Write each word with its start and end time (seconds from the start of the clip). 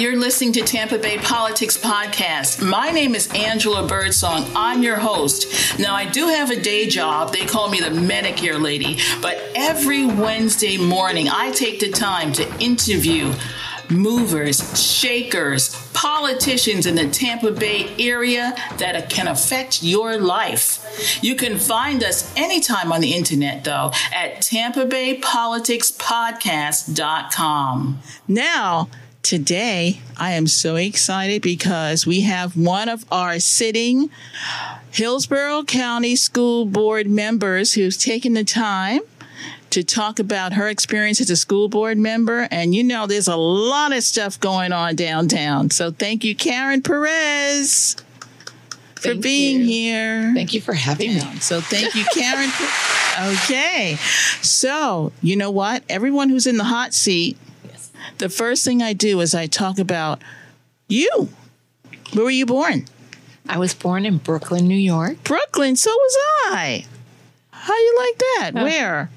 you're 0.00 0.16
listening 0.16 0.52
to 0.52 0.62
Tampa 0.62 0.98
Bay 0.98 1.18
Politics 1.18 1.78
Podcast. 1.78 2.68
My 2.68 2.90
name 2.90 3.14
is 3.14 3.30
Angela 3.32 3.86
Birdsong. 3.86 4.44
I'm 4.56 4.82
your 4.82 4.96
host. 4.96 5.78
Now, 5.78 5.94
I 5.94 6.06
do 6.06 6.26
have 6.26 6.50
a 6.50 6.60
day 6.60 6.88
job. 6.88 7.32
They 7.32 7.46
call 7.46 7.70
me 7.70 7.78
the 7.78 7.90
Medicare 7.90 8.60
lady. 8.60 8.98
But 9.22 9.40
every 9.54 10.04
Wednesday 10.04 10.78
morning, 10.78 11.28
I 11.28 11.52
take 11.52 11.78
the 11.78 11.90
time 11.90 12.32
to 12.32 12.60
interview 12.60 13.32
movers, 13.88 14.82
shakers, 14.82 15.76
politicians 15.92 16.86
in 16.86 16.96
the 16.96 17.08
Tampa 17.08 17.52
Bay 17.52 17.94
area 17.98 18.54
that 18.78 19.10
can 19.10 19.28
affect 19.28 19.82
your 19.82 20.18
life. 20.18 21.20
You 21.22 21.36
can 21.36 21.58
find 21.58 22.02
us 22.02 22.34
anytime 22.36 22.90
on 22.92 23.00
the 23.00 23.14
internet, 23.14 23.64
though, 23.64 23.92
at 24.12 24.42
tampa 24.42 24.84
bay 24.86 25.18
politics 25.18 25.92
tampabaypoliticspodcast.com. 25.92 28.00
Now, 28.26 28.88
today 29.24 30.00
I 30.18 30.32
am 30.32 30.46
so 30.46 30.76
excited 30.76 31.42
because 31.42 32.06
we 32.06 32.20
have 32.20 32.56
one 32.56 32.88
of 32.88 33.04
our 33.10 33.40
sitting 33.40 34.10
Hillsborough 34.92 35.64
County 35.64 36.14
School 36.14 36.66
Board 36.66 37.08
members 37.08 37.72
who's 37.72 37.96
taken 37.96 38.34
the 38.34 38.44
time 38.44 39.00
to 39.70 39.82
talk 39.82 40.20
about 40.20 40.52
her 40.52 40.68
experience 40.68 41.20
as 41.20 41.30
a 41.30 41.36
school 41.36 41.68
board 41.68 41.98
member. 41.98 42.46
And 42.50 42.74
you 42.74 42.84
know, 42.84 43.06
there's 43.06 43.26
a 43.26 43.34
lot 43.34 43.92
of 43.92 44.04
stuff 44.04 44.38
going 44.38 44.72
on 44.72 44.94
downtown. 44.94 45.70
So 45.70 45.90
thank 45.90 46.22
you, 46.22 46.36
Karen 46.36 46.82
Perez. 46.82 47.96
For 48.94 49.10
Thank 49.10 49.22
being 49.22 49.60
you. 49.60 49.64
here. 49.66 50.32
Thank 50.34 50.54
you 50.54 50.60
for 50.62 50.72
having 50.72 51.14
me. 51.14 51.20
So 51.40 51.60
thank 51.60 51.94
you, 51.94 52.04
Karen. 52.14 52.50
okay. 53.34 53.96
So, 54.40 55.12
you 55.20 55.36
know 55.36 55.50
what? 55.50 55.82
Everyone 55.90 56.30
who's 56.30 56.46
in 56.46 56.56
the 56.56 56.64
hot 56.64 56.94
seat. 56.94 57.36
The 58.18 58.28
first 58.28 58.64
thing 58.64 58.82
I 58.82 58.92
do 58.92 59.20
is 59.20 59.34
I 59.34 59.46
talk 59.46 59.78
about 59.78 60.22
you. 60.88 61.28
Where 62.12 62.24
were 62.24 62.30
you 62.30 62.46
born? 62.46 62.86
I 63.48 63.58
was 63.58 63.74
born 63.74 64.06
in 64.06 64.18
Brooklyn, 64.18 64.66
New 64.66 64.74
York. 64.74 65.22
Brooklyn. 65.24 65.76
So 65.76 65.90
was 65.90 66.16
I. 66.46 66.86
How 67.50 67.74
you 67.74 67.96
like 67.98 68.18
that? 68.18 68.62
Where? 68.62 69.10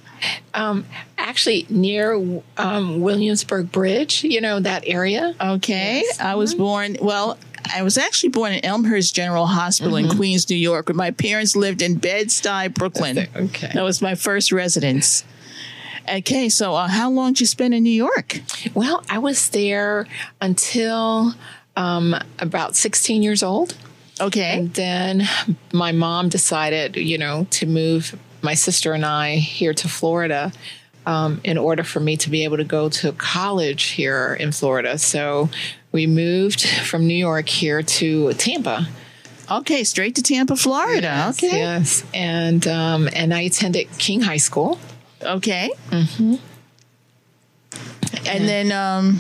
Um, 0.53 0.85
actually, 1.17 1.67
near 1.69 2.41
um, 2.58 3.02
Williamsburg 3.02 3.71
Bridge, 3.71 4.23
you 4.23 4.41
know, 4.41 4.59
that 4.59 4.83
area. 4.88 5.35
Okay. 5.39 6.03
I 6.19 6.35
was 6.35 6.55
born, 6.55 6.97
well, 6.99 7.38
I 7.71 7.83
was 7.83 7.97
actually 7.97 8.30
born 8.30 8.53
in 8.53 8.65
Elmhurst 8.65 9.13
General 9.13 9.45
Hospital 9.45 9.95
in 9.97 10.09
Queens, 10.09 10.49
New 10.49 10.55
York, 10.55 10.88
but 10.88 10.95
my 10.95 11.11
parents 11.11 11.55
lived 11.55 11.81
in 11.81 11.97
Bed-Stuy, 11.97 12.73
Brooklyn. 12.73 13.27
Okay. 13.35 13.71
That 13.73 13.83
was 13.83 14.02
my 14.02 14.15
first 14.15 14.52
residence. 14.52 15.23
Okay, 16.09 16.50
so 16.50 16.73
uh, 16.73 16.88
how 16.88 17.09
long 17.09 17.33
did 17.33 17.41
you 17.41 17.47
spend 17.47 17.73
in 17.73 17.83
New 17.83 17.89
York? 17.89 18.41
Well, 18.73 19.03
I 19.09 19.17
was 19.19 19.50
there 19.50 20.08
until 20.41 21.33
um, 21.75 22.16
about 22.39 22.75
16 22.75 23.23
years 23.23 23.44
old. 23.44 23.75
Okay. 24.19 24.58
And 24.58 24.73
then 24.73 25.27
my 25.72 25.91
mom 25.91 26.30
decided, 26.30 26.95
you 26.95 27.17
know, 27.17 27.45
to 27.52 27.66
move 27.66 28.17
my 28.41 28.53
sister 28.53 28.94
and 28.94 29.05
I 29.05 29.36
here 29.36 29.73
to 29.73 29.88
Florida 29.88 30.52
um, 31.05 31.39
in 31.44 31.58
order 31.58 31.83
for 31.83 31.99
me 31.99 32.17
to 32.17 32.30
be 32.30 32.44
able 32.44 32.58
to 32.58 32.64
go 32.64 32.89
to 32.89 33.11
college 33.14 33.83
here 33.86 34.36
in 34.39 34.52
Florida. 34.52 34.97
So 34.97 35.49
we 35.92 36.08
moved 36.08 36.67
from 36.67 37.08
New 37.08 37.16
York 37.16 37.47
here 37.47 37.81
to 37.81 38.33
Tampa. 38.33 38.88
Okay, 39.49 39.83
straight 39.86 40.16
to 40.16 40.23
Tampa, 40.23 40.58
Florida. 40.58 41.27
okay. 41.30 41.58
Yes. 41.58 42.03
And 42.14 42.67
um, 42.67 43.08
and 43.14 43.33
I 43.33 43.42
attended 43.42 43.88
King 43.97 44.21
High 44.21 44.38
School. 44.38 44.77
Okay. 45.21 45.71
Mm-hmm. 45.89 46.35
And 48.27 48.47
then, 48.47 48.71
um, 48.71 49.15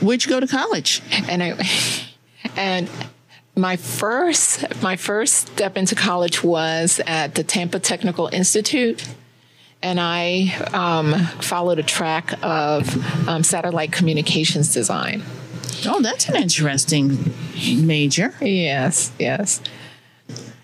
where'd 0.00 0.24
you 0.24 0.30
go 0.30 0.40
to 0.40 0.46
college? 0.46 1.02
and 1.28 1.42
I 1.42 1.58
and 2.56 2.88
my 3.56 3.76
first 3.76 4.82
my 4.82 4.96
first 4.96 5.34
step 5.34 5.76
into 5.76 5.94
college 5.94 6.42
was 6.42 7.00
at 7.06 7.34
the 7.34 7.44
Tampa 7.44 7.78
Technical 7.78 8.28
Institute, 8.32 9.06
and 9.82 10.00
I 10.00 10.54
um, 10.72 11.14
followed 11.40 11.78
a 11.78 11.82
track 11.82 12.32
of 12.42 13.28
um, 13.28 13.42
satellite 13.42 13.92
communications 13.92 14.72
design. 14.72 15.22
Oh, 15.86 16.00
that's 16.02 16.28
an 16.28 16.36
interesting 16.36 17.32
major. 17.86 18.34
Yes, 18.40 19.12
yes. 19.18 19.60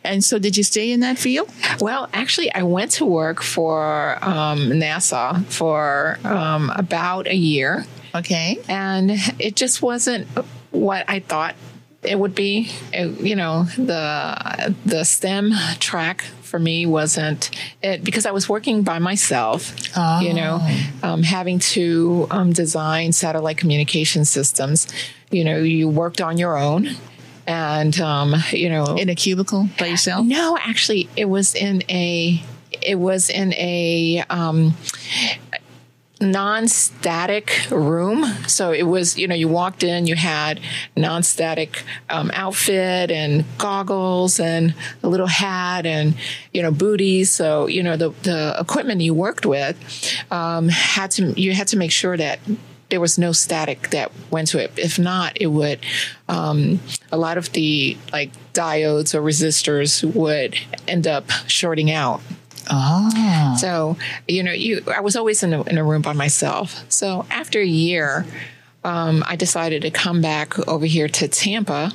And 0.06 0.24
so, 0.24 0.38
did 0.38 0.56
you 0.56 0.62
stay 0.62 0.90
in 0.92 1.00
that 1.00 1.18
field? 1.18 1.50
Well, 1.80 2.08
actually, 2.12 2.52
I 2.54 2.62
went 2.62 2.92
to 2.92 3.04
work 3.04 3.42
for 3.42 4.16
um, 4.24 4.70
NASA 4.70 5.44
for 5.46 6.18
um, 6.24 6.70
about 6.74 7.26
a 7.26 7.36
year. 7.36 7.84
Okay. 8.14 8.58
and 8.68 9.10
it 9.38 9.56
just 9.56 9.82
wasn't 9.82 10.26
what 10.70 11.04
I 11.06 11.20
thought 11.20 11.54
it 12.02 12.18
would 12.18 12.34
be. 12.34 12.70
It- 12.92 13.20
you 13.20 13.36
know, 13.36 13.64
the 13.76 14.74
the 14.86 15.04
STEM 15.04 15.52
track 15.80 16.22
for 16.42 16.58
me 16.58 16.86
wasn't 16.86 17.50
it 17.82 18.02
because 18.04 18.24
I 18.24 18.30
was 18.30 18.48
working 18.48 18.82
by 18.84 18.98
myself. 19.00 19.74
You 20.22 20.32
know, 20.32 20.66
um, 21.02 21.22
having 21.24 21.58
to 21.74 22.26
um, 22.30 22.52
design 22.52 23.12
satellite 23.12 23.58
communication 23.58 24.24
systems. 24.24 24.86
You 25.30 25.44
know, 25.44 25.58
you 25.58 25.88
worked 25.88 26.20
on 26.22 26.38
your 26.38 26.56
own, 26.56 26.96
and 27.46 27.98
um, 28.00 28.34
you 28.50 28.68
know, 28.68 28.96
In 28.96 29.08
a 29.08 29.14
cubicle 29.14 29.68
by 29.78 29.86
yourself? 29.86 30.26
no, 30.26 30.56
actually, 30.60 31.08
it 31.16 31.26
was 31.26 31.54
in 31.54 31.82
a. 31.88 32.42
It 32.82 32.96
was 32.96 33.30
in 33.30 33.54
a 33.54 34.22
um, 34.28 34.74
non-static 36.20 37.66
room. 37.70 38.24
So 38.48 38.72
it 38.72 38.84
was, 38.84 39.18
you 39.18 39.28
know, 39.28 39.34
you 39.34 39.48
walked 39.48 39.82
in, 39.82 40.06
you 40.06 40.14
had 40.16 40.60
non-static 40.96 41.84
um, 42.08 42.30
outfit 42.34 43.10
and 43.10 43.44
goggles 43.58 44.40
and 44.40 44.74
a 45.02 45.08
little 45.08 45.26
hat 45.26 45.84
and 45.86 46.14
you 46.52 46.62
know 46.62 46.70
booties. 46.70 47.30
So 47.30 47.66
you 47.66 47.82
know 47.82 47.96
the 47.96 48.10
the 48.22 48.56
equipment 48.58 49.00
you 49.00 49.14
worked 49.14 49.46
with 49.46 49.76
um, 50.30 50.68
had 50.68 51.10
to 51.12 51.38
you 51.40 51.52
had 51.52 51.68
to 51.68 51.76
make 51.76 51.92
sure 51.92 52.16
that 52.16 52.40
there 52.88 53.00
was 53.00 53.18
no 53.18 53.32
static 53.32 53.90
that 53.90 54.12
went 54.30 54.48
to 54.48 54.62
it. 54.62 54.72
If 54.76 54.98
not, 54.98 55.36
it 55.40 55.48
would 55.48 55.80
um, 56.28 56.80
a 57.12 57.16
lot 57.16 57.38
of 57.38 57.52
the 57.52 57.96
like 58.12 58.30
diodes 58.52 59.14
or 59.14 59.22
resistors 59.22 60.02
would 60.14 60.58
end 60.88 61.06
up 61.06 61.30
shorting 61.46 61.90
out. 61.90 62.20
Oh. 62.70 63.56
So, 63.60 63.96
you 64.26 64.42
know, 64.42 64.52
you 64.52 64.82
I 64.94 65.00
was 65.00 65.16
always 65.16 65.42
in 65.42 65.52
a, 65.52 65.62
in 65.64 65.78
a 65.78 65.84
room 65.84 66.02
by 66.02 66.12
myself. 66.12 66.84
So 66.88 67.26
after 67.30 67.60
a 67.60 67.66
year, 67.66 68.26
um, 68.84 69.24
I 69.26 69.36
decided 69.36 69.82
to 69.82 69.90
come 69.90 70.20
back 70.20 70.68
over 70.68 70.86
here 70.86 71.08
to 71.08 71.28
Tampa, 71.28 71.92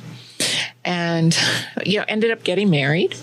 and 0.84 1.36
you 1.84 1.98
know, 1.98 2.04
ended 2.06 2.30
up 2.30 2.42
getting 2.42 2.70
married, 2.70 3.16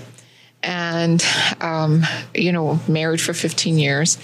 and 0.63 1.23
um, 1.61 2.03
you 2.33 2.51
know, 2.51 2.79
married 2.87 3.21
for 3.21 3.33
15 3.33 3.77
years, 3.77 4.17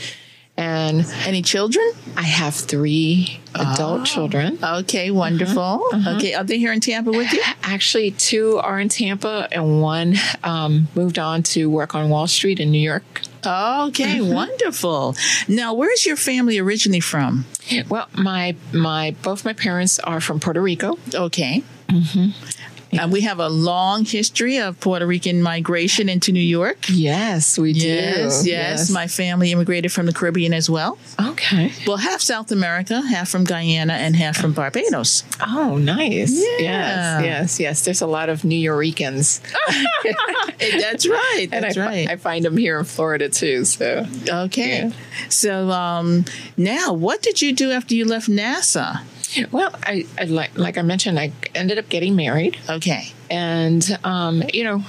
and 0.58 1.06
Any 1.26 1.42
children? 1.42 1.84
I 2.16 2.22
have 2.24 2.56
three 2.56 3.40
adult 3.54 4.06
children. 4.06 4.58
Okay, 4.64 5.12
wonderful. 5.12 5.84
Okay, 6.08 6.34
are 6.34 6.44
they 6.44 6.58
here 6.58 6.72
in 6.72 6.80
Tampa 6.80 7.12
with 7.12 7.32
you? 7.34 7.42
Actually, 7.64 8.12
two 8.12 8.58
are 8.60 8.80
in 8.80 8.90
Tampa, 8.90 9.48
and 9.52 9.82
one 9.82 10.16
um, 10.44 10.88
moved 10.96 11.20
on 11.20 11.44
to 11.44 11.70
work 11.70 11.94
on 11.96 12.10
Wall 12.10 12.28
Street 12.28 12.60
in 12.60 12.72
New 12.72 12.80
York. 12.80 13.22
Okay, 13.46 14.22
wonderful. 14.22 15.16
Now, 15.48 15.74
where's 15.74 16.06
your 16.06 16.16
family 16.16 16.58
originally 16.58 17.00
from? 17.00 17.46
Well, 17.90 18.08
my 18.14 18.56
my 18.74 19.16
both 19.22 19.46
my 19.46 19.54
parents 19.54 20.00
are 20.00 20.22
from 20.22 20.40
Puerto 20.40 20.62
Rico. 20.62 20.98
Okay. 21.14 21.64
Mm-hmm. 21.90 22.30
Uh, 23.06 23.08
we 23.10 23.22
have 23.22 23.40
a 23.40 23.50
long 23.50 24.06
history 24.06 24.58
of 24.58 24.80
Puerto 24.80 25.06
Rican 25.06 25.42
migration 25.42 26.08
into 26.10 26.32
New 26.32 26.40
York. 26.40 26.78
Yes, 26.90 27.58
we 27.60 27.74
do. 27.74 27.80
Yes, 27.88 28.46
yes, 28.48 28.90
My 28.90 29.08
family 29.08 29.52
immigrated 29.52 29.92
from 29.92 30.06
the 30.06 30.14
Caribbean 30.14 30.54
as 30.54 30.70
well. 30.70 30.98
okay. 31.20 31.72
Well, 31.86 31.98
half 31.98 32.22
South 32.22 32.52
America, 32.52 33.02
half 33.02 33.28
from 33.30 33.44
Guyana, 33.44 33.94
and 33.94 34.16
half 34.16 34.38
from 34.38 34.54
Barbados. 34.54 35.24
Oh, 35.46 35.78
nice. 35.78 36.32
Yeah. 36.60 37.20
Yes, 37.20 37.24
yes, 37.24 37.60
yes. 37.60 37.86
There's 37.86 38.02
a 38.02 38.08
lot 38.08 38.30
of 38.30 38.44
New 38.46 38.56
Yorkers, 38.58 39.42
That's 40.60 41.08
right. 41.08 41.48
and 41.52 41.66
I, 41.66 41.68
That's 41.70 41.78
right. 41.78 42.10
I 42.10 42.16
find 42.16 42.46
them 42.46 42.58
here 42.58 42.80
in 42.80 42.86
Florida 42.86 43.30
too. 43.30 43.66
So, 43.66 44.06
okay. 44.28 44.86
Yeah. 44.86 44.92
So 45.30 45.70
um, 45.72 46.26
now, 46.58 46.94
what 46.94 47.22
did 47.22 47.42
you 47.42 47.54
do 47.54 47.72
after 47.72 47.94
you 47.96 48.06
left 48.06 48.30
NASA? 48.30 49.02
Well, 49.52 49.72
I, 49.84 50.06
I 50.20 50.24
like 50.26 50.58
like 50.58 50.78
I 50.78 50.82
mentioned, 50.82 51.20
I 51.20 51.32
ended 51.54 51.78
up 51.78 51.90
getting 51.90 52.16
married, 52.16 52.58
Okay. 52.70 53.12
and 53.30 53.98
um, 54.04 54.44
you 54.54 54.64
know, 54.64 54.82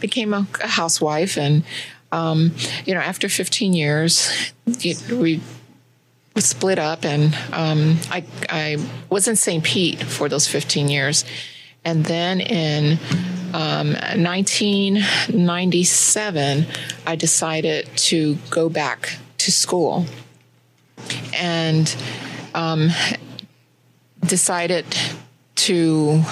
became 0.00 0.32
a, 0.34 0.46
a 0.62 0.66
housewife, 0.68 1.36
and 1.38 1.64
um, 2.12 2.52
you 2.84 2.94
know, 2.94 3.00
after 3.00 3.28
15 3.28 3.72
years, 3.72 4.30
it- 4.66 5.02
we 5.10 5.40
split 6.36 6.78
up, 6.78 7.04
and 7.04 7.34
um, 7.52 7.98
I 8.10 8.24
I 8.50 8.76
was 9.10 9.26
in 9.28 9.36
St. 9.36 9.64
Pete 9.64 10.02
for 10.02 10.28
those 10.28 10.46
15 10.46 10.88
years, 10.88 11.24
and 11.84 12.04
then 12.04 12.40
in 12.40 12.98
um, 13.54 13.92
1997, 13.94 16.66
I 17.06 17.16
decided 17.16 17.88
to 17.96 18.36
go 18.50 18.68
back 18.68 19.16
to 19.38 19.50
school, 19.52 20.04
and 21.34 21.94
um, 22.54 22.90
decided 24.26 24.84
to 25.56 26.22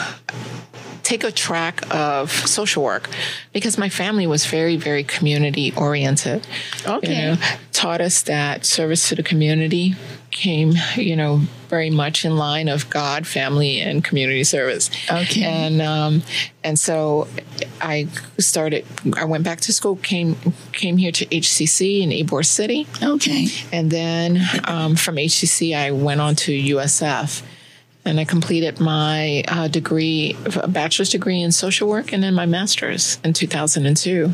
take 1.05 1.23
a 1.23 1.31
track 1.31 1.83
of 1.95 2.31
social 2.31 2.83
work 2.83 3.09
because 3.53 3.77
my 3.77 3.89
family 3.89 4.27
was 4.27 4.47
very, 4.47 4.77
very 4.77 5.05
community 5.05 5.73
oriented. 5.77 6.47
Okay. 6.87 7.09
You 7.09 7.15
know, 7.15 7.37
taught 7.73 8.01
us 8.01 8.23
that 8.23 8.65
service 8.65 9.09
to 9.11 9.15
the 9.15 9.23
community 9.23 9.95
came, 10.31 10.73
you 10.97 11.15
know, 11.15 11.43
very 11.69 11.91
much 11.91 12.25
in 12.25 12.37
line 12.37 12.69
of 12.69 12.89
God, 12.91 13.27
family, 13.27 13.81
and 13.81 14.03
community 14.03 14.45
service. 14.45 14.91
Okay. 15.11 15.45
And 15.45 15.83
um, 15.83 16.23
and 16.63 16.79
so 16.79 17.29
I 17.81 18.09
started. 18.39 18.85
I 19.17 19.25
went 19.25 19.45
back 19.45 19.61
to 19.63 19.73
school. 19.73 19.97
came 19.97 20.37
came 20.73 20.97
here 20.97 21.13
to 21.13 21.27
HCC 21.27 22.03
in 22.03 22.11
Ybor 22.11 22.45
City. 22.45 22.87
Okay. 23.03 23.49
And 23.73 23.91
then 23.91 24.41
um, 24.65 24.97
from 24.97 25.17
HCC, 25.17 25.77
I 25.77 25.91
went 25.91 26.21
on 26.21 26.35
to 26.37 26.53
USF 26.53 27.43
and 28.05 28.21
I 28.21 28.25
completed 28.25 28.81
my 28.81 29.45
uh, 29.49 29.69
degree, 29.69 30.37
a 30.57 30.69
bachelor's 30.69 31.11
degree 31.11 31.41
in 31.41 31.53
social 31.53 31.89
work, 31.89 32.13
and 32.13 32.23
then 32.23 32.35
my 32.35 32.47
master's 32.47 33.19
in 33.25 33.33
2002. 33.33 34.33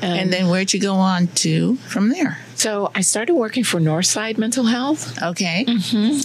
And 0.00 0.32
then 0.32 0.48
where'd 0.48 0.72
you 0.72 0.80
go 0.80 0.94
on 0.94 1.26
to 1.44 1.76
from 1.76 2.08
there? 2.08 2.38
So 2.54 2.90
I 2.94 3.02
started 3.02 3.34
working 3.34 3.62
for 3.62 3.78
Northside 3.78 4.38
Mental 4.38 4.64
Health, 4.64 5.20
Okay. 5.22 5.66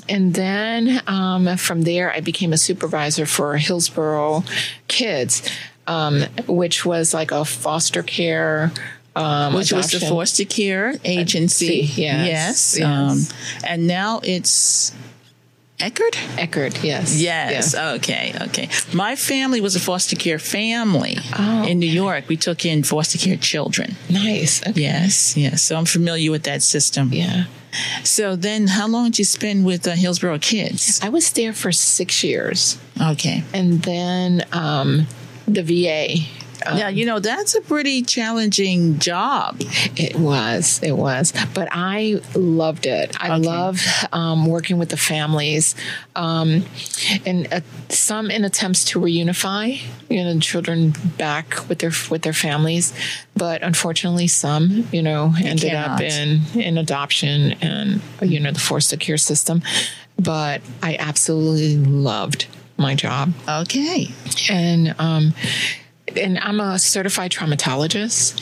and 0.07 0.33
then 0.33 1.01
um, 1.05 1.57
from 1.57 1.81
there 1.81 2.11
I 2.13 2.21
became 2.21 2.53
a 2.53 2.57
supervisor 2.57 3.25
for 3.25 3.57
Hillsborough 3.57 4.43
Kids, 4.87 5.41
um, 5.85 6.21
which 6.47 6.85
was 6.85 7.13
like 7.13 7.31
a 7.31 7.43
foster 7.43 8.03
care. 8.03 8.71
Um, 9.17 9.55
Which 9.55 9.73
was 9.73 9.89
the 9.89 9.99
foster 9.99 10.45
care 10.45 10.93
agency. 11.03 11.77
yes, 11.95 11.97
Yes. 11.97 12.77
yes. 12.77 12.81
Um, 12.85 13.19
and 13.67 13.87
now 13.87 14.21
it's 14.23 14.93
Eckerd? 15.79 16.15
Eckerd, 16.37 16.83
yes, 16.83 17.21
Yes. 17.21 17.73
Yeah. 17.73 17.91
Okay. 17.97 18.33
Okay. 18.41 18.67
My 18.93 19.15
family 19.15 19.61
was 19.61 19.75
a 19.75 19.79
foster 19.79 20.15
care 20.15 20.39
family 20.39 21.17
Oh. 21.37 21.65
in 21.67 21.77
New 21.79 21.91
York. 21.91 22.27
We 22.27 22.35
took 22.37 22.65
in 22.65 22.83
foster 22.83 23.19
care 23.19 23.37
children. 23.37 23.95
nice. 24.09 24.61
Okay. 24.67 24.81
Yes. 24.81 25.37
Yes. 25.37 25.61
So 25.61 25.75
I'm 25.75 25.85
familiar 25.85 26.31
with 26.31 26.43
that 26.43 26.63
system. 26.63 27.09
Yeah, 27.13 27.43
So 28.03 28.35
then, 28.35 28.67
how 28.67 28.87
long 28.87 29.05
did 29.11 29.19
you 29.19 29.25
spend 29.25 29.65
with 29.65 29.85
uh, 29.87 29.91
Hillsborough 29.91 30.39
Kids? 30.39 30.99
I 31.03 31.09
was 31.09 31.31
there 31.33 31.53
for 31.53 31.71
six 31.71 32.23
years, 32.23 32.77
Okay. 33.11 33.43
and 33.53 33.83
then 33.83 34.43
um, 34.53 35.05
the 35.47 35.61
VA. 35.61 36.25
Yeah, 36.75 36.89
you 36.89 37.05
know 37.05 37.19
that's 37.19 37.55
a 37.55 37.61
pretty 37.61 38.01
challenging 38.01 38.99
job. 38.99 39.57
It 39.95 40.15
was, 40.15 40.81
it 40.83 40.93
was, 40.93 41.33
but 41.53 41.67
I 41.71 42.19
loved 42.35 42.85
it. 42.85 43.15
I 43.21 43.37
Okay. 43.37 43.47
love 43.47 43.81
um, 44.11 44.45
working 44.47 44.77
with 44.77 44.89
the 44.89 44.97
families, 44.97 45.75
um, 46.15 46.63
and 47.25 47.47
uh, 47.53 47.61
some 47.89 48.29
in 48.31 48.43
attempts 48.45 48.83
to 48.85 48.99
reunify, 48.99 49.79
you 50.09 50.23
know, 50.23 50.39
children 50.39 50.93
back 51.17 51.67
with 51.69 51.79
their 51.79 51.91
with 52.09 52.21
their 52.23 52.33
families, 52.33 52.93
but 53.35 53.61
unfortunately, 53.63 54.27
some, 54.27 54.87
you 54.91 55.01
know, 55.01 55.33
ended 55.43 55.73
up 55.73 56.01
in 56.01 56.41
in 56.55 56.77
adoption 56.77 57.53
and 57.61 58.01
you 58.21 58.39
know 58.39 58.51
the 58.51 58.59
foster 58.59 58.97
care 58.97 59.17
system. 59.17 59.61
But 60.19 60.61
I 60.81 60.95
absolutely 60.97 61.77
loved 61.77 62.47
my 62.77 62.95
job 62.95 63.33
Okay. 63.47 64.09
and 64.49 64.95
um, 64.99 65.33
and 66.15 66.39
I'm 66.39 66.59
a 66.59 66.77
certified 66.79 67.31
traumatologist, 67.31 68.41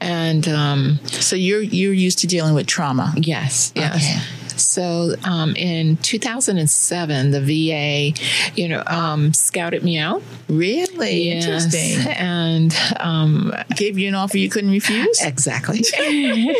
and 0.00 0.46
um, 0.48 0.98
So 1.04 1.36
you're 1.36 1.62
you're 1.62 1.92
used 1.92 2.18
to 2.20 2.26
dealing 2.26 2.54
with 2.54 2.66
trauma. 2.66 3.12
yes, 3.16 3.72
yes. 3.74 3.94
Okay. 3.96 4.20
So 4.58 5.14
um, 5.24 5.54
in 5.54 5.98
2007, 5.98 7.30
the 7.30 7.40
VA, 7.42 8.18
you 8.54 8.68
know, 8.70 8.82
um, 8.86 9.34
scouted 9.34 9.82
me 9.84 9.98
out. 9.98 10.22
Really 10.48 11.24
Yes, 11.28 11.44
interesting. 11.44 12.10
and 12.14 12.74
um, 12.98 13.52
Gave 13.76 13.98
you 13.98 14.08
an 14.08 14.14
offer 14.14 14.38
you 14.38 14.48
couldn't 14.48 14.70
refuse. 14.70 15.20
Exactly. 15.22 15.84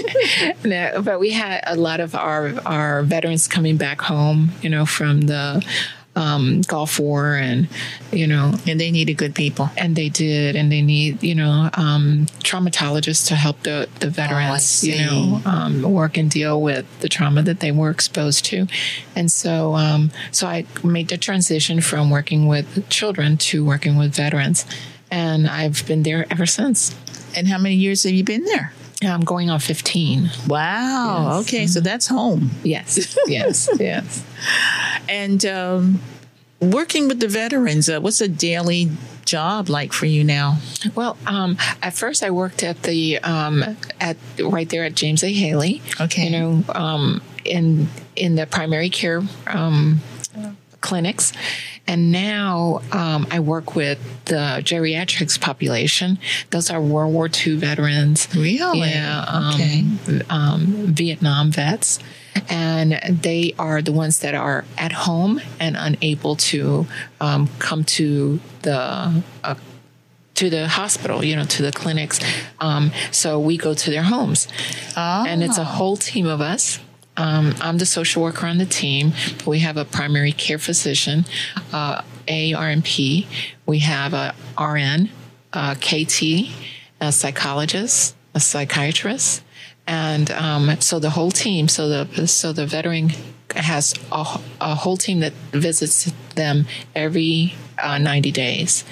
no, 0.64 1.00
but 1.02 1.18
we 1.20 1.30
had 1.30 1.62
a 1.66 1.74
lot 1.76 2.00
of 2.00 2.14
our 2.14 2.52
our 2.66 3.02
veterans 3.02 3.48
coming 3.48 3.78
back 3.78 4.02
home, 4.02 4.50
you 4.60 4.68
know, 4.68 4.84
from 4.84 5.22
the 5.22 5.64
um, 6.16 6.62
Gulf 6.62 6.98
War, 6.98 7.34
and 7.34 7.68
you 8.12 8.26
know, 8.26 8.54
And 8.66 8.80
they 8.80 8.90
needed 8.90 9.16
good 9.18 9.34
people. 9.34 9.70
and 9.76 9.94
they 9.94 10.08
did, 10.08 10.56
and 10.56 10.72
they 10.72 10.82
need 10.82 11.22
you 11.22 11.34
know 11.34 11.70
um, 11.74 12.26
traumatologists 12.42 13.28
to 13.28 13.34
help 13.36 13.62
the 13.62 13.88
the 14.00 14.10
veterans, 14.10 14.82
you 14.82 14.96
know, 14.96 15.40
um, 15.44 15.82
work 15.82 16.16
and 16.16 16.30
deal 16.30 16.60
with 16.60 16.86
the 17.00 17.08
trauma 17.08 17.42
that 17.42 17.60
they 17.60 17.70
were 17.70 17.90
exposed 17.90 18.44
to, 18.46 18.66
and 19.14 19.30
so 19.30 19.74
um, 19.74 20.10
so 20.32 20.46
I 20.46 20.64
made 20.82 21.08
the 21.08 21.18
transition 21.18 21.80
from 21.80 22.10
working 22.10 22.46
with 22.48 22.88
children 22.88 23.36
to 23.48 23.64
working 23.64 23.96
with 23.96 24.14
veterans, 24.14 24.64
and 25.10 25.46
I've 25.46 25.86
been 25.86 26.02
there 26.02 26.26
ever 26.30 26.46
since. 26.46 26.94
And 27.36 27.48
how 27.48 27.58
many 27.58 27.74
years 27.74 28.04
have 28.04 28.12
you 28.14 28.24
been 28.24 28.44
there? 28.44 28.72
I'm 29.02 29.22
going 29.22 29.50
on 29.50 29.60
15. 29.60 30.30
Wow. 30.48 31.38
Yes. 31.38 31.48
Okay, 31.48 31.66
so 31.66 31.80
that's 31.80 32.06
home. 32.06 32.50
Yes, 32.62 33.16
yes, 33.26 33.68
yes. 33.78 34.24
And 35.08 35.44
um, 35.44 36.00
working 36.60 37.08
with 37.08 37.20
the 37.20 37.28
veterans, 37.28 37.88
uh, 37.88 38.00
what's 38.00 38.20
a 38.20 38.28
daily 38.28 38.90
job 39.26 39.68
like 39.68 39.92
for 39.92 40.06
you 40.06 40.24
now? 40.24 40.58
Well, 40.94 41.18
um, 41.26 41.58
at 41.82 41.92
first 41.94 42.22
I 42.22 42.30
worked 42.30 42.62
at 42.62 42.82
the 42.84 43.18
um, 43.18 43.76
at 44.00 44.16
right 44.40 44.68
there 44.68 44.84
at 44.84 44.94
James 44.94 45.22
A. 45.22 45.32
Haley. 45.32 45.82
Okay. 46.00 46.24
You 46.26 46.30
know, 46.30 46.64
um, 46.74 47.20
in 47.44 47.88
in 48.14 48.36
the 48.36 48.46
primary 48.46 48.88
care 48.88 49.22
um, 49.46 50.00
clinics, 50.88 51.32
and 51.86 52.00
now 52.12 52.80
um, 52.92 53.26
I 53.30 53.38
work 53.40 53.74
with 53.74 53.98
the 54.26 54.60
geriatrics 54.70 55.36
population. 55.40 56.18
Those 56.50 56.70
are 56.72 56.80
World 56.80 57.12
War 57.14 57.28
II 57.28 57.56
veterans. 57.56 58.28
Really? 58.34 58.80
Yeah. 58.90 59.24
Um, 59.28 59.54
Okay. 59.54 59.84
um, 60.30 60.60
Vietnam 60.94 61.50
vets. 61.52 61.98
And 62.48 62.90
they 63.22 63.54
are 63.58 63.80
the 63.82 63.92
ones 63.92 64.18
that 64.20 64.34
are 64.34 64.64
at 64.76 64.92
home 64.92 65.40
and 65.58 65.74
unable 65.88 66.36
to 66.50 66.86
um, 67.20 67.48
come 67.58 67.82
to 67.98 68.38
the 68.62 68.78
uh, 69.42 69.54
to 70.34 70.50
the 70.50 70.68
hospital, 70.68 71.24
you 71.24 71.34
know, 71.34 71.44
to 71.46 71.62
the 71.62 71.72
clinics. 71.72 72.20
Um, 72.60 72.92
so 73.10 73.40
we 73.40 73.56
go 73.56 73.72
to 73.74 73.90
their 73.90 74.02
homes, 74.02 74.48
and 75.26 75.42
it's 75.42 75.56
a 75.58 75.64
whole 75.64 75.96
team 75.96 76.26
of 76.26 76.40
us. 76.42 76.78
Um, 77.16 77.54
I'm 77.60 77.78
the 77.78 77.86
social 77.86 78.22
worker 78.22 78.46
on 78.46 78.58
the 78.58 78.66
team. 78.66 79.12
But 79.38 79.46
we 79.46 79.60
have 79.60 79.76
a 79.76 79.84
primary 79.84 80.32
care 80.32 80.58
physician, 80.58 81.24
uh, 81.72 82.02
ARNP. 82.28 83.26
We 83.66 83.78
have 83.80 84.12
a 84.12 84.34
RN, 84.58 85.10
a 85.52 85.76
KT, 85.76 86.52
a 87.00 87.12
psychologist, 87.12 88.14
a 88.34 88.40
psychiatrist, 88.40 89.42
and 89.86 90.30
um, 90.32 90.80
so 90.80 90.98
the 90.98 91.10
whole 91.10 91.30
team. 91.30 91.68
So 91.68 91.88
the 91.88 92.26
so 92.26 92.52
the 92.52 92.66
veteran 92.66 93.12
has 93.54 93.94
a, 94.12 94.40
a 94.60 94.74
whole 94.74 94.96
team 94.96 95.20
that 95.20 95.32
visits 95.52 96.12
them 96.34 96.66
every 96.94 97.54
uh, 97.78 97.98
90 97.98 98.30
days. 98.32 98.84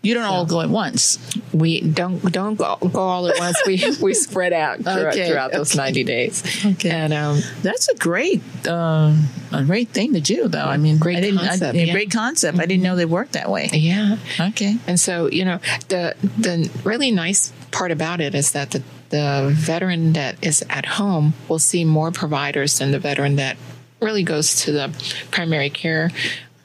You 0.00 0.14
don't 0.14 0.24
all 0.24 0.46
go 0.46 0.60
at 0.60 0.70
once. 0.70 1.18
We 1.52 1.80
don't 1.80 2.20
don't 2.32 2.54
go, 2.54 2.76
go 2.76 3.00
all 3.00 3.28
at 3.28 3.38
once. 3.38 3.56
We 3.66 3.82
we 4.02 4.14
spread 4.14 4.52
out 4.52 4.78
throughout, 4.78 5.06
Okay, 5.12 5.28
throughout 5.28 5.52
those 5.52 5.72
okay. 5.74 5.84
90 5.84 6.04
days. 6.04 6.64
Okay. 6.64 6.90
And 6.90 7.12
um, 7.12 7.40
That's 7.62 7.88
a 7.88 7.96
great, 7.96 8.40
uh, 8.66 9.12
a 9.52 9.64
great 9.64 9.88
thing 9.88 10.14
to 10.14 10.20
do, 10.20 10.46
though. 10.46 10.64
I 10.64 10.76
mean, 10.76 10.98
Great 10.98 11.24
I 11.24 11.36
concept, 11.36 11.76
I, 11.76 11.80
yeah, 11.80 11.92
great 11.92 12.12
concept. 12.12 12.60
I 12.60 12.66
didn't 12.66 12.84
know 12.84 12.94
they 12.94 13.06
worked 13.06 13.32
that 13.32 13.50
way. 13.50 13.68
yeah. 13.72 14.18
Okay. 14.40 14.76
And 14.86 15.00
so, 15.00 15.28
you 15.30 15.44
know, 15.44 15.58
the 15.88 16.14
the 16.38 16.70
really 16.84 17.10
nice 17.10 17.52
part 17.72 17.90
about 17.90 18.20
it 18.20 18.34
is 18.36 18.52
that 18.52 18.70
the 18.70 18.82
the 19.10 19.50
veteran 19.52 20.12
that 20.12 20.36
is 20.44 20.62
at 20.70 20.84
home 20.86 21.34
will 21.48 21.58
see 21.58 21.84
more 21.84 22.12
providers 22.12 22.78
than 22.78 22.92
the 22.92 22.98
veteran 23.00 23.36
that 23.36 23.56
really 24.00 24.22
goes 24.22 24.60
to 24.62 24.70
the 24.70 24.92
primary 25.32 25.70
care 25.70 26.10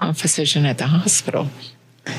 uh, 0.02 0.14
physician 0.14 0.66
at 0.66 0.78
the 0.78 0.88
hospital. 0.88 1.48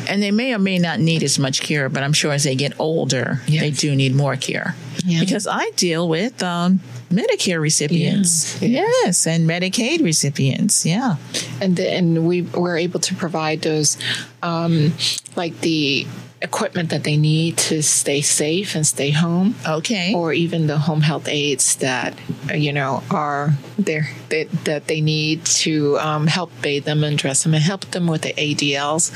And 0.08 0.22
they 0.22 0.30
may 0.30 0.54
or 0.54 0.58
may 0.58 0.78
not 0.78 0.98
need 1.00 1.22
as 1.22 1.38
much 1.38 1.60
care, 1.62 1.88
but 1.88 2.02
I'm 2.02 2.12
sure 2.12 2.32
as 2.32 2.44
they 2.44 2.54
get 2.54 2.72
older, 2.78 3.40
Yes. 3.46 3.60
they 3.60 3.70
do 3.70 3.94
need 3.94 4.14
more 4.14 4.36
care. 4.36 4.74
Yeah. 5.04 5.20
Because 5.20 5.46
I 5.46 5.70
deal 5.76 6.08
with 6.08 6.42
um, 6.42 6.80
Medicare 7.10 7.60
recipients, 7.60 8.60
Yeah. 8.62 8.80
yes, 9.04 9.26
and 9.26 9.48
Medicaid 9.48 10.02
recipients, 10.02 10.86
yeah. 10.86 11.16
and 11.60 11.76
the, 11.76 11.90
and 11.92 12.26
we 12.26 12.42
were 12.42 12.76
able 12.78 13.00
to 13.00 13.14
provide 13.14 13.60
those 13.62 13.98
um, 14.42 14.92
like 15.36 15.60
the 15.60 16.06
equipment 16.42 16.90
that 16.90 17.04
they 17.04 17.16
need 17.16 17.56
to 17.56 17.82
stay 17.82 18.20
safe 18.20 18.74
and 18.74 18.86
stay 18.86 19.10
home 19.10 19.54
Okay. 19.66 20.12
or 20.14 20.32
even 20.34 20.66
the 20.66 20.76
home 20.76 21.00
health 21.00 21.26
aides 21.26 21.76
that 21.76 22.12
you 22.54 22.70
know 22.70 23.02
are 23.10 23.54
there 23.78 24.10
that, 24.28 24.50
that 24.64 24.86
they 24.86 25.00
need 25.00 25.42
to 25.46 25.98
um, 26.00 26.26
help 26.26 26.50
bathe 26.60 26.84
them 26.84 27.02
and 27.02 27.16
dress 27.16 27.44
them 27.44 27.54
and 27.54 27.62
help 27.62 27.86
them 27.92 28.06
with 28.06 28.22
the 28.22 28.34
ADLs 28.34 29.10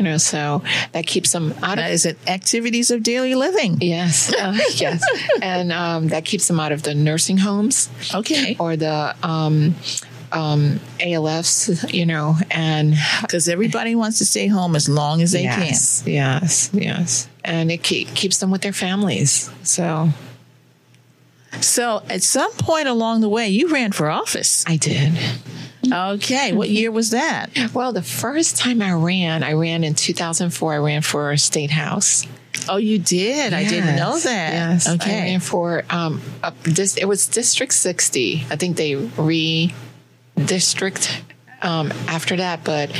you 0.00 0.04
know 0.04 0.16
so 0.16 0.62
that 0.92 1.06
keeps 1.06 1.32
them 1.32 1.52
out 1.62 1.78
of 1.78 1.84
is 1.84 2.06
it. 2.06 2.16
Activities 2.26 2.90
of 2.90 3.02
daily 3.02 3.34
living. 3.34 3.76
yes 3.82 4.32
uh, 4.34 4.56
yes 4.76 5.02
and 5.42 5.70
um, 5.72 6.08
that 6.08 6.24
keeps 6.24 6.48
them 6.48 6.58
out 6.58 6.72
of 6.72 6.82
the 6.82 6.94
nursing 6.94 7.36
homes 7.36 7.90
Okay. 8.14 8.56
or 8.58 8.76
the 8.76 9.14
um, 9.22 9.74
um, 10.32 10.80
ALFs, 11.00 11.92
you 11.92 12.06
know, 12.06 12.36
and 12.50 12.94
because 13.22 13.48
everybody 13.48 13.94
wants 13.94 14.18
to 14.18 14.24
stay 14.24 14.46
home 14.46 14.76
as 14.76 14.88
long 14.88 15.22
as 15.22 15.32
they 15.32 15.42
yes, 15.42 16.02
can. 16.02 16.12
Yes, 16.12 16.70
yes, 16.72 17.28
and 17.44 17.70
it 17.70 17.82
keep, 17.82 18.14
keeps 18.14 18.38
them 18.38 18.50
with 18.50 18.62
their 18.62 18.72
families. 18.72 19.50
So, 19.64 20.08
so 21.60 22.02
at 22.08 22.22
some 22.22 22.52
point 22.52 22.86
along 22.88 23.20
the 23.22 23.28
way, 23.28 23.48
you 23.48 23.68
ran 23.72 23.92
for 23.92 24.08
office. 24.08 24.64
I 24.68 24.76
did. 24.76 25.18
Okay, 25.90 26.52
what 26.52 26.68
year 26.68 26.90
was 26.90 27.10
that? 27.10 27.50
Well, 27.72 27.92
the 27.92 28.02
first 28.02 28.56
time 28.56 28.82
I 28.82 28.92
ran, 28.92 29.42
I 29.42 29.54
ran 29.54 29.82
in 29.84 29.94
2004. 29.94 30.74
I 30.74 30.78
ran 30.78 31.02
for 31.02 31.36
state 31.36 31.70
house. 31.70 32.26
Oh, 32.68 32.76
you 32.76 32.98
did? 32.98 33.52
Yes. 33.52 33.52
I 33.52 33.64
didn't 33.64 33.96
know 33.96 34.18
that. 34.18 34.52
Yes. 34.52 34.88
Okay. 34.88 35.18
I 35.18 35.22
ran 35.22 35.40
for 35.40 35.84
um, 35.88 36.20
this. 36.62 36.96
It 36.96 37.06
was 37.06 37.26
District 37.26 37.72
60. 37.72 38.46
I 38.50 38.56
think 38.56 38.76
they 38.76 38.94
re 38.96 39.74
district 40.44 41.22
um, 41.62 41.92
after 42.08 42.36
that, 42.36 42.64
but 42.64 42.90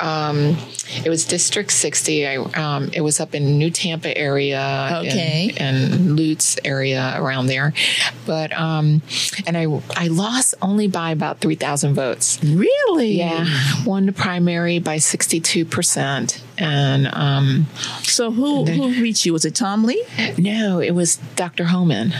um, 0.00 0.56
it 1.04 1.08
was 1.08 1.24
District 1.24 1.70
60. 1.70 2.26
I, 2.26 2.36
um, 2.36 2.90
it 2.92 3.00
was 3.00 3.20
up 3.20 3.34
in 3.34 3.58
New 3.58 3.70
Tampa 3.70 4.16
area, 4.16 5.00
okay, 5.04 5.52
and, 5.56 5.92
and 5.92 6.16
Lutz 6.16 6.56
area 6.64 7.14
around 7.16 7.46
there. 7.46 7.72
But 8.26 8.52
um, 8.52 9.02
and 9.46 9.56
I 9.56 9.66
I 9.96 10.08
lost 10.08 10.54
only 10.62 10.86
by 10.88 11.10
about 11.10 11.40
three 11.40 11.56
thousand 11.56 11.94
votes. 11.94 12.42
Really? 12.42 13.12
Yeah, 13.12 13.46
won 13.84 14.06
the 14.06 14.12
primary 14.12 14.78
by 14.78 14.98
sixty 14.98 15.40
two 15.40 15.64
percent. 15.64 16.42
And 16.56 17.08
um, 17.12 17.66
so 18.02 18.30
who 18.30 18.64
who 18.64 18.88
reached 19.00 19.26
you? 19.26 19.32
Was 19.32 19.44
it 19.44 19.54
Tom 19.54 19.84
Lee? 19.84 20.04
No, 20.36 20.80
it 20.80 20.92
was 20.92 21.16
Dr. 21.36 21.64
Homan. 21.64 22.12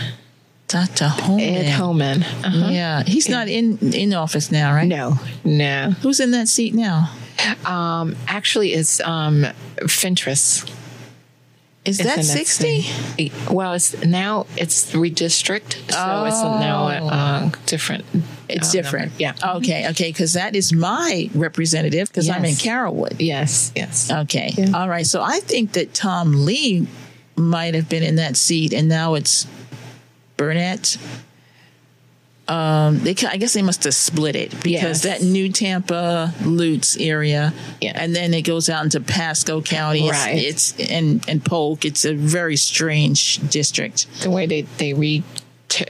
Dr. 0.67 1.07
Homan. 1.07 1.43
Ed 1.43 1.69
Homan. 1.71 2.23
Uh-huh. 2.23 2.67
Yeah, 2.69 3.03
he's 3.03 3.27
not 3.27 3.47
in 3.47 3.77
in 3.93 4.13
office 4.13 4.51
now, 4.51 4.73
right? 4.73 4.87
No, 4.87 5.15
no. 5.43 5.95
Who's 6.01 6.19
in 6.19 6.31
that 6.31 6.47
seat 6.47 6.75
now? 6.75 7.11
Um, 7.65 8.15
actually, 8.27 8.73
it's 8.73 8.99
um, 9.01 9.45
Fentrice. 9.77 10.69
Is 11.85 11.97
that 11.99 12.23
sixty? 12.23 12.85
Well, 13.49 13.73
it's 13.73 14.03
now 14.03 14.45
it's 14.57 14.91
redistrict, 14.93 15.91
so 15.91 15.97
oh. 15.97 16.25
it's 16.25 16.41
now 16.41 16.87
uh, 16.87 17.51
different. 17.65 18.05
It's 18.47 18.69
uh, 18.69 18.71
different. 18.73 19.11
Number. 19.19 19.39
Yeah. 19.41 19.55
Okay. 19.55 19.89
Okay. 19.89 20.09
Because 20.09 20.33
that 20.33 20.55
is 20.55 20.73
my 20.73 21.29
representative. 21.33 22.09
Because 22.09 22.27
yes. 22.27 22.35
I'm 22.35 22.45
in 22.45 22.55
Carrollwood. 22.55 23.15
Yes. 23.19 23.71
Yes. 23.75 24.11
Okay. 24.11 24.51
Yeah. 24.57 24.71
All 24.73 24.89
right. 24.89 25.05
So 25.05 25.21
I 25.21 25.39
think 25.39 25.73
that 25.73 25.93
Tom 25.93 26.45
Lee 26.45 26.87
might 27.35 27.73
have 27.73 27.87
been 27.87 28.03
in 28.03 28.17
that 28.17 28.35
seat, 28.35 28.73
and 28.73 28.89
now 28.89 29.13
it's 29.15 29.47
Burnett. 30.37 30.97
Um, 32.49 32.97
they 32.99 33.11
I 33.27 33.37
guess 33.37 33.53
they 33.53 33.61
must 33.61 33.83
have 33.83 33.93
split 33.93 34.35
it 34.35 34.49
because 34.63 35.03
yes. 35.03 35.03
that 35.03 35.21
New 35.21 35.51
Tampa 35.51 36.33
Lutz 36.43 36.97
area, 36.97 37.53
yeah. 37.79 37.91
and 37.93 38.15
then 38.15 38.33
it 38.33 38.41
goes 38.41 38.69
out 38.69 38.83
into 38.83 38.99
Pasco 38.99 39.61
County. 39.61 40.09
Right. 40.09 40.35
It's, 40.35 40.73
it's 40.79 40.91
and 40.91 41.23
and 41.29 41.45
Polk. 41.45 41.85
It's 41.85 42.05
a 42.05 42.15
very 42.15 42.55
strange 42.55 43.37
district. 43.49 44.07
The 44.23 44.31
way 44.31 44.47
they 44.47 44.61
they 44.61 44.95
read 44.95 45.23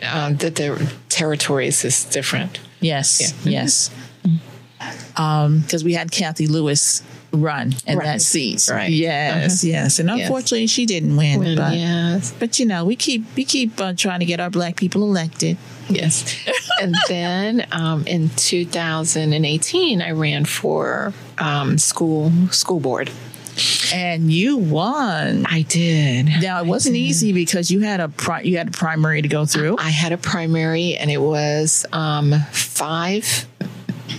um, 0.04 0.36
that 0.38 0.56
the 0.56 0.92
territories 1.08 1.86
is 1.86 2.04
different. 2.06 2.60
Yes. 2.82 3.34
Yeah. 3.46 3.52
Yes. 3.60 3.92
Because 5.14 5.82
um, 5.82 5.86
we 5.86 5.94
had 5.94 6.12
Kathy 6.12 6.48
Lewis 6.48 7.04
run 7.32 7.74
in 7.86 7.98
right. 7.98 8.06
that 8.06 8.22
seat. 8.22 8.70
Right. 8.72 8.90
Yes, 8.90 9.64
uh-huh. 9.64 9.72
yes. 9.72 10.00
And 10.00 10.10
unfortunately, 10.10 10.62
yes. 10.62 10.70
she 10.70 10.86
didn't 10.86 11.16
win. 11.16 11.40
win 11.40 11.58
but, 11.58 11.74
yes. 11.76 12.34
but 12.40 12.60
you 12.60 12.66
know, 12.66 12.86
we 12.86 12.96
keep 12.96 13.24
we 13.36 13.44
keep 13.44 13.80
uh, 13.80 13.94
trying 13.94 14.20
to 14.20 14.26
get 14.26 14.40
our 14.40 14.50
black 14.50 14.76
people 14.76 15.04
elected. 15.04 15.58
Yes. 15.90 16.38
and 16.82 16.96
then 17.08 17.66
um, 17.72 18.06
in 18.08 18.30
2018, 18.30 20.02
I 20.02 20.12
ran 20.12 20.46
for 20.46 21.14
um, 21.38 21.78
school 21.78 22.32
school 22.52 22.80
board. 22.80 23.12
And 23.94 24.32
you 24.32 24.56
won. 24.58 25.46
I 25.46 25.64
did. 25.64 26.28
Now 26.42 26.62
it 26.62 26.66
wasn't 26.66 26.96
easy 26.96 27.34
because 27.34 27.70
you 27.70 27.82
had 27.82 28.00
a 28.00 28.08
pri- 28.08 28.42
you 28.44 28.58
had 28.58 28.70
a 28.70 28.72
primary 28.72 29.22
to 29.22 29.28
go 29.28 29.46
through. 29.46 29.76
I 29.78 29.90
had 29.90 30.14
a 30.14 30.18
primary, 30.18 30.96
and 30.96 31.12
it 31.12 31.18
was 31.18 31.86
um, 31.92 32.34
five 32.52 33.48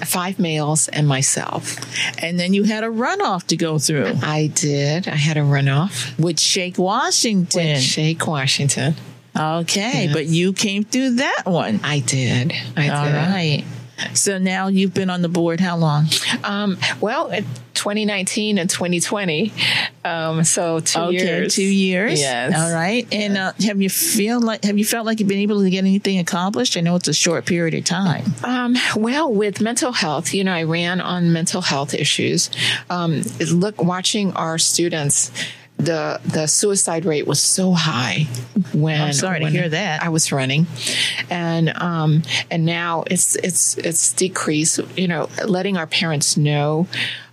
five 0.05 0.39
males 0.39 0.89
and 0.89 1.07
myself. 1.07 1.77
And 2.23 2.39
then 2.39 2.53
you 2.55 2.65
had 2.65 2.85
a 2.85 2.89
runoff 2.89 3.47
to 3.49 3.57
go 3.57 3.79
through. 3.79 4.12
I 4.23 4.49
did. 4.49 5.09
I 5.09 5.17
had 5.17 5.37
a 5.37 5.41
runoff 5.41 6.19
with 6.19 6.39
Shake 6.39 6.79
Washington. 6.79 7.67
With 7.75 7.81
Shake 7.81 8.27
Washington. 8.27 8.95
Okay, 9.37 10.05
yes. 10.05 10.13
but 10.13 10.27
you 10.27 10.53
came 10.53 10.85
through 10.85 11.17
that 11.17 11.43
one. 11.47 11.81
I 11.83 12.01
did. 12.01 12.53
I 12.77 12.89
All 12.89 13.05
did. 13.05 13.15
right. 13.15 13.65
So 14.15 14.39
now 14.39 14.69
you've 14.69 14.95
been 14.95 15.11
on 15.11 15.23
the 15.23 15.29
board 15.29 15.61
how 15.61 15.77
long? 15.77 16.07
Um, 16.43 16.79
well, 17.01 17.31
2019 17.75 18.59
and 18.59 18.69
2020. 18.69 19.53
Um, 20.05 20.45
so 20.45 20.81
two 20.81 21.01
okay, 21.01 21.17
years. 21.17 21.55
Two 21.55 21.63
years. 21.63 22.21
Yes. 22.21 22.59
All 22.59 22.75
right. 22.75 23.07
And 23.13 23.37
uh, 23.37 23.53
have 23.61 23.81
you 23.81 23.91
feel 23.91 24.41
like 24.41 24.65
have 24.65 24.79
you 24.79 24.85
felt 24.85 25.07
like 25.07 25.21
you've 25.21 25.29
been 25.29 25.39
able 25.39 25.63
to 25.63 25.71
get 25.71 25.79
anything 25.79 26.19
accomplished? 26.19 26.77
I 26.77 26.81
know 26.81 26.97
it's 26.97 27.09
a 27.09 27.15
short 27.15 27.47
period 27.47 27.75
of 27.75 27.85
time. 27.85 28.25
Um, 28.45 28.77
well, 28.97 29.33
with 29.33 29.61
mental 29.61 29.93
health, 29.93 30.35
you 30.35 30.45
know, 30.45 30.53
I 30.53 30.65
ran 30.65 31.01
on 31.01 31.33
mental 31.33 31.61
health 31.61 31.95
issues. 31.95 32.51
Um, 32.89 33.23
look, 33.53 33.83
watching 33.83 34.33
our 34.33 34.59
students 34.59 35.31
the 35.81 36.21
the 36.25 36.47
suicide 36.47 37.05
rate 37.05 37.27
was 37.27 37.41
so 37.41 37.73
high 37.73 38.27
when 38.73 39.01
I'm 39.01 39.13
sorry 39.13 39.41
when 39.41 39.53
to 39.53 39.59
hear 39.59 39.69
that. 39.69 40.03
I 40.03 40.09
was 40.11 40.31
running, 40.31 40.67
and 41.29 41.71
um, 41.77 42.23
and 42.51 42.65
now 42.65 43.05
it's 43.07 43.37
it's 43.37 43.77
it's 43.79 44.13
decreased. 44.13 44.81
You 44.97 45.09
know, 45.09 45.29
letting 45.47 45.77
our 45.77 45.87
parents 45.87 46.37
know. 46.37 46.87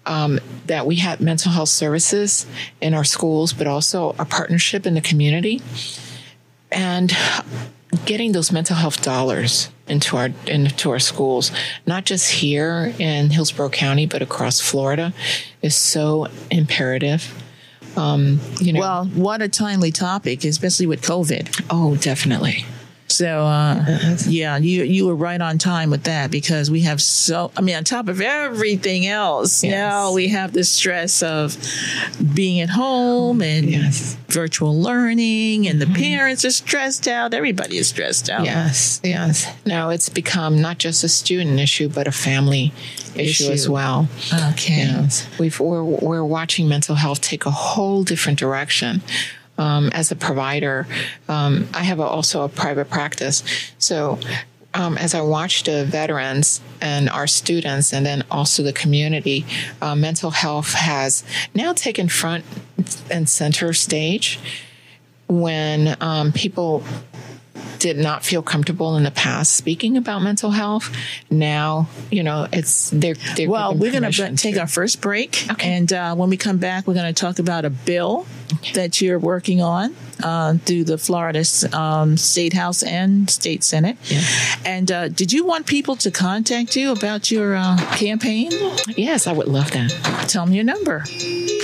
Um, 0.05 0.39
that 0.67 0.85
we 0.85 0.95
have 0.95 1.19
mental 1.19 1.51
health 1.51 1.67
services 1.67 2.45
in 2.79 2.93
our 2.93 3.03
schools, 3.03 3.51
but 3.51 3.67
also 3.67 4.15
a 4.17 4.23
partnership 4.23 4.85
in 4.85 4.93
the 4.93 5.01
community, 5.01 5.61
and 6.71 7.13
getting 8.05 8.31
those 8.31 8.49
mental 8.49 8.77
health 8.77 9.01
dollars 9.01 9.69
into 9.87 10.15
our 10.15 10.29
into 10.45 10.91
our 10.91 10.99
schools, 10.99 11.51
not 11.85 12.05
just 12.05 12.31
here 12.31 12.93
in 12.99 13.29
Hillsborough 13.31 13.69
County, 13.69 14.05
but 14.05 14.21
across 14.21 14.61
Florida, 14.61 15.13
is 15.61 15.75
so 15.75 16.27
imperative. 16.49 17.43
Um, 17.97 18.39
you 18.59 18.73
know, 18.73 18.79
well, 18.79 19.05
what 19.05 19.41
a 19.41 19.49
timely 19.49 19.91
topic, 19.91 20.43
especially 20.43 20.85
with 20.85 21.01
COVID. 21.01 21.65
Oh, 21.69 21.95
definitely. 21.95 22.65
So 23.17 23.45
uh, 23.47 24.15
yeah, 24.27 24.57
you 24.57 24.83
you 24.83 25.07
were 25.07 25.15
right 25.15 25.41
on 25.41 25.57
time 25.57 25.89
with 25.89 26.03
that 26.03 26.29
because 26.29 26.69
we 26.69 26.81
have 26.81 27.01
so 27.01 27.51
I 27.57 27.61
mean 27.61 27.75
on 27.75 27.83
top 27.83 28.09
of 28.09 28.21
everything 28.21 29.07
else, 29.07 29.63
yes. 29.63 29.71
now 29.71 30.13
we 30.13 30.27
have 30.27 30.53
the 30.53 30.63
stress 30.63 31.23
of 31.23 31.57
being 32.35 32.59
at 32.59 32.69
home 32.69 33.41
and 33.41 33.71
yes. 33.71 34.15
virtual 34.27 34.79
learning 34.79 35.67
and 35.67 35.81
the 35.81 35.85
mm-hmm. 35.85 35.95
parents 35.95 36.45
are 36.45 36.51
stressed 36.51 37.07
out, 37.07 37.33
everybody 37.33 37.79
is 37.79 37.89
stressed 37.89 38.29
out. 38.29 38.45
Yes, 38.45 39.01
yes. 39.03 39.51
Now 39.65 39.89
it's 39.89 40.09
become 40.09 40.61
not 40.61 40.77
just 40.77 41.03
a 41.03 41.09
student 41.09 41.59
issue 41.59 41.89
but 41.89 42.07
a 42.07 42.11
family 42.11 42.71
issue, 43.15 43.45
issue 43.45 43.51
as 43.51 43.67
well. 43.67 44.07
Okay. 44.51 44.77
Yes. 44.77 45.27
We've 45.39 45.59
we're, 45.59 45.83
we're 45.83 46.23
watching 46.23 46.69
mental 46.69 46.93
health 46.93 47.21
take 47.21 47.47
a 47.47 47.51
whole 47.51 48.03
different 48.03 48.37
direction 48.37 49.01
um, 49.57 49.89
as 49.93 50.11
a 50.11 50.15
provider. 50.15 50.87
Um, 51.27 51.67
I 51.73 51.83
have 51.83 51.99
a, 51.99 52.03
also 52.03 52.43
a 52.43 52.49
private 52.49 52.89
practice. 52.89 53.43
So 53.77 54.19
um, 54.73 54.97
as 54.97 55.15
I 55.15 55.21
watch 55.21 55.63
the 55.63 55.85
veterans 55.85 56.61
and 56.81 57.09
our 57.09 57.27
students, 57.27 57.93
and 57.93 58.05
then 58.05 58.23
also 58.29 58.63
the 58.63 58.73
community, 58.73 59.45
uh, 59.81 59.95
mental 59.95 60.29
health 60.29 60.73
has 60.73 61.23
now 61.55 61.73
taken 61.73 62.07
front 62.07 62.45
and 63.09 63.27
center 63.27 63.73
stage 63.73 64.39
when 65.27 65.97
um, 65.99 66.31
people 66.31 66.83
did 67.79 67.97
not 67.97 68.23
feel 68.23 68.41
comfortable 68.41 68.97
in 68.97 69.03
the 69.03 69.11
past 69.11 69.55
speaking 69.55 69.97
about 69.97 70.21
mental 70.21 70.51
health. 70.51 70.95
Now, 71.29 71.87
you 72.11 72.23
know, 72.23 72.47
it's 72.51 72.89
they're. 72.91 73.15
they're 73.35 73.49
well, 73.49 73.75
we're 73.75 73.91
going 73.91 74.11
to 74.11 74.35
take 74.35 74.57
our 74.57 74.67
first 74.67 75.01
break, 75.01 75.45
okay. 75.51 75.71
and 75.73 75.91
uh, 75.91 76.15
when 76.15 76.29
we 76.29 76.37
come 76.37 76.57
back, 76.57 76.87
we're 76.87 76.93
going 76.93 77.13
to 77.13 77.19
talk 77.19 77.39
about 77.39 77.65
a 77.65 77.69
bill 77.69 78.25
okay. 78.53 78.73
that 78.73 79.01
you're 79.01 79.19
working 79.19 79.61
on 79.61 79.95
uh, 80.23 80.55
through 80.55 80.85
the 80.85 80.97
Florida 80.97 81.43
um, 81.73 82.17
State 82.17 82.53
House 82.53 82.81
and 82.83 83.29
State 83.29 83.63
Senate. 83.63 83.97
Yeah. 84.03 84.21
And 84.65 84.91
uh, 84.91 85.07
did 85.09 85.31
you 85.31 85.45
want 85.45 85.67
people 85.67 85.95
to 85.97 86.09
contact 86.11 86.75
you 86.75 86.91
about 86.91 87.29
your 87.31 87.55
uh, 87.55 87.77
campaign? 87.95 88.51
Yes, 88.95 89.27
I 89.27 89.33
would 89.33 89.47
love 89.47 89.71
that. 89.71 89.91
Tell 90.27 90.45
me 90.45 90.55
your 90.55 90.65
number. 90.65 91.03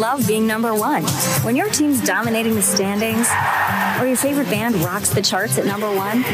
Love 0.00 0.26
being 0.26 0.46
number 0.46 0.74
one. 0.74 1.04
When 1.44 1.54
your 1.54 1.68
team's 1.68 2.02
dominating 2.02 2.54
the 2.54 2.62
standings, 2.62 3.28
or 4.00 4.06
your 4.06 4.16
favorite 4.16 4.48
band 4.48 4.76
rocks 4.76 5.10
the 5.10 5.20
charts 5.20 5.58
at 5.58 5.66
number 5.66 5.94
one, 5.94 6.24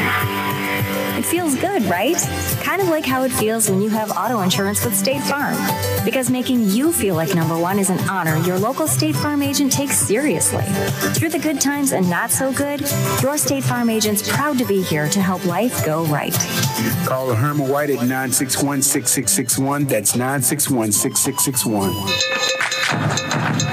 it 1.19 1.25
feels 1.25 1.57
good, 1.57 1.83
right? 1.85 2.17
Kind 2.63 2.81
of 2.81 2.89
like 2.89 3.05
how 3.05 3.25
it 3.25 3.33
feels 3.33 3.69
when 3.69 3.83
you 3.83 3.89
have 3.89 4.13
auto 4.13 4.41
insurance 4.41 4.85
with 4.85 4.95
State 4.95 5.21
Farm. 5.23 5.57
Because 6.05 6.31
making 6.31 6.69
you 6.71 6.93
feel 6.93 7.17
like 7.17 7.35
number 7.35 7.59
one 7.59 7.81
is 7.81 7.91
an 7.91 7.99
honor 8.09 8.37
your 8.37 8.57
local 8.57 8.87
State 8.87 9.17
Farm 9.17 9.43
agent 9.43 9.73
takes 9.73 9.97
seriously. 9.97 10.65
Through 11.15 11.31
the 11.31 11.41
good 11.41 11.61
times 11.61 11.91
and 11.91 12.09
not 12.09 12.31
so 12.31 12.53
good, 12.53 12.83
your 13.21 13.37
State 13.37 13.65
Farm 13.65 13.91
agent's 13.91 14.29
proud 14.29 14.59
to 14.59 14.65
be 14.65 14.83
here 14.83 15.09
to 15.09 15.21
help 15.21 15.45
life 15.45 15.85
go 15.85 16.05
right. 16.05 16.35
Call 17.07 17.35
Herman 17.35 17.69
White 17.69 17.91
at 17.91 17.97
961 17.97 18.83
6661. 18.83 19.87
That's 19.87 20.15
961 20.15 20.93
6661. 20.93 22.56
In 22.97 23.59
the 23.59 23.66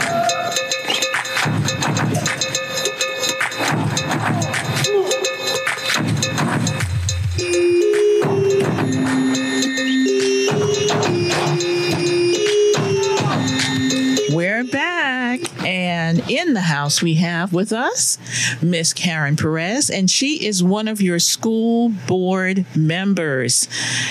house, 16.84 17.02
we 17.02 17.14
have 17.14 17.54
with 17.54 17.72
us 17.72 18.18
Miss 18.62 18.92
Karen 18.92 19.38
Perez, 19.38 19.90
and 19.90 20.12
she 20.12 20.46
is 20.46 20.62
one 20.62 20.90
of 20.90 21.00
your 21.00 21.18
school 21.18 21.88
board 22.08 22.66
members. 22.76 23.70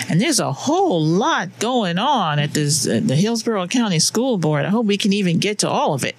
And 0.08 0.18
there's 0.18 0.40
a 0.40 0.52
whole 0.52 1.04
lot 1.04 1.58
going 1.58 1.98
on 1.98 2.38
at 2.38 2.54
this, 2.54 2.86
uh, 2.86 3.00
the 3.04 3.14
Hillsborough 3.14 3.66
County 3.66 3.98
School 3.98 4.38
Board. 4.38 4.64
I 4.64 4.70
hope 4.70 4.86
we 4.86 4.96
can 4.96 5.12
even 5.12 5.38
get 5.38 5.58
to 5.58 5.68
all 5.68 5.92
of 5.92 6.02
it. 6.02 6.16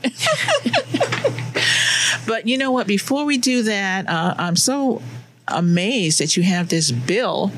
but 2.27 2.47
you 2.47 2.59
know 2.59 2.71
what? 2.71 2.85
Before 2.85 3.25
we 3.25 3.39
do 3.39 3.63
that, 3.63 4.07
uh, 4.07 4.35
I'm 4.37 4.55
so 4.55 5.01
amazed 5.47 6.19
that 6.19 6.37
you 6.37 6.43
have 6.43 6.69
this 6.69 6.91
bill 6.91 7.51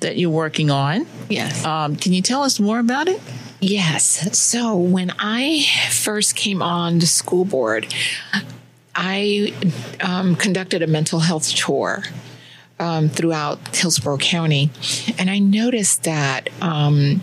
that 0.00 0.18
you're 0.18 0.28
working 0.28 0.70
on. 0.70 1.06
Yes. 1.30 1.64
Um, 1.64 1.96
can 1.96 2.12
you 2.12 2.20
tell 2.20 2.42
us 2.42 2.60
more 2.60 2.80
about 2.80 3.08
it? 3.08 3.18
Yes. 3.60 4.38
So 4.38 4.76
when 4.76 5.12
I 5.18 5.64
first 5.90 6.36
came 6.36 6.62
on 6.62 6.98
the 6.98 7.06
school 7.06 7.44
board, 7.44 7.92
I 8.94 9.54
um, 10.00 10.36
conducted 10.36 10.82
a 10.82 10.86
mental 10.86 11.20
health 11.20 11.54
tour 11.54 12.02
um, 12.78 13.08
throughout 13.08 13.76
Hillsborough 13.76 14.18
County, 14.18 14.70
and 15.18 15.30
I 15.30 15.38
noticed 15.38 16.04
that 16.04 16.50
um, 16.62 17.22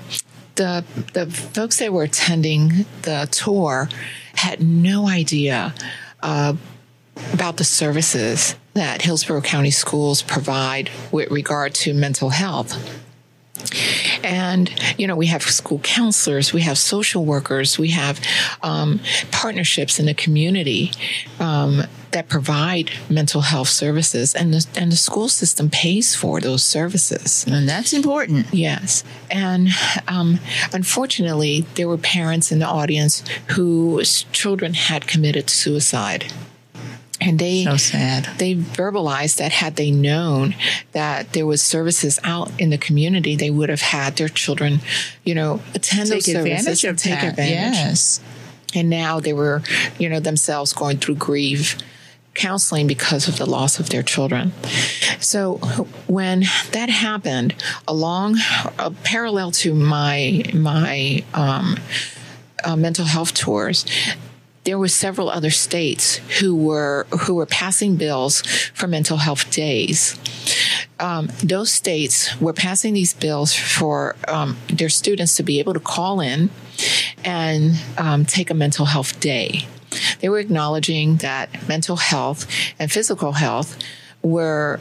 the 0.55 0.83
the 1.13 1.27
folks 1.27 1.79
that 1.79 1.91
were 1.91 2.03
attending 2.03 2.85
the 3.03 3.27
tour 3.31 3.89
had 4.35 4.61
no 4.61 5.07
idea 5.07 5.73
uh, 6.21 6.55
about 7.33 7.57
the 7.57 7.63
services 7.63 8.55
that 8.73 9.03
Hillsborough 9.03 9.41
County 9.41 9.71
schools 9.71 10.21
provide 10.23 10.89
with 11.11 11.29
regard 11.29 11.75
to 11.75 11.93
mental 11.93 12.29
health. 12.29 13.02
And, 14.23 14.71
you 14.97 15.07
know, 15.07 15.15
we 15.15 15.27
have 15.27 15.43
school 15.43 15.79
counselors, 15.79 16.53
we 16.53 16.61
have 16.61 16.77
social 16.77 17.25
workers, 17.25 17.77
we 17.77 17.89
have 17.89 18.19
um, 18.61 18.99
partnerships 19.31 19.99
in 19.99 20.05
the 20.05 20.13
community 20.13 20.91
um, 21.39 21.83
that 22.11 22.29
provide 22.29 22.91
mental 23.09 23.41
health 23.41 23.69
services, 23.69 24.35
and 24.35 24.53
the, 24.53 24.67
and 24.79 24.91
the 24.91 24.95
school 24.95 25.27
system 25.27 25.69
pays 25.69 26.15
for 26.15 26.39
those 26.39 26.63
services. 26.63 27.45
And 27.47 27.67
that's 27.67 27.91
important. 27.91 28.53
Yes. 28.53 29.03
And 29.31 29.69
um, 30.07 30.39
unfortunately, 30.71 31.65
there 31.75 31.87
were 31.87 31.97
parents 31.97 32.51
in 32.51 32.59
the 32.59 32.67
audience 32.67 33.23
whose 33.49 34.23
children 34.31 34.73
had 34.75 35.07
committed 35.07 35.49
suicide 35.49 36.31
and 37.21 37.39
they 37.39 37.63
so 37.63 37.77
sad. 37.77 38.27
They 38.37 38.55
verbalized 38.55 39.37
that 39.37 39.51
had 39.51 39.75
they 39.75 39.91
known 39.91 40.55
that 40.91 41.33
there 41.33 41.45
was 41.45 41.61
services 41.61 42.19
out 42.23 42.51
in 42.59 42.69
the 42.69 42.77
community, 42.77 43.35
they 43.35 43.49
would 43.49 43.69
have 43.69 43.81
had 43.81 44.17
their 44.17 44.29
children, 44.29 44.79
you 45.23 45.35
know, 45.35 45.61
attend 45.73 46.09
take 46.09 46.23
those 46.23 46.25
services 46.25 46.83
and 46.83 46.97
take 46.97 47.21
that. 47.21 47.29
advantage. 47.29 47.75
Yes. 47.75 48.19
And 48.75 48.89
now 48.89 49.19
they 49.19 49.33
were, 49.33 49.61
you 49.99 50.09
know, 50.09 50.19
themselves 50.19 50.73
going 50.73 50.97
through 50.97 51.15
grief 51.15 51.77
counseling 52.33 52.87
because 52.87 53.27
of 53.27 53.37
the 53.37 53.45
loss 53.45 53.79
of 53.79 53.89
their 53.89 54.03
children. 54.03 54.51
So 55.19 55.57
when 56.07 56.41
that 56.71 56.89
happened, 56.89 57.55
along 57.87 58.37
uh, 58.79 58.91
parallel 59.03 59.51
to 59.51 59.73
my 59.73 60.43
my 60.53 61.23
um, 61.33 61.77
uh, 62.63 62.75
mental 62.75 63.05
health 63.05 63.33
tours, 63.33 63.85
there 64.63 64.79
were 64.79 64.87
several 64.87 65.29
other 65.29 65.49
states 65.49 66.17
who 66.39 66.55
were 66.55 67.05
who 67.21 67.35
were 67.35 67.45
passing 67.45 67.95
bills 67.95 68.41
for 68.73 68.87
mental 68.87 69.17
health 69.17 69.51
days. 69.51 70.17
Um, 70.99 71.29
those 71.43 71.71
states 71.71 72.39
were 72.39 72.53
passing 72.53 72.93
these 72.93 73.13
bills 73.13 73.53
for 73.53 74.15
um, 74.27 74.57
their 74.67 74.89
students 74.89 75.35
to 75.37 75.43
be 75.43 75.59
able 75.59 75.73
to 75.73 75.79
call 75.79 76.21
in 76.21 76.49
and 77.25 77.73
um, 77.97 78.25
take 78.25 78.49
a 78.49 78.53
mental 78.53 78.85
health 78.85 79.19
day. 79.19 79.67
They 80.21 80.29
were 80.29 80.39
acknowledging 80.39 81.17
that 81.17 81.67
mental 81.67 81.97
health 81.97 82.47
and 82.79 82.91
physical 82.91 83.33
health 83.33 83.77
were 84.23 84.79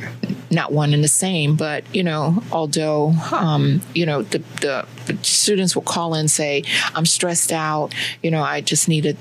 not 0.50 0.72
one 0.72 0.94
and 0.94 1.02
the 1.02 1.09
same, 1.09 1.57
but 1.57 1.85
you 1.94 2.02
know, 2.02 2.42
although 2.52 3.12
um, 3.33 3.81
you 3.94 4.07
know 4.07 4.22
the, 4.22 4.38
the, 4.61 4.87
students 5.22 5.74
will 5.74 5.83
call 5.83 6.14
in 6.14 6.28
say, 6.28 6.64
"I'm 6.94 7.07
stressed 7.07 7.52
out," 7.52 7.94
you 8.22 8.31
know, 8.31 8.42
I 8.42 8.61
just 8.61 8.88
needed 8.88 9.16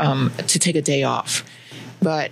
um, 0.00 0.32
to 0.36 0.58
take 0.58 0.76
a 0.76 0.82
day 0.82 1.04
off, 1.04 1.44
but 2.00 2.30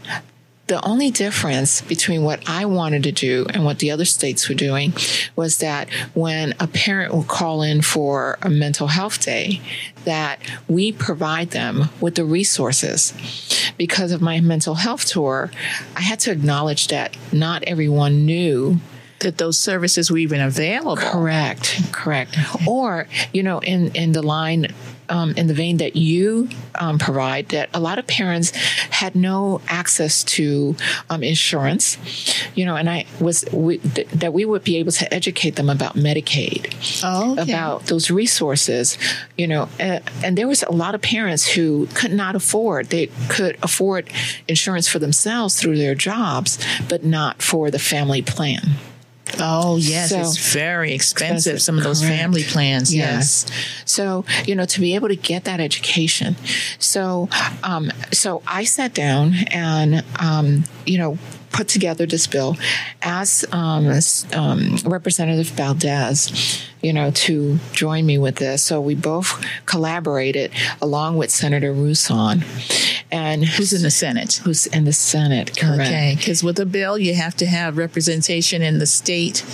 the 0.71 0.83
only 0.87 1.11
difference 1.11 1.81
between 1.81 2.23
what 2.23 2.49
I 2.49 2.65
wanted 2.65 3.03
to 3.03 3.11
do 3.11 3.45
and 3.53 3.65
what 3.65 3.81
the 3.81 3.91
other 3.91 4.05
states 4.05 4.49
were 4.49 4.55
doing 4.55 4.93
was 5.35 5.59
that 5.59 5.89
when 6.15 6.55
a 6.61 6.69
parent 6.69 7.13
would 7.13 7.27
call 7.27 7.63
in 7.63 7.83
for 7.83 8.39
a 8.41 8.49
mental 8.49 8.87
health 8.87 9.21
day, 9.21 9.61
that 10.05 10.39
we 10.69 10.93
provide 10.93 11.51
them 11.51 11.89
with 12.01 12.15
the 12.15 12.25
resources. 12.25 13.13
Because 13.79 14.13
of 14.13 14.23
my 14.23 14.39
mental 14.39 14.77
health 14.77 15.07
tour, 15.07 15.51
I 15.97 16.03
had 16.03 16.21
to 16.21 16.31
acknowledge 16.31 16.87
that 16.87 17.17
not 17.33 17.65
everyone 17.65 18.25
knew 18.25 18.79
that 19.19 19.39
those 19.39 19.59
services 19.59 20.09
were 20.09 20.19
even 20.19 20.41
available. 20.41 20.97
Correct, 20.97 21.83
correct. 21.91 22.39
Or, 22.65 23.09
you 23.33 23.43
know, 23.43 23.59
in, 23.59 23.91
in 23.97 24.13
the 24.13 24.23
line 24.23 24.69
um, 25.11 25.33
in 25.33 25.47
the 25.47 25.55
vein 25.55 25.79
that 25.79 25.97
you 25.97 26.49
um, 26.77 26.99
provide, 26.99 27.49
that 27.51 27.69
a 27.75 27.81
lot 27.81 27.99
of 27.99 28.07
parents 28.07 28.51
had 28.91 29.15
no 29.15 29.61
access 29.69 30.25
to 30.25 30.77
um, 31.11 31.23
insurance, 31.23 31.99
you 32.55 32.65
know, 32.65 32.77
and 32.77 32.89
I 32.89 33.07
was 33.21 33.45
we, 33.53 33.79
th- 33.79 34.09
that 34.09 34.33
we 34.33 34.45
would 34.45 34.65
be 34.65 34.77
able 34.77 34.93
to 34.93 35.13
educate 35.13 35.57
them 35.57 35.69
about 35.69 35.95
Medicaid, 35.95 36.75
oh, 37.05 37.33
okay. 37.33 37.53
about 37.53 37.87
those 37.87 38.11
resources, 38.11 38.97
you 39.37 39.47
know, 39.47 39.69
and, 39.79 40.03
and 40.25 40.39
there 40.39 40.49
was 40.49 40.63
a 40.63 40.73
lot 40.73 40.95
of 40.95 41.03
parents 41.03 41.47
who 41.47 41.87
could 41.95 42.13
not 42.13 42.35
afford 42.37 42.87
they 42.91 43.09
could 43.29 43.57
afford 43.63 44.09
insurance 44.49 44.89
for 44.89 44.99
themselves 44.99 45.61
through 45.61 45.77
their 45.77 45.95
jobs, 45.95 46.59
but 46.89 47.05
not 47.05 47.43
for 47.43 47.71
the 47.71 47.79
family 47.79 48.23
plan. 48.23 48.63
Oh, 49.39 49.77
yes. 49.77 50.11
So, 50.11 50.21
it's 50.21 50.53
very 50.53 50.93
expensive, 50.93 51.63
some 51.63 51.79
of 51.79 51.85
those 51.85 52.01
correct. 52.01 52.17
family 52.17 52.43
plans. 52.43 52.95
Yes. 52.95 53.47
yes. 53.49 53.83
So, 53.85 54.25
you 54.47 54.55
know, 54.55 54.65
to 54.67 54.81
be 54.81 54.95
able 54.95 55.09
to 55.09 55.17
get 55.17 55.45
that 55.45 55.61
education. 55.61 56.37
So, 56.79 57.29
um, 57.63 57.93
so 58.13 58.43
I 58.47 58.65
sat 58.65 58.95
down 58.95 59.35
and, 59.51 60.05
um, 60.19 60.65
you 60.87 60.99
know, 60.99 61.19
put 61.53 61.69
together 61.69 62.07
this 62.07 62.27
bill 62.27 62.57
as 63.03 63.45
um, 63.53 63.91
um, 64.33 64.77
Representative 64.85 65.49
Valdez, 65.49 66.65
you 66.81 66.93
know, 66.93 67.11
to 67.11 67.59
join 67.73 68.07
me 68.07 68.19
with 68.19 68.37
this. 68.37 68.63
So 68.63 68.81
we 68.81 68.95
both 68.95 69.45
collaborated 69.67 70.53
along 70.81 71.17
with 71.17 71.31
Senator 71.31 71.75
Rouson. 71.75 72.45
And 73.13 73.45
who's 73.57 73.73
in 73.73 73.83
the 73.83 73.91
Senate? 73.91 74.41
Who's 74.45 74.67
in 74.67 74.85
the 74.85 74.93
Senate? 74.93 75.57
Correct. 75.57 75.81
Okay, 75.81 76.15
because 76.17 76.43
with 76.43 76.59
a 76.59 76.67
bill, 76.67 76.99
you 76.99 77.15
have 77.15 77.37
to 77.37 77.47
have 77.47 77.77
representation 77.77 78.63
in 78.63 78.79
the 78.79 78.87
state 78.87 79.45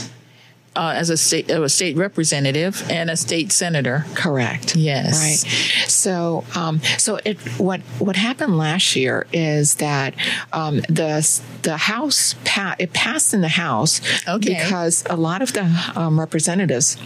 uh, 0.77 0.93
as 0.95 1.11
a 1.11 1.17
state 1.17 1.51
a 1.51 1.69
state 1.69 1.97
representative 1.97 2.89
and 2.91 3.11
a 3.11 3.17
state 3.17 3.51
senator. 3.51 4.05
Correct. 4.15 4.77
Yes. 4.77 5.45
Right. 5.45 5.91
So, 5.91 6.45
um, 6.55 6.81
so 6.99 7.19
it 7.25 7.39
what 7.59 7.81
what 7.99 8.17
happened 8.17 8.59
last 8.59 8.95
year 8.95 9.27
is 9.33 9.77
that 9.77 10.15
um, 10.53 10.81
the 10.89 11.41
the 11.63 11.77
House 11.77 12.35
pa- 12.45 12.77
it 12.79 12.93
passed 12.93 13.33
in 13.33 13.41
the 13.41 13.49
House 13.49 14.01
okay. 14.29 14.55
because 14.55 15.05
a 15.09 15.17
lot 15.17 15.43
of 15.43 15.53
the 15.55 15.93
um, 15.97 16.21
representatives 16.21 16.97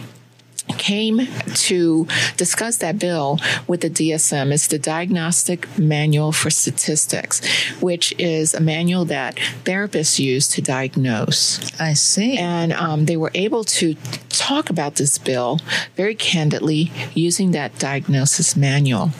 came 0.77 1.27
to 1.53 2.07
discuss 2.37 2.77
that 2.77 2.99
bill 2.99 3.39
with 3.67 3.81
the 3.81 3.89
DSM. 3.89 4.51
It's 4.51 4.67
the 4.67 4.79
Diagnostic 4.79 5.77
Manual 5.77 6.31
for 6.31 6.49
Statistics, 6.49 7.41
which 7.81 8.13
is 8.17 8.53
a 8.53 8.59
manual 8.59 9.05
that 9.05 9.35
therapists 9.63 10.19
use 10.19 10.47
to 10.49 10.61
diagnose. 10.61 11.79
I 11.79 11.93
see. 11.93 12.37
And 12.37 12.73
um, 12.73 13.05
they 13.05 13.17
were 13.17 13.31
able 13.33 13.63
to 13.63 13.95
talk 14.29 14.69
about 14.69 14.95
this 14.95 15.17
bill 15.17 15.59
very 15.95 16.15
candidly 16.15 16.91
using 17.13 17.51
that 17.51 17.77
diagnosis 17.79 18.55
manual. 18.55 19.11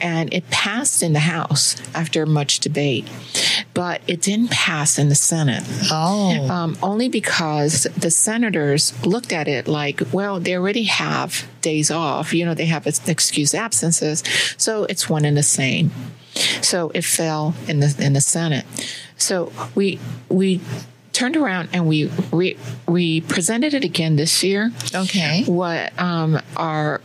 And 0.00 0.32
it 0.32 0.48
passed 0.50 1.02
in 1.02 1.12
the 1.12 1.20
House 1.20 1.76
after 1.94 2.26
much 2.26 2.60
debate, 2.60 3.08
but 3.72 4.00
it 4.06 4.20
didn't 4.20 4.50
pass 4.50 4.98
in 4.98 5.08
the 5.08 5.14
Senate. 5.14 5.64
Oh. 5.90 6.48
Um, 6.50 6.76
only 6.82 7.08
because 7.08 7.84
the 7.96 8.10
senators 8.10 8.92
looked 9.04 9.32
at 9.32 9.48
it 9.48 9.66
like, 9.66 10.02
well, 10.12 10.40
they 10.40 10.56
already 10.56 10.83
have 10.84 11.46
days 11.60 11.90
off. 11.90 12.32
You 12.32 12.44
know, 12.44 12.54
they 12.54 12.66
have 12.66 12.86
excused 12.86 13.54
absences, 13.54 14.22
so 14.56 14.84
it's 14.84 15.08
one 15.08 15.24
and 15.24 15.36
the 15.36 15.42
same. 15.42 15.90
So 16.62 16.90
it 16.94 17.04
fell 17.04 17.54
in 17.68 17.80
the 17.80 17.94
in 17.98 18.12
the 18.12 18.20
Senate. 18.20 18.66
So 19.16 19.52
we 19.74 20.00
we 20.28 20.60
turned 21.14 21.36
around 21.36 21.70
and 21.72 21.86
we 21.86 22.10
we, 22.32 22.58
we 22.86 23.22
presented 23.22 23.72
it 23.72 23.84
again 23.84 24.16
this 24.16 24.42
year. 24.42 24.72
Okay. 24.94 25.44
What 25.46 25.98
um, 25.98 26.40
our 26.56 27.00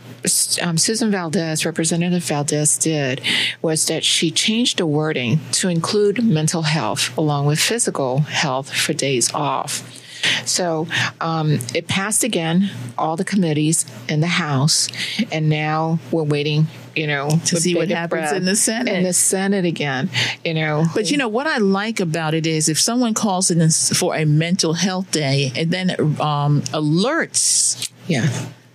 um, 0.60 0.76
Susan 0.76 1.10
Valdez, 1.10 1.64
Representative 1.64 2.22
Valdez, 2.24 2.76
did 2.76 3.22
was 3.62 3.86
that 3.86 4.04
she 4.04 4.30
changed 4.30 4.78
the 4.78 4.86
wording 4.86 5.40
to 5.52 5.68
include 5.68 6.22
mental 6.22 6.62
health 6.62 7.16
along 7.16 7.46
with 7.46 7.58
physical 7.58 8.18
health 8.20 8.70
for 8.70 8.92
days 8.92 9.32
off. 9.32 9.99
So 10.44 10.86
um, 11.20 11.58
it 11.74 11.88
passed 11.88 12.24
again, 12.24 12.70
all 12.98 13.16
the 13.16 13.24
committees 13.24 13.84
in 14.08 14.20
the 14.20 14.26
House, 14.26 14.88
and 15.30 15.48
now 15.48 15.98
we're 16.10 16.22
waiting 16.22 16.66
you 16.94 17.06
know, 17.06 17.30
to 17.46 17.56
see 17.56 17.74
what 17.74 17.88
happens 17.88 18.32
in 18.32 18.44
the 18.44 18.56
Senate. 18.56 18.94
In 18.94 19.04
the 19.04 19.12
Senate 19.12 19.64
again, 19.64 20.10
you 20.44 20.54
know. 20.54 20.84
But 20.94 21.10
you 21.10 21.16
know 21.16 21.28
what 21.28 21.46
I 21.46 21.58
like 21.58 22.00
about 22.00 22.34
it 22.34 22.46
is 22.46 22.68
if 22.68 22.80
someone 22.80 23.14
calls 23.14 23.50
in 23.50 23.70
for 23.96 24.16
a 24.16 24.24
mental 24.24 24.74
health 24.74 25.10
day 25.10 25.52
and 25.56 25.70
then 25.70 25.90
um, 26.20 26.62
alerts, 26.72 27.90
yeah. 28.06 28.28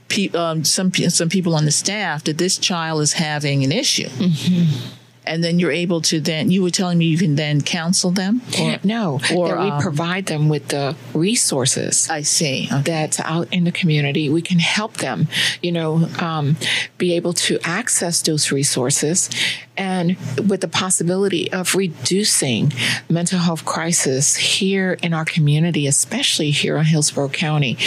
Pe- 0.08 0.30
um, 0.30 0.64
some 0.64 0.94
some 0.94 1.30
people 1.30 1.56
on 1.56 1.66
the 1.66 1.72
staff 1.72 2.24
that 2.26 2.38
this 2.38 2.58
child 2.58 3.02
is 3.02 3.14
having 3.14 3.64
an 3.64 3.72
issue. 3.72 4.08
Mm-hmm 4.08 4.96
and 5.28 5.44
then 5.44 5.60
you're 5.60 5.72
able 5.72 6.02
to 6.02 6.20
then 6.20 6.52
you 6.52 6.62
were 6.62 6.70
telling 6.70 6.98
me 6.98 7.06
you 7.06 7.18
can 7.18 7.36
then 7.36 7.62
counsel 7.62 8.12
them 8.12 8.42
or, 8.60 8.78
no 8.84 9.20
or 9.36 9.50
that 9.50 9.60
we 9.60 9.70
um, 9.70 9.82
provide 9.82 10.26
them 10.26 10.50
with 10.50 10.68
the 10.70 10.96
resources 11.14 12.10
i 12.10 12.22
see 12.22 12.68
okay. 12.72 12.82
that's 12.82 13.20
out 13.22 13.52
in 13.52 13.64
the 13.64 13.72
community 13.72 14.30
we 14.30 14.42
can 14.42 14.60
help 14.60 14.98
them 14.98 15.28
you 15.62 15.72
know 15.72 16.08
um, 16.20 16.56
be 16.98 17.14
able 17.14 17.34
to 17.34 17.60
access 17.64 18.22
those 18.22 18.52
resources 18.52 19.30
and 19.78 20.18
with 20.48 20.62
the 20.62 20.68
possibility 20.68 21.52
of 21.52 21.76
reducing 21.76 22.72
mental 23.10 23.40
health 23.40 23.66
crisis 23.66 24.36
here 24.36 24.98
in 25.04 25.14
our 25.14 25.26
community 25.26 25.88
especially 25.88 26.52
here 26.52 26.78
in 26.78 26.86
hillsborough 26.86 27.30
county 27.30 27.78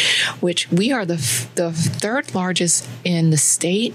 which 0.41 0.71
we 0.71 0.93
are 0.93 1.05
the, 1.05 1.17
the 1.55 1.73
third 1.73 2.35
largest 2.35 2.89
in 3.05 3.31
the 3.31 3.37
state 3.37 3.95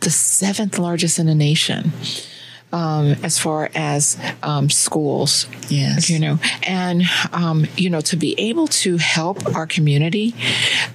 the 0.00 0.10
seventh 0.10 0.78
largest 0.78 1.18
in 1.18 1.26
the 1.26 1.34
nation 1.34 1.92
um, 2.72 3.16
as 3.22 3.38
far 3.38 3.70
as 3.74 4.18
um, 4.42 4.70
schools. 4.70 5.46
Yes. 5.68 6.10
You 6.10 6.18
know, 6.18 6.38
and, 6.62 7.02
um, 7.32 7.66
you 7.76 7.90
know, 7.90 8.00
to 8.02 8.16
be 8.16 8.38
able 8.38 8.66
to 8.68 8.96
help 8.96 9.54
our 9.54 9.66
community 9.66 10.34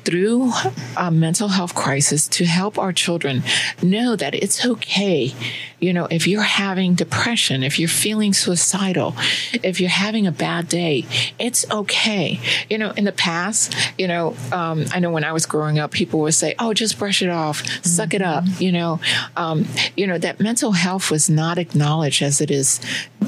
through 0.03 0.51
a 0.97 1.11
mental 1.11 1.49
health 1.49 1.75
crisis, 1.75 2.27
to 2.29 2.45
help 2.45 2.77
our 2.77 2.93
children 2.93 3.43
know 3.81 4.15
that 4.15 4.35
it's 4.35 4.65
okay. 4.65 5.33
You 5.79 5.93
know, 5.93 6.07
if 6.09 6.27
you're 6.27 6.41
having 6.41 6.95
depression, 6.95 7.63
if 7.63 7.77
you're 7.79 7.89
feeling 7.89 8.33
suicidal, 8.33 9.15
if 9.53 9.79
you're 9.79 9.89
having 9.89 10.25
a 10.25 10.31
bad 10.31 10.67
day, 10.67 11.05
it's 11.37 11.69
okay. 11.69 12.39
You 12.69 12.77
know, 12.77 12.91
in 12.91 13.03
the 13.03 13.11
past, 13.11 13.75
you 13.97 14.07
know, 14.07 14.35
um, 14.51 14.85
I 14.91 14.99
know 14.99 15.11
when 15.11 15.23
I 15.23 15.31
was 15.31 15.45
growing 15.45 15.79
up, 15.79 15.91
people 15.91 16.21
would 16.21 16.33
say, 16.33 16.55
oh, 16.59 16.73
just 16.73 16.97
brush 16.97 17.21
it 17.21 17.29
off, 17.29 17.63
mm-hmm. 17.63 17.83
suck 17.83 18.13
it 18.13 18.21
up. 18.21 18.45
You 18.59 18.71
know, 18.71 18.99
um, 19.37 19.65
you 19.95 20.07
know, 20.07 20.17
that 20.17 20.39
mental 20.39 20.71
health 20.71 21.11
was 21.11 21.29
not 21.29 21.57
acknowledged 21.65 22.21
as 22.21 22.41
it 22.41 22.51
is 22.51 22.79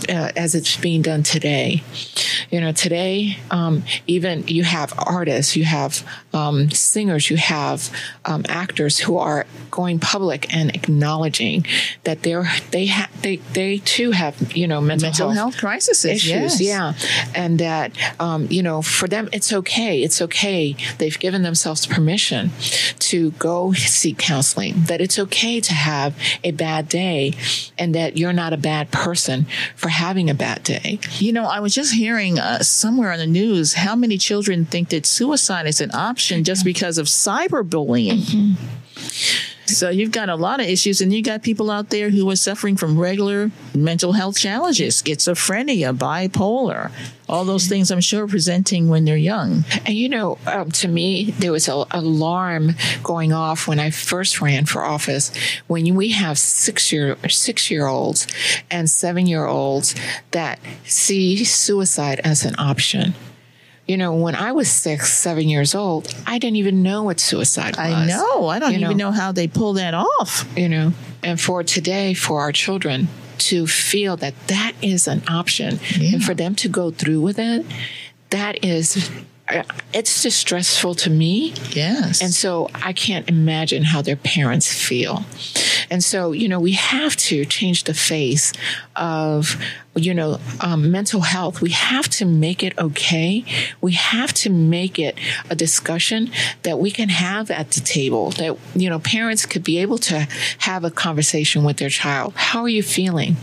uh, 0.10 0.32
as 0.36 0.56
it's 0.56 0.78
being 0.78 1.02
done 1.02 1.24
today. 1.24 1.84
You 2.52 2.62
know, 2.62 2.72
today 2.72 3.38
um, 3.52 3.84
even 4.06 4.48
you 4.48 4.64
have 4.64 4.94
artists, 4.98 5.56
you 5.56 5.66
have 5.66 6.06
um, 6.34 6.70
singers, 6.72 7.30
you 7.30 7.38
have 7.38 7.90
um, 8.26 8.46
actors 8.48 9.00
who 9.00 9.18
are 9.18 9.46
going 9.72 10.00
public 10.00 10.54
and 10.54 10.76
acknowledging 10.76 11.66
that 12.04 12.24
they're 12.24 12.48
they 12.72 12.86
have 12.88 13.10
they 13.22 13.38
they 13.54 13.78
too 13.80 14.12
have 14.12 14.56
you 14.56 14.68
know 14.68 14.82
mental, 14.82 15.08
mental 15.08 15.30
health, 15.32 15.54
health 15.54 15.58
crises 15.58 16.06
issues, 16.06 16.62
yes. 16.62 16.62
yeah, 16.62 16.94
and 17.36 17.60
that 17.60 17.92
um, 18.20 18.48
you 18.50 18.64
know 18.64 18.82
for 18.82 19.08
them 19.08 19.30
it's 19.32 19.52
okay, 19.52 20.02
it's 20.04 20.22
okay. 20.22 20.76
They've 20.98 21.18
given 21.20 21.44
themselves 21.44 21.86
permission 21.86 22.52
to 23.00 23.32
go 23.32 23.74
seek 23.74 24.18
counseling. 24.18 24.74
That 24.88 25.02
it's 25.02 25.20
okay 25.20 25.60
to 25.62 25.74
have 25.74 26.16
a 26.44 26.52
bad 26.52 26.88
day, 26.88 27.34
and 27.78 27.94
that 27.96 28.18
you're 28.18 28.27
not 28.34 28.54
a 28.54 28.58
bad 28.58 28.92
person 28.92 29.46
for 29.76 29.90
having 29.90 30.30
a 30.30 30.34
bad 30.34 30.64
day. 30.64 31.00
You 31.18 31.34
know, 31.34 31.46
I 31.46 31.60
was 31.60 31.74
just 31.74 31.94
hearing 31.94 32.40
uh, 32.40 32.60
somewhere 32.60 33.12
on 33.12 33.20
the 33.20 33.28
news 33.28 33.74
how 33.74 33.96
many 33.96 34.18
children 34.18 34.66
think 34.66 34.90
that 34.90 35.06
suicide 35.06 35.66
is 35.68 35.82
an 35.82 35.92
option 35.94 36.44
just 36.44 36.64
because 36.66 36.98
of 36.98 37.08
cyberbullying. 37.08 38.20
Mm-hmm. 38.20 39.57
So 39.68 39.90
you've 39.90 40.12
got 40.12 40.30
a 40.30 40.36
lot 40.36 40.62
of 40.62 40.68
issues, 40.68 41.02
and 41.02 41.14
you 41.14 41.22
got 41.22 41.44
people 41.44 41.70
out 41.70 41.90
there 41.90 42.10
who 42.10 42.30
are 42.30 42.36
suffering 42.38 42.78
from 42.78 42.98
regular 42.98 43.52
mental 43.76 44.14
health 44.14 44.38
challenges, 44.38 45.02
schizophrenia, 45.02 45.96
bipolar, 45.96 46.92
all 47.28 47.44
those 47.44 47.68
things. 47.68 47.92
I'm 47.92 48.02
sure 48.02 48.28
presenting 48.28 48.88
when 48.88 49.04
they're 49.04 49.18
young. 49.18 49.66
And 49.86 49.94
you 49.94 50.08
know, 50.08 50.38
um, 50.46 50.72
to 50.72 50.88
me, 50.88 51.32
there 51.32 51.52
was 51.52 51.68
an 51.68 51.86
alarm 51.92 52.76
going 53.04 53.34
off 53.34 53.68
when 53.68 53.80
I 53.80 53.90
first 53.90 54.42
ran 54.42 54.66
for 54.66 54.84
office. 54.84 55.36
When 55.68 55.96
we 55.96 56.10
have 56.10 56.38
six 56.40 56.92
year 56.92 57.18
six 57.28 57.70
year 57.70 57.88
olds 57.88 58.26
and 58.72 58.90
seven 58.90 59.28
year 59.28 59.46
olds 59.46 59.96
that 60.32 60.60
see 60.86 61.44
suicide 61.44 62.22
as 62.24 62.46
an 62.46 62.56
option. 62.58 63.14
You 63.88 63.96
know, 63.98 64.16
when 64.16 64.36
I 64.36 64.52
was 64.52 64.70
six, 64.70 65.14
seven 65.14 65.48
years 65.48 65.74
old, 65.74 66.14
I 66.26 66.40
didn't 66.40 66.58
even 66.58 66.84
know 66.84 67.04
what 67.04 67.20
suicide 67.20 67.78
was. 67.78 67.94
I 67.94 68.06
know. 68.06 68.48
I 68.48 68.60
don't 68.60 68.74
you 68.74 68.80
even 68.80 68.98
know, 68.98 69.10
know 69.10 69.12
how 69.12 69.32
they 69.32 69.48
pull 69.48 69.74
that 69.74 69.94
off. 69.94 70.46
You 70.58 70.68
know, 70.68 70.94
and 71.24 71.40
for 71.40 71.64
today, 71.64 72.14
for 72.14 72.42
our 72.42 72.52
children 72.52 73.08
to 73.38 73.68
feel 73.68 74.18
that 74.18 74.34
that 74.48 74.74
is 74.82 75.08
an 75.08 75.22
option 75.30 75.80
yeah. 75.98 76.16
and 76.16 76.24
for 76.24 76.34
them 76.34 76.56
to 76.56 76.68
go 76.68 76.92
through 76.92 77.22
with 77.22 77.40
it, 77.40 77.66
that 78.30 78.64
is 78.66 79.10
uh, 79.50 79.64
it's 79.94 80.22
distressful 80.24 80.94
to 80.96 81.10
me. 81.10 81.54
Yes. 81.72 82.22
And 82.22 82.34
so 82.34 82.70
I 82.74 82.92
can't 82.92 83.30
imagine 83.30 83.84
how 83.84 84.02
their 84.02 84.18
parents 84.18 84.74
feel. 84.74 85.24
And 85.90 86.04
so, 86.04 86.34
you 86.34 86.50
know, 86.50 86.60
we 86.60 86.74
have 86.74 87.16
to 87.16 87.46
change 87.46 87.86
the 87.86 87.94
face 87.94 88.52
of 88.96 89.56
you 89.98 90.14
know, 90.14 90.40
um, 90.62 90.92
mental 90.92 91.22
health, 91.22 91.62
we 91.62 91.72
have 91.72 92.08
to 92.10 92.26
make 92.26 92.64
it 92.64 92.78
okay. 92.78 93.44
We 93.82 93.94
have 93.94 94.34
to 94.36 94.50
make 94.50 95.00
it 95.00 95.18
a 95.50 95.56
discussion 95.56 96.32
that 96.64 96.80
we 96.80 96.92
can 96.92 97.10
have 97.10 97.50
at 97.52 97.72
the 97.72 97.82
table, 97.82 98.32
that, 98.32 98.58
you 98.76 98.90
know, 98.90 99.00
parents 99.00 99.46
could 99.46 99.64
be 99.64 99.80
able 99.80 99.98
to 100.00 100.28
have 100.60 100.84
a 100.84 100.92
conversation 100.92 101.64
with 101.64 101.78
their 101.78 101.90
child. 101.90 102.34
How 102.36 102.62
are 102.62 102.70
you 102.70 102.84
feeling? 102.84 103.38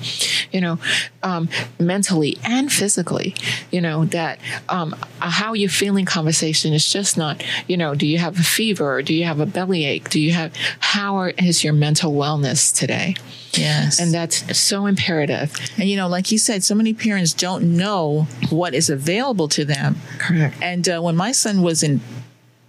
You 0.52 0.60
know, 0.60 0.78
um, 1.22 1.48
mentally 1.78 2.38
and 2.44 2.72
physically, 2.72 3.34
you 3.70 3.80
know, 3.80 4.04
that 4.06 4.38
um, 4.68 4.94
how 5.18 5.50
are 5.50 5.56
you 5.56 5.68
feeling 5.68 6.04
conversation 6.04 6.72
is 6.72 6.90
just 6.90 7.16
not, 7.16 7.42
you 7.66 7.76
know, 7.76 7.94
do 7.94 8.06
you 8.06 8.18
have 8.18 8.38
a 8.38 8.42
fever? 8.42 9.02
Do 9.02 9.14
you 9.14 9.24
have 9.24 9.40
a 9.40 9.46
bellyache? 9.46 10.08
Do 10.08 10.20
you 10.20 10.32
have, 10.32 10.54
how 10.78 11.16
are, 11.16 11.30
is 11.30 11.64
your 11.64 11.72
mental 11.72 12.12
wellness 12.12 12.74
today? 12.74 13.16
Yes. 13.58 14.00
And 14.00 14.12
that's 14.12 14.58
so 14.58 14.86
imperative. 14.86 15.54
And 15.78 15.88
you 15.88 15.96
know, 15.96 16.08
like 16.08 16.32
you 16.32 16.38
said, 16.44 16.62
so 16.62 16.74
many 16.74 16.94
parents 16.94 17.32
don't 17.32 17.76
know 17.76 18.26
what 18.50 18.74
is 18.74 18.90
available 18.90 19.48
to 19.48 19.64
them. 19.64 19.96
Correct. 20.18 20.56
And 20.62 20.88
uh, 20.88 21.00
when 21.00 21.16
my 21.16 21.32
son 21.32 21.62
was 21.62 21.82
in 21.82 22.00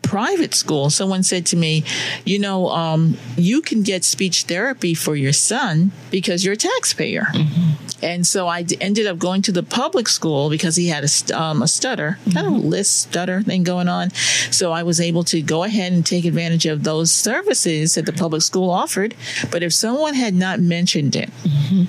private 0.02 0.54
school, 0.54 0.90
someone 0.90 1.24
said 1.24 1.46
to 1.48 1.58
me, 1.58 1.84
you 2.26 2.40
know, 2.40 2.70
um, 2.70 3.18
you 3.36 3.62
can 3.62 3.82
get 3.84 4.04
speech 4.04 4.44
therapy 4.44 4.94
for 4.94 5.16
your 5.16 5.34
son 5.34 5.92
because 6.12 6.46
you're 6.46 6.54
a 6.54 6.58
taxpayer. 6.58 7.24
Mm-hmm. 7.34 7.72
And 8.04 8.28
so 8.28 8.48
I 8.48 8.62
d- 8.62 8.78
ended 8.80 9.08
up 9.08 9.18
going 9.18 9.42
to 9.44 9.52
the 9.52 9.64
public 9.64 10.08
school 10.08 10.50
because 10.50 10.76
he 10.76 10.90
had 10.90 11.04
a, 11.04 11.08
st- 11.08 11.32
um, 11.32 11.64
a 11.64 11.68
stutter, 11.68 12.20
mm-hmm. 12.22 12.32
kind 12.32 12.48
of 12.48 12.64
list 12.64 13.02
stutter 13.02 13.42
thing 13.42 13.64
going 13.64 13.88
on. 13.88 14.12
So 14.52 14.72
I 14.72 14.84
was 14.84 15.02
able 15.02 15.24
to 15.26 15.42
go 15.42 15.64
ahead 15.64 15.92
and 15.92 16.06
take 16.06 16.26
advantage 16.26 16.68
of 16.68 16.84
those 16.84 17.10
services 17.12 17.96
that 17.96 18.06
the 18.06 18.14
public 18.14 18.44
school 18.44 18.70
offered. 18.70 19.16
But 19.50 19.64
if 19.64 19.74
someone 19.74 20.14
had 20.14 20.36
not 20.36 20.60
mentioned 20.60 21.16
it, 21.16 21.32
mm-hmm. 21.44 21.86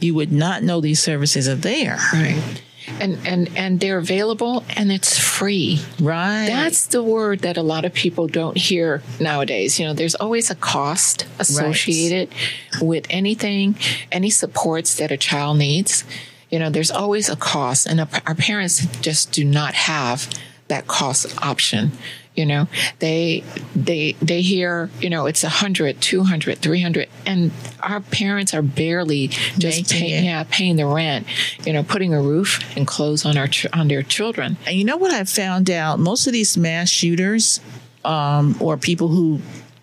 You 0.00 0.14
would 0.14 0.32
not 0.32 0.62
know 0.62 0.80
these 0.80 1.02
services 1.02 1.48
are 1.48 1.54
there. 1.54 1.98
Right 2.12 2.62
and 2.98 3.18
and 3.26 3.50
and 3.56 3.80
they're 3.80 3.98
available 3.98 4.64
and 4.76 4.90
it's 4.90 5.18
free. 5.18 5.80
Right. 6.00 6.46
That's 6.46 6.86
the 6.86 7.02
word 7.02 7.40
that 7.40 7.56
a 7.56 7.62
lot 7.62 7.84
of 7.84 7.92
people 7.92 8.26
don't 8.26 8.56
hear 8.56 9.02
nowadays. 9.20 9.78
You 9.78 9.86
know, 9.86 9.94
there's 9.94 10.14
always 10.14 10.50
a 10.50 10.54
cost 10.54 11.26
associated 11.38 12.34
right. 12.74 12.82
with 12.82 13.06
anything, 13.10 13.76
any 14.10 14.30
supports 14.30 14.96
that 14.96 15.10
a 15.10 15.16
child 15.16 15.58
needs. 15.58 16.04
You 16.50 16.58
know, 16.58 16.70
there's 16.70 16.90
always 16.90 17.28
a 17.28 17.36
cost, 17.36 17.86
and 17.86 18.00
our 18.00 18.34
parents 18.34 18.84
just 19.00 19.30
do 19.30 19.44
not 19.44 19.74
have 19.74 20.28
that 20.66 20.88
cost 20.88 21.36
option 21.42 21.92
you 22.40 22.46
know 22.46 22.66
they 22.98 23.44
they 23.76 24.12
they 24.22 24.40
hear 24.40 24.90
you 25.00 25.10
know 25.10 25.26
it's 25.26 25.42
100 25.42 26.00
200 26.00 26.58
300 26.58 27.08
and 27.26 27.52
our 27.82 28.00
parents 28.00 28.54
are 28.54 28.62
barely 28.62 29.28
just 29.58 29.90
pay, 29.90 30.24
yeah 30.24 30.44
paying 30.50 30.76
the 30.76 30.86
rent 30.86 31.26
you 31.66 31.72
know 31.72 31.82
putting 31.82 32.14
a 32.14 32.22
roof 32.22 32.50
and 32.76 32.86
clothes 32.86 33.24
on 33.26 33.36
our 33.36 33.48
on 33.72 33.88
their 33.88 34.02
children. 34.02 34.56
And 34.66 34.76
you 34.76 34.84
know 34.84 34.96
what 34.96 35.12
i 35.12 35.22
found 35.24 35.70
out? 35.70 35.98
Most 35.98 36.26
of 36.26 36.32
these 36.32 36.56
mass 36.56 36.88
shooters 36.88 37.60
um, 38.04 38.56
or 38.60 38.76
people 38.76 39.08
who 39.08 39.40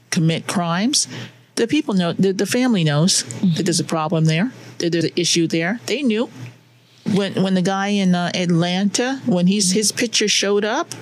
commit 0.10 0.48
crimes 0.48 1.08
the 1.56 1.68
people 1.68 1.94
know 1.94 2.14
the, 2.14 2.32
the 2.34 2.46
family 2.46 2.84
knows 2.84 3.24
mm-hmm. 3.24 3.56
that 3.56 3.64
there's 3.64 3.80
a 3.80 3.84
problem 3.84 4.26
there 4.26 4.52
that 4.80 4.92
there's 4.92 5.06
an 5.06 5.12
issue 5.16 5.48
there. 5.48 5.80
They 5.86 6.02
knew. 6.02 6.30
When 7.16 7.42
when 7.42 7.54
the 7.54 7.62
guy 7.62 7.88
in 7.88 8.16
uh, 8.16 8.32
Atlanta 8.34 9.22
when 9.26 9.48
he's 9.48 9.72
his 9.72 9.92
picture 9.92 10.28
showed 10.28 10.66
up 10.66 10.94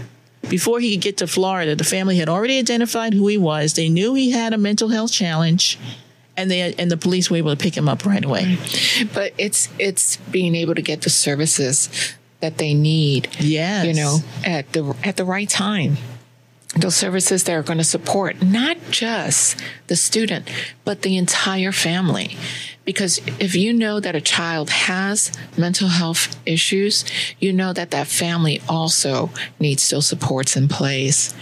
before 0.50 0.80
he 0.80 0.96
could 0.96 1.04
get 1.04 1.18
to 1.18 1.28
Florida, 1.28 1.76
the 1.76 1.84
family 1.84 2.18
had 2.18 2.30
already 2.30 2.58
identified 2.60 3.14
who 3.14 3.28
he 3.28 3.38
was. 3.38 3.74
They 3.74 3.90
knew 3.90 4.14
he 4.14 4.32
had 4.32 4.54
a 4.54 4.58
mental 4.58 4.90
health 4.90 5.12
challenge, 5.12 5.80
and 6.38 6.50
they 6.50 6.74
and 6.74 6.90
the 6.92 6.98
police 6.98 7.30
were 7.30 7.38
able 7.38 7.56
to 7.56 7.62
pick 7.62 7.76
him 7.76 7.88
up 7.90 8.06
right 8.06 8.24
away. 8.24 8.58
But 9.14 9.34
it's 9.38 9.70
it's 9.80 10.18
being 10.18 10.56
able 10.56 10.76
to 10.76 10.82
get 10.82 11.02
the 11.02 11.10
services 11.10 11.90
that 12.40 12.58
they 12.58 12.74
need. 12.74 13.30
Yes. 13.40 13.86
you 13.86 13.94
know, 13.94 14.20
at 14.46 14.72
the 14.74 14.96
at 15.04 15.18
the 15.18 15.26
right 15.26 15.50
time 15.50 15.98
those 16.76 16.96
services 16.96 17.46
that 17.46 17.54
are 17.54 17.64
going 17.64 17.78
to 17.78 17.84
support 17.84 18.42
not 18.44 18.78
just 18.90 19.60
the 19.88 19.96
student, 19.96 20.50
but 20.84 21.02
the 21.02 21.18
entire 21.18 21.72
family. 21.72 22.38
Because 22.84 23.20
if 23.40 23.56
you 23.56 23.74
know 23.74 24.00
that 24.00 24.16
a 24.16 24.22
child 24.22 24.70
has 24.70 25.32
mental 25.58 25.88
health 25.88 26.36
issues, 26.46 27.06
you 27.40 27.52
know 27.52 27.74
that 27.74 27.92
that 27.92 28.08
family 28.08 28.62
also 28.70 29.32
needs 29.60 29.90
those 29.90 30.08
supports 30.08 30.56
in 30.56 30.68
place. 30.68 31.34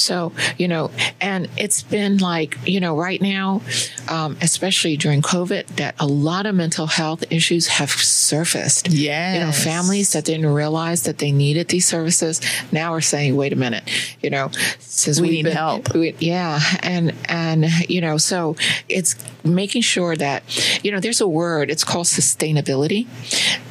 So, 0.00 0.32
you 0.58 0.68
know, 0.68 0.90
and 1.20 1.48
it's 1.56 1.82
been 1.82 2.18
like, 2.18 2.58
you 2.66 2.80
know, 2.80 2.96
right 2.96 3.20
now, 3.20 3.62
um, 4.08 4.36
especially 4.40 4.96
during 4.96 5.22
COVID, 5.22 5.66
that 5.76 5.94
a 5.98 6.06
lot 6.06 6.46
of 6.46 6.54
mental 6.54 6.86
health 6.86 7.24
issues 7.30 7.68
have 7.68 7.90
surfaced. 7.90 8.88
Yeah. 8.88 9.34
You 9.34 9.40
know, 9.40 9.52
families 9.52 10.12
that 10.12 10.24
didn't 10.24 10.46
realize 10.46 11.02
that 11.04 11.18
they 11.18 11.32
needed 11.32 11.68
these 11.68 11.86
services 11.86 12.40
now 12.72 12.92
are 12.92 13.00
saying, 13.00 13.36
wait 13.36 13.52
a 13.52 13.56
minute, 13.56 13.88
you 14.22 14.30
know, 14.30 14.50
since 14.78 15.20
we 15.20 15.30
need 15.30 15.44
been, 15.44 15.56
help. 15.56 15.94
We, 15.94 16.14
yeah. 16.18 16.60
And, 16.82 17.14
and, 17.26 17.66
you 17.88 18.00
know, 18.00 18.16
so 18.18 18.56
it's 18.88 19.16
making 19.44 19.82
sure 19.82 20.16
that, 20.16 20.42
you 20.84 20.90
know, 20.90 21.00
there's 21.00 21.20
a 21.20 21.28
word, 21.28 21.70
it's 21.70 21.84
called 21.84 22.06
sustainability. 22.06 23.06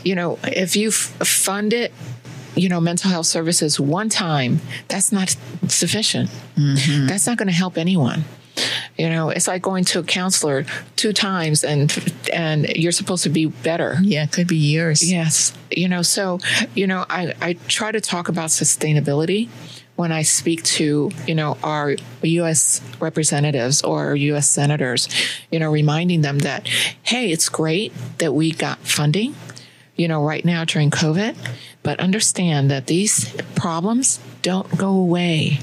You 0.03 0.15
know, 0.15 0.39
if 0.43 0.75
you 0.75 0.91
fund 0.91 1.73
it, 1.73 1.91
you 2.59 2.67
know, 2.67 2.81
mental 2.81 3.09
health 3.09 3.25
services 3.25 3.79
one 3.79 4.09
time, 4.09 4.59
that's 4.89 5.11
not 5.11 5.35
sufficient. 5.67 6.29
Mm-hmm. 6.55 7.07
That's 7.07 7.25
not 7.25 7.37
going 7.37 7.47
to 7.47 7.53
help 7.53 7.77
anyone. 7.77 8.25
You 8.97 9.09
know, 9.09 9.29
it's 9.29 9.47
like 9.47 9.61
going 9.61 9.85
to 9.85 9.99
a 9.99 10.03
counselor 10.03 10.65
two 10.97 11.13
times 11.13 11.63
and 11.63 11.89
and 12.33 12.67
you're 12.67 12.91
supposed 12.91 13.23
to 13.23 13.29
be 13.29 13.45
better. 13.45 13.97
Yeah, 14.01 14.23
it 14.23 14.33
could 14.33 14.47
be 14.47 14.57
years. 14.57 15.09
Yes. 15.09 15.53
You 15.71 15.87
know, 15.87 16.01
so, 16.01 16.39
you 16.75 16.85
know, 16.85 17.05
I, 17.09 17.33
I 17.39 17.53
try 17.69 17.93
to 17.93 18.01
talk 18.01 18.27
about 18.27 18.49
sustainability 18.49 19.47
when 19.95 20.11
I 20.11 20.23
speak 20.23 20.63
to, 20.63 21.11
you 21.27 21.35
know, 21.35 21.57
our 21.63 21.95
US 22.23 22.81
representatives 22.99 23.81
or 23.81 24.15
US 24.15 24.49
senators, 24.49 25.07
you 25.51 25.59
know, 25.59 25.69
reminding 25.71 26.21
them 26.21 26.39
that, 26.39 26.67
hey, 27.03 27.31
it's 27.31 27.47
great 27.47 27.93
that 28.17 28.33
we 28.33 28.51
got 28.51 28.79
funding, 28.79 29.35
you 29.99 30.07
know, 30.07 30.23
right 30.23 30.45
now 30.45 30.63
during 30.63 30.89
COVID, 30.89 31.35
but 31.83 31.99
understand 31.99 32.71
that 32.71 32.87
these 32.87 33.29
problems 33.55 34.19
don't 34.41 34.77
go 34.77 34.91
away. 34.91 35.59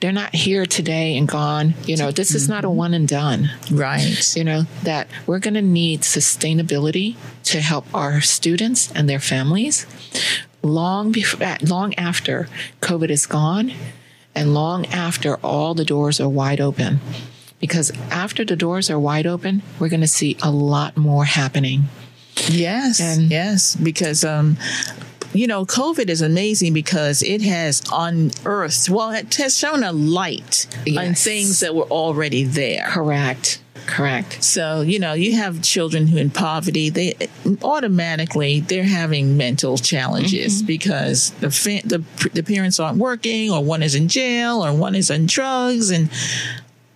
They're 0.00 0.10
not 0.10 0.34
here 0.34 0.64
today 0.64 1.18
and 1.18 1.28
gone. 1.28 1.74
You 1.84 1.98
know, 1.98 2.10
this 2.10 2.34
is 2.34 2.48
not 2.48 2.64
a 2.64 2.68
mm-hmm. 2.68 2.76
one 2.78 2.94
and 2.94 3.06
done. 3.06 3.50
Right. 3.70 4.34
You 4.34 4.44
know, 4.44 4.62
that 4.84 5.08
we're 5.26 5.38
going 5.38 5.54
to 5.54 5.62
need 5.62 6.00
sustainability 6.00 7.16
to 7.44 7.60
help 7.60 7.86
our 7.94 8.22
students 8.22 8.90
and 8.92 9.06
their 9.08 9.20
families 9.20 9.86
long 10.62 11.12
before, 11.12 11.58
long 11.60 11.94
after 11.96 12.48
COVID 12.80 13.10
is 13.10 13.26
gone 13.26 13.70
and 14.34 14.54
long 14.54 14.86
after 14.86 15.36
all 15.36 15.74
the 15.74 15.84
doors 15.84 16.20
are 16.20 16.28
wide 16.28 16.60
open. 16.60 17.00
Because 17.60 17.92
after 18.10 18.46
the 18.46 18.56
doors 18.56 18.88
are 18.88 18.98
wide 18.98 19.26
open, 19.26 19.62
we're 19.78 19.90
going 19.90 20.00
to 20.00 20.08
see 20.08 20.38
a 20.42 20.50
lot 20.50 20.96
more 20.96 21.26
happening. 21.26 21.84
Yes, 22.48 23.00
and 23.00 23.30
yes, 23.30 23.76
because 23.76 24.24
um, 24.24 24.56
you 25.34 25.48
know, 25.48 25.64
COVID 25.66 26.08
is 26.08 26.22
amazing 26.22 26.72
because 26.72 27.22
it 27.22 27.42
has 27.42 27.82
unearthed, 27.92 28.88
well, 28.88 29.10
it 29.10 29.34
has 29.34 29.58
shown 29.58 29.82
a 29.82 29.92
light 29.92 30.66
yes. 30.86 31.08
on 31.08 31.14
things 31.14 31.60
that 31.60 31.74
were 31.74 31.84
already 31.84 32.44
there. 32.44 32.86
Correct. 32.88 33.60
Correct. 33.86 34.42
So, 34.42 34.80
you 34.80 34.98
know, 34.98 35.12
you 35.12 35.36
have 35.36 35.60
children 35.60 36.06
who 36.06 36.16
in 36.16 36.30
poverty, 36.30 36.88
they 36.88 37.14
automatically 37.62 38.60
they're 38.60 38.84
having 38.84 39.36
mental 39.36 39.76
challenges 39.76 40.58
mm-hmm. 40.58 40.66
because 40.66 41.32
the, 41.32 41.50
fa- 41.50 41.86
the 41.86 41.98
the 42.32 42.42
parents 42.42 42.80
aren't 42.80 42.96
working 42.96 43.50
or 43.50 43.62
one 43.62 43.82
is 43.82 43.94
in 43.94 44.08
jail 44.08 44.64
or 44.64 44.72
one 44.72 44.94
is 44.94 45.10
on 45.10 45.26
drugs 45.26 45.90
and 45.90 46.08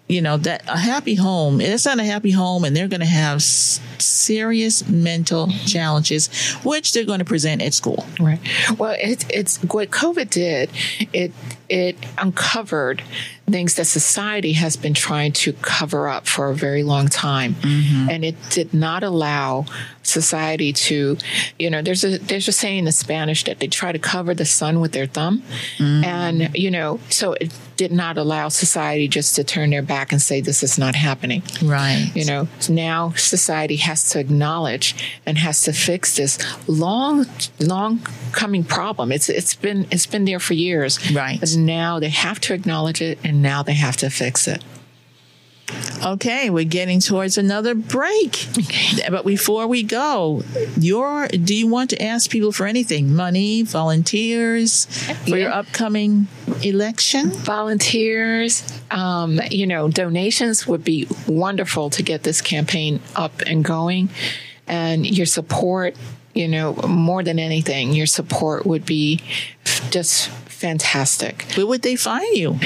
you 0.08 0.22
know 0.22 0.36
that 0.38 0.62
a 0.68 0.76
happy 0.76 1.14
home 1.14 1.60
it's 1.60 1.84
not 1.84 1.98
a 1.98 2.04
happy 2.04 2.30
home 2.30 2.64
and 2.64 2.74
they're 2.74 2.88
going 2.88 3.00
to 3.00 3.06
have 3.06 3.42
serious 3.42 4.88
mental 4.88 5.48
challenges 5.66 6.28
which 6.64 6.92
they're 6.92 7.04
going 7.04 7.18
to 7.18 7.24
present 7.24 7.62
at 7.62 7.74
school. 7.74 8.06
Right. 8.18 8.40
Well 8.78 8.96
it, 8.98 9.26
it's 9.30 9.58
what 9.64 9.90
covid 9.90 10.30
did 10.30 10.70
it 11.12 11.32
it 11.68 11.96
uncovered 12.16 13.02
things 13.50 13.74
that 13.76 13.86
society 13.86 14.52
has 14.52 14.76
been 14.76 14.94
trying 14.94 15.32
to 15.32 15.52
cover 15.54 16.08
up 16.08 16.26
for 16.26 16.50
a 16.50 16.54
very 16.54 16.82
long 16.82 17.08
time. 17.08 17.54
Mm-hmm. 17.54 18.10
and 18.10 18.24
it 18.24 18.36
did 18.50 18.74
not 18.74 19.02
allow 19.02 19.64
society 20.02 20.72
to 20.72 21.18
you 21.58 21.68
know 21.68 21.82
there's 21.82 22.04
a 22.04 22.18
there's 22.18 22.48
a 22.48 22.52
saying 22.52 22.86
in 22.86 22.92
spanish 22.92 23.44
that 23.44 23.58
they 23.58 23.66
try 23.66 23.92
to 23.92 23.98
cover 23.98 24.34
the 24.34 24.44
sun 24.44 24.80
with 24.80 24.92
their 24.92 25.06
thumb. 25.06 25.42
Mm-hmm. 25.78 26.04
and 26.04 26.56
you 26.56 26.70
know 26.70 27.00
so 27.10 27.34
it 27.34 27.52
did 27.76 27.92
not 27.92 28.18
allow 28.18 28.48
society 28.48 29.06
just 29.06 29.36
to 29.36 29.44
turn 29.44 29.70
their 29.70 29.82
back 29.82 30.10
and 30.10 30.20
say 30.20 30.40
this 30.40 30.64
is 30.64 30.78
not 30.78 30.96
happening. 30.96 31.44
Right. 31.62 32.10
You 32.14 32.24
know 32.24 32.48
now 32.68 33.10
society 33.12 33.76
has 33.76 34.10
to 34.10 34.18
acknowledge 34.18 34.94
and 35.24 35.38
has 35.38 35.62
to 35.62 35.72
fix 35.72 36.16
this 36.16 36.38
long 36.68 37.26
long 37.60 38.00
coming 38.32 38.64
problem. 38.64 39.12
It's 39.12 39.28
it's 39.28 39.54
been 39.54 39.86
it's 39.90 40.06
been 40.06 40.24
there 40.24 40.40
for 40.40 40.54
years. 40.54 40.98
Right 41.12 41.38
now 41.64 41.98
they 41.98 42.08
have 42.08 42.40
to 42.40 42.54
acknowledge 42.54 43.00
it 43.00 43.18
and 43.24 43.42
now 43.42 43.62
they 43.62 43.74
have 43.74 43.96
to 43.98 44.10
fix 44.10 44.48
it. 44.48 44.62
Okay, 46.02 46.48
we're 46.48 46.64
getting 46.64 47.00
towards 47.00 47.36
another 47.36 47.74
break. 47.74 48.46
But 49.10 49.26
before 49.26 49.66
we 49.66 49.82
go, 49.82 50.42
your 50.78 51.28
do 51.28 51.54
you 51.54 51.66
want 51.66 51.90
to 51.90 52.02
ask 52.02 52.30
people 52.30 52.52
for 52.52 52.66
anything? 52.66 53.14
Money, 53.14 53.62
volunteers 53.62 54.86
for 55.24 55.36
your 55.36 55.50
upcoming 55.50 56.28
election? 56.62 57.30
Volunteers, 57.30 58.80
um, 58.90 59.40
you 59.50 59.66
know, 59.66 59.88
donations 59.88 60.66
would 60.66 60.84
be 60.84 61.06
wonderful 61.26 61.90
to 61.90 62.02
get 62.02 62.22
this 62.22 62.40
campaign 62.40 63.00
up 63.14 63.42
and 63.42 63.64
going. 63.64 64.08
And 64.66 65.06
your 65.06 65.26
support, 65.26 65.96
you 66.34 66.48
know, 66.48 66.74
more 66.74 67.22
than 67.22 67.38
anything, 67.38 67.92
your 67.92 68.06
support 68.06 68.64
would 68.64 68.86
be 68.86 69.20
just 69.90 70.30
fantastic. 70.58 71.44
Where 71.54 71.66
would 71.66 71.82
they 71.82 71.96
find 71.96 72.36
you? 72.36 72.58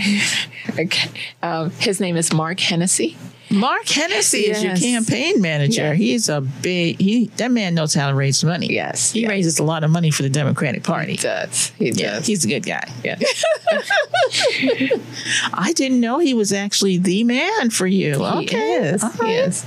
okay. 0.80 1.10
Um, 1.42 1.72
his 1.72 2.00
name 2.00 2.16
is 2.18 2.32
Mark 2.34 2.60
Hennessy 2.60 3.18
Mark 3.50 3.88
Hennessy 3.88 4.40
is 4.50 4.62
your 4.64 4.76
campaign 4.76 5.42
manager. 5.42 5.82
Yeah. 5.90 5.94
He's 5.94 6.28
a 6.30 6.42
big 6.42 7.00
he 7.00 7.28
that 7.38 7.50
man 7.52 7.76
knows 7.76 7.94
how 7.94 8.10
to 8.10 8.16
raise 8.16 8.44
money. 8.44 8.68
Yes, 8.74 9.12
He 9.12 9.22
yes. 9.22 9.30
raises 9.30 9.60
a 9.60 9.64
lot 9.64 9.84
of 9.84 9.90
money 9.92 10.12
for 10.12 10.24
the 10.24 10.30
Democratic 10.30 10.84
Party. 10.84 11.12
He 11.12 11.18
does. 11.18 11.70
He 11.78 11.92
Yeah, 11.92 12.12
does. 12.16 12.28
he's 12.28 12.44
a 12.46 12.48
good 12.48 12.66
guy. 12.66 12.84
yeah. 13.04 13.18
I 15.54 15.74
didn't 15.76 16.00
know 16.02 16.20
he 16.20 16.34
was 16.34 16.52
actually 16.54 16.98
the 16.98 17.24
man 17.24 17.70
for 17.70 17.88
you. 17.88 18.18
He 18.20 18.46
okay. 18.46 18.72
is. 18.74 19.04
Right. 19.04 19.30
is. 19.30 19.66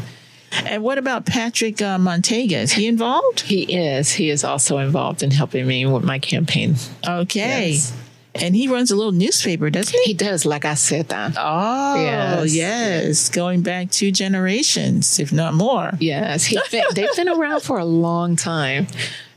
And 0.65 0.83
what 0.83 0.99
about 0.99 1.27
Patrick 1.27 1.81
uh, 1.81 1.97
Manteiga? 1.99 2.53
Is 2.63 2.73
he 2.73 2.89
involved? 2.89 3.41
He 3.41 3.63
is. 3.63 4.11
He 4.13 4.31
is 4.31 4.43
also 4.43 4.79
involved 4.79 5.23
in 5.23 5.31
helping 5.31 5.67
me 5.67 5.87
with 5.87 6.03
my 6.03 6.19
campaign. 6.19 6.75
Okay. 7.07 7.71
Yes. 7.73 7.97
And 8.43 8.57
he 8.57 8.69
runs 8.69 8.91
a 8.91 8.97
little 8.97 9.13
newspaper, 9.13 9.71
doesn't 9.71 9.95
he? 10.01 10.13
He 10.13 10.15
does, 10.15 10.47
like 10.47 10.65
I 10.65 10.75
said 10.75 11.09
that. 11.09 11.35
Oh, 11.39 11.97
yes. 11.97 12.55
Yes. 12.55 13.29
Going 13.29 13.63
back 13.63 13.91
two 13.91 14.11
generations, 14.11 15.19
if 15.19 15.33
not 15.33 15.55
more. 15.55 15.93
Yes, 16.01 16.45
he's 16.45 16.61
they've 16.71 17.17
been 17.17 17.29
around 17.29 17.61
for 17.61 17.79
a 17.79 17.85
long 17.85 18.37
time. 18.37 18.87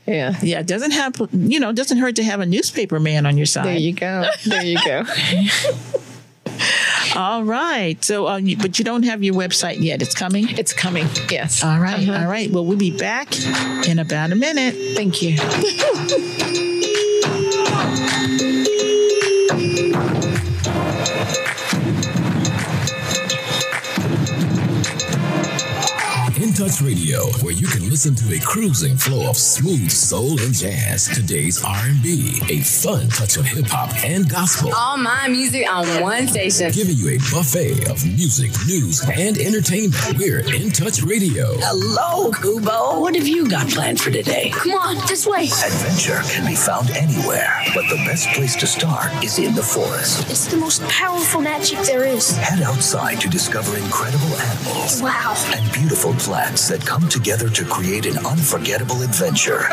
Yeah. 0.06 0.36
Yeah, 0.42 0.60
it 0.60 0.68
doesn't 0.68 0.92
have, 0.92 1.16
you 1.32 1.60
know, 1.60 1.72
doesn't 1.72 1.98
hurt 1.98 2.16
to 2.18 2.24
have 2.24 2.40
a 2.40 2.46
newspaper 2.46 3.00
man 3.00 3.26
on 3.26 3.38
your 3.38 3.46
side. 3.46 3.66
There 3.66 3.78
you 3.78 3.94
go. 3.94 4.26
There 4.46 4.64
you 4.64 4.78
go. 4.86 5.04
All 7.16 7.44
right. 7.44 8.04
So, 8.04 8.36
you, 8.38 8.58
but 8.58 8.80
you 8.80 8.86
don't 8.86 9.04
have 9.04 9.24
your 9.24 9.36
website 9.36 9.82
yet. 9.82 10.02
It's 10.02 10.16
coming. 10.16 10.50
It's 10.58 10.74
coming. 10.74 11.08
Yes. 11.30 11.64
All 11.64 11.80
right. 11.80 12.08
Uh-huh. 12.08 12.24
All 12.24 12.30
right. 12.30 12.50
Well, 12.50 12.66
we'll 12.66 12.78
be 12.78 12.98
back 12.98 13.38
in 13.88 14.00
about 14.00 14.32
a 14.32 14.36
minute. 14.36 14.96
Thank 14.96 15.22
you. 15.22 15.38
Touch 26.64 26.80
Radio, 26.82 27.26
where 27.44 27.52
you 27.52 27.68
can 27.68 27.90
listen 27.90 28.16
to 28.16 28.34
a 28.34 28.40
cruising 28.40 28.96
flow 28.96 29.30
of 29.30 29.36
smooth 29.36 29.92
soul 29.92 30.40
and 30.40 30.54
jazz, 30.54 31.10
today's 31.14 31.62
R&B, 31.62 32.40
a 32.50 32.62
fun 32.62 33.10
touch 33.10 33.36
of 33.36 33.44
hip 33.46 33.66
hop 33.68 33.92
and 34.06 34.30
gospel, 34.30 34.72
All 34.74 34.96
my 34.96 35.28
music 35.28 35.68
on 35.70 35.86
one 36.02 36.26
station. 36.30 36.72
giving 36.72 36.96
you 36.96 37.10
a 37.10 37.18
buffet 37.36 37.90
of 37.92 38.06
music, 38.06 38.52
news, 38.66 39.02
and 39.04 39.38
entertainment. 39.40 40.18
We're 40.18 40.40
In 40.56 40.70
Touch 40.72 41.04
Radio. 41.04 41.52
Hello, 41.60 42.32
Kubo. 42.32 43.02
What 43.02 43.16
have 43.16 43.28
you 43.28 43.50
got 43.50 43.68
planned 43.68 44.00
for 44.00 44.12
today? 44.12 44.50
Come 44.54 44.72
on, 44.72 44.96
this 45.06 45.28
way. 45.28 45.44
Adventure 45.44 46.22
can 46.32 46.48
be 46.48 46.56
found 46.56 46.90
anywhere, 46.92 47.52
but 47.76 47.84
the 47.90 48.00
best 48.08 48.30
place 48.30 48.56
to 48.56 48.68
start 48.68 49.12
is 49.22 49.38
in 49.38 49.54
the 49.54 49.64
forest. 49.64 50.30
It's 50.32 50.46
the 50.48 50.56
most 50.58 50.82
powerful 50.84 51.42
magic 51.42 51.80
there 51.80 52.06
is. 52.06 52.38
Head 52.38 52.62
outside 52.64 53.20
to 53.20 53.28
discover 53.28 53.76
incredible 53.78 54.34
animals 54.38 55.02
Wow. 55.02 55.36
and 55.54 55.70
beautiful 55.74 56.14
plants 56.14 56.53
that 56.54 56.86
come 56.86 57.10
together 57.10 57.50
to 57.50 57.66
create 57.66 58.06
an 58.06 58.18
unforgettable 58.26 59.02
adventure. 59.02 59.66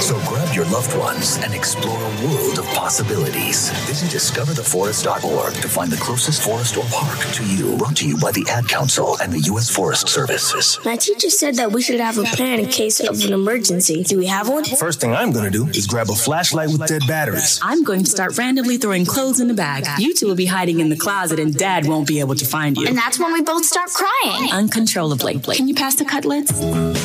So 0.00 0.14
grab 0.28 0.54
your 0.54 0.66
loved 0.66 0.96
ones 0.98 1.38
and 1.42 1.54
explore 1.54 1.96
a 1.96 2.26
world 2.26 2.58
of 2.58 2.66
possibilities. 2.66 3.70
Visit 3.86 4.10
discovertheforest.org 4.10 5.54
to 5.54 5.68
find 5.68 5.90
the 5.90 5.96
closest 5.96 6.42
forest 6.42 6.76
or 6.76 6.84
park 6.90 7.18
to 7.32 7.44
you. 7.46 7.76
Brought 7.78 7.96
to 7.96 8.06
you 8.08 8.18
by 8.18 8.30
the 8.32 8.46
Ad 8.50 8.68
Council 8.68 9.16
and 9.22 9.32
the 9.32 9.40
U.S. 9.40 9.70
Forest 9.70 10.08
Services. 10.08 10.78
My 10.84 10.96
teacher 10.96 11.30
said 11.30 11.54
that 11.56 11.72
we 11.72 11.80
should 11.82 11.98
have 11.98 12.18
a 12.18 12.24
plan 12.24 12.60
in 12.60 12.66
case 12.66 13.00
of 13.00 13.24
an 13.24 13.32
emergency. 13.32 14.04
Do 14.04 14.18
we 14.18 14.26
have 14.26 14.48
one? 14.48 14.64
First 14.64 15.00
thing 15.00 15.12
I'm 15.12 15.32
gonna 15.32 15.50
do 15.50 15.66
is 15.68 15.86
grab 15.86 16.10
a 16.10 16.14
flashlight 16.14 16.68
with 16.68 16.86
dead 16.86 17.02
batteries. 17.08 17.58
I'm 17.62 17.82
going 17.82 18.04
to 18.04 18.10
start 18.10 18.36
randomly 18.36 18.76
throwing 18.76 19.06
clothes 19.06 19.40
in 19.40 19.48
the 19.48 19.54
bag. 19.54 19.86
You 19.98 20.14
two 20.14 20.26
will 20.26 20.34
be 20.34 20.46
hiding 20.46 20.80
in 20.80 20.90
the 20.90 20.96
closet 20.96 21.38
and 21.38 21.54
dad 21.56 21.86
won't 21.86 22.06
be 22.06 22.20
able 22.20 22.34
to 22.34 22.44
find 22.44 22.76
you. 22.76 22.86
And 22.86 22.96
that's 22.96 23.18
when 23.18 23.32
we 23.32 23.40
both 23.42 23.64
start 23.64 23.90
crying. 23.90 24.52
Uncontrollably. 24.52 25.40
Can 25.60 25.68
you 25.68 25.74
pass 25.74 25.94
the 25.94 26.06
cutlets? 26.06 26.50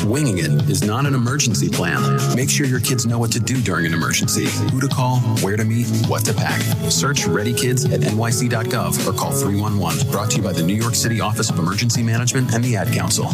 Winging 0.06 0.38
it 0.38 0.70
is 0.70 0.82
not 0.82 1.04
an 1.04 1.14
emergency 1.14 1.68
plan. 1.68 2.00
Make 2.34 2.48
sure 2.48 2.64
your 2.64 2.80
kids 2.80 3.04
know 3.04 3.18
what 3.18 3.30
to 3.32 3.38
do 3.38 3.60
during 3.60 3.84
an 3.84 3.92
emergency, 3.92 4.46
who 4.70 4.80
to 4.80 4.88
call, 4.88 5.18
where 5.42 5.58
to 5.58 5.64
meet, 5.66 5.86
what 6.08 6.24
to 6.24 6.32
pack. 6.32 6.62
Search 6.90 7.26
Ready 7.26 7.52
Kids 7.52 7.84
at 7.84 8.00
nyc.gov 8.00 9.06
or 9.06 9.12
call 9.12 9.32
311. 9.32 10.10
Brought 10.10 10.30
to 10.30 10.36
you 10.38 10.42
by 10.42 10.54
the 10.54 10.62
New 10.62 10.72
York 10.72 10.94
City 10.94 11.20
Office 11.20 11.50
of 11.50 11.58
Emergency 11.58 12.02
Management 12.02 12.54
and 12.54 12.64
the 12.64 12.76
Ad 12.76 12.94
Council. 12.94 13.26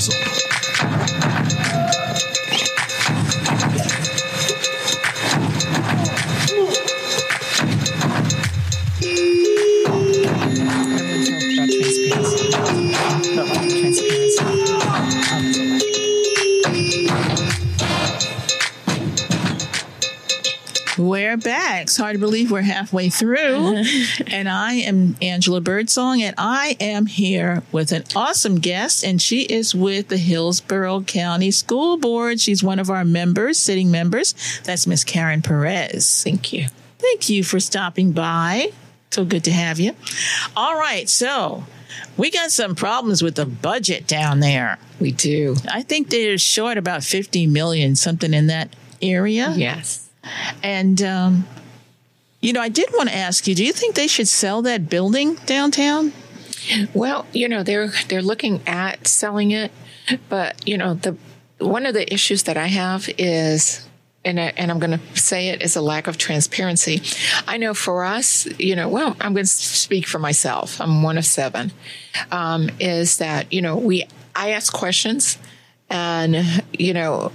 We're 21.12 21.36
back. 21.36 21.82
It's 21.82 21.98
hard 21.98 22.14
to 22.14 22.18
believe 22.18 22.50
we're 22.50 22.62
halfway 22.62 23.10
through. 23.10 23.84
and 24.28 24.48
I 24.48 24.72
am 24.76 25.14
Angela 25.20 25.60
Birdsong, 25.60 26.22
and 26.22 26.34
I 26.38 26.74
am 26.80 27.04
here 27.04 27.62
with 27.70 27.92
an 27.92 28.04
awesome 28.16 28.60
guest, 28.60 29.04
and 29.04 29.20
she 29.20 29.42
is 29.42 29.74
with 29.74 30.08
the 30.08 30.16
Hillsborough 30.16 31.02
County 31.02 31.50
School 31.50 31.98
Board. 31.98 32.40
She's 32.40 32.64
one 32.64 32.78
of 32.78 32.88
our 32.88 33.04
members, 33.04 33.58
sitting 33.58 33.90
members. 33.90 34.34
That's 34.64 34.86
Miss 34.86 35.04
Karen 35.04 35.42
Perez. 35.42 36.24
Thank 36.24 36.50
you. 36.50 36.68
Thank 36.96 37.28
you 37.28 37.44
for 37.44 37.60
stopping 37.60 38.12
by. 38.12 38.72
So 39.10 39.26
good 39.26 39.44
to 39.44 39.52
have 39.52 39.78
you. 39.78 39.94
All 40.56 40.78
right, 40.78 41.10
so 41.10 41.64
we 42.16 42.30
got 42.30 42.50
some 42.52 42.74
problems 42.74 43.22
with 43.22 43.34
the 43.34 43.44
budget 43.44 44.06
down 44.06 44.40
there. 44.40 44.78
We 44.98 45.12
do. 45.12 45.56
I 45.70 45.82
think 45.82 46.08
they're 46.08 46.38
short 46.38 46.78
about 46.78 47.04
50 47.04 47.48
million, 47.48 47.96
something 47.96 48.32
in 48.32 48.46
that 48.46 48.74
area. 49.02 49.52
Yes. 49.54 50.08
And, 50.62 51.02
um, 51.02 51.46
you 52.40 52.52
know, 52.52 52.60
I 52.60 52.68
did 52.68 52.90
want 52.92 53.08
to 53.08 53.14
ask 53.14 53.46
you, 53.46 53.54
do 53.54 53.64
you 53.64 53.72
think 53.72 53.94
they 53.94 54.06
should 54.06 54.28
sell 54.28 54.62
that 54.62 54.88
building 54.88 55.36
downtown? 55.46 56.12
Well, 56.94 57.26
you 57.32 57.48
know, 57.48 57.62
they're 57.62 57.92
they're 58.08 58.22
looking 58.22 58.60
at 58.66 59.06
selling 59.06 59.50
it, 59.50 59.72
but 60.28 60.66
you 60.66 60.78
know, 60.78 60.94
the 60.94 61.16
one 61.58 61.86
of 61.86 61.94
the 61.94 62.12
issues 62.12 62.44
that 62.44 62.56
I 62.56 62.66
have 62.66 63.08
is 63.18 63.88
and 64.24 64.38
I, 64.38 64.52
and 64.56 64.70
I'm 64.70 64.78
going 64.78 64.98
to 64.98 65.20
say 65.20 65.48
it 65.48 65.62
is 65.62 65.74
a 65.74 65.80
lack 65.80 66.06
of 66.06 66.16
transparency. 66.16 67.02
I 67.48 67.56
know 67.56 67.74
for 67.74 68.04
us, 68.04 68.46
you 68.58 68.76
know, 68.76 68.88
well, 68.88 69.16
I'm 69.20 69.34
going 69.34 69.44
to 69.44 69.50
speak 69.50 70.06
for 70.06 70.18
myself. 70.18 70.80
I'm 70.80 71.02
one 71.02 71.18
of 71.18 71.24
seven. 71.24 71.72
Um, 72.30 72.70
is 72.78 73.18
that 73.18 73.52
you 73.52 73.62
know 73.62 73.76
we 73.76 74.04
I 74.34 74.50
ask 74.50 74.72
questions, 74.72 75.38
and 75.90 76.62
you 76.72 76.94
know 76.94 77.32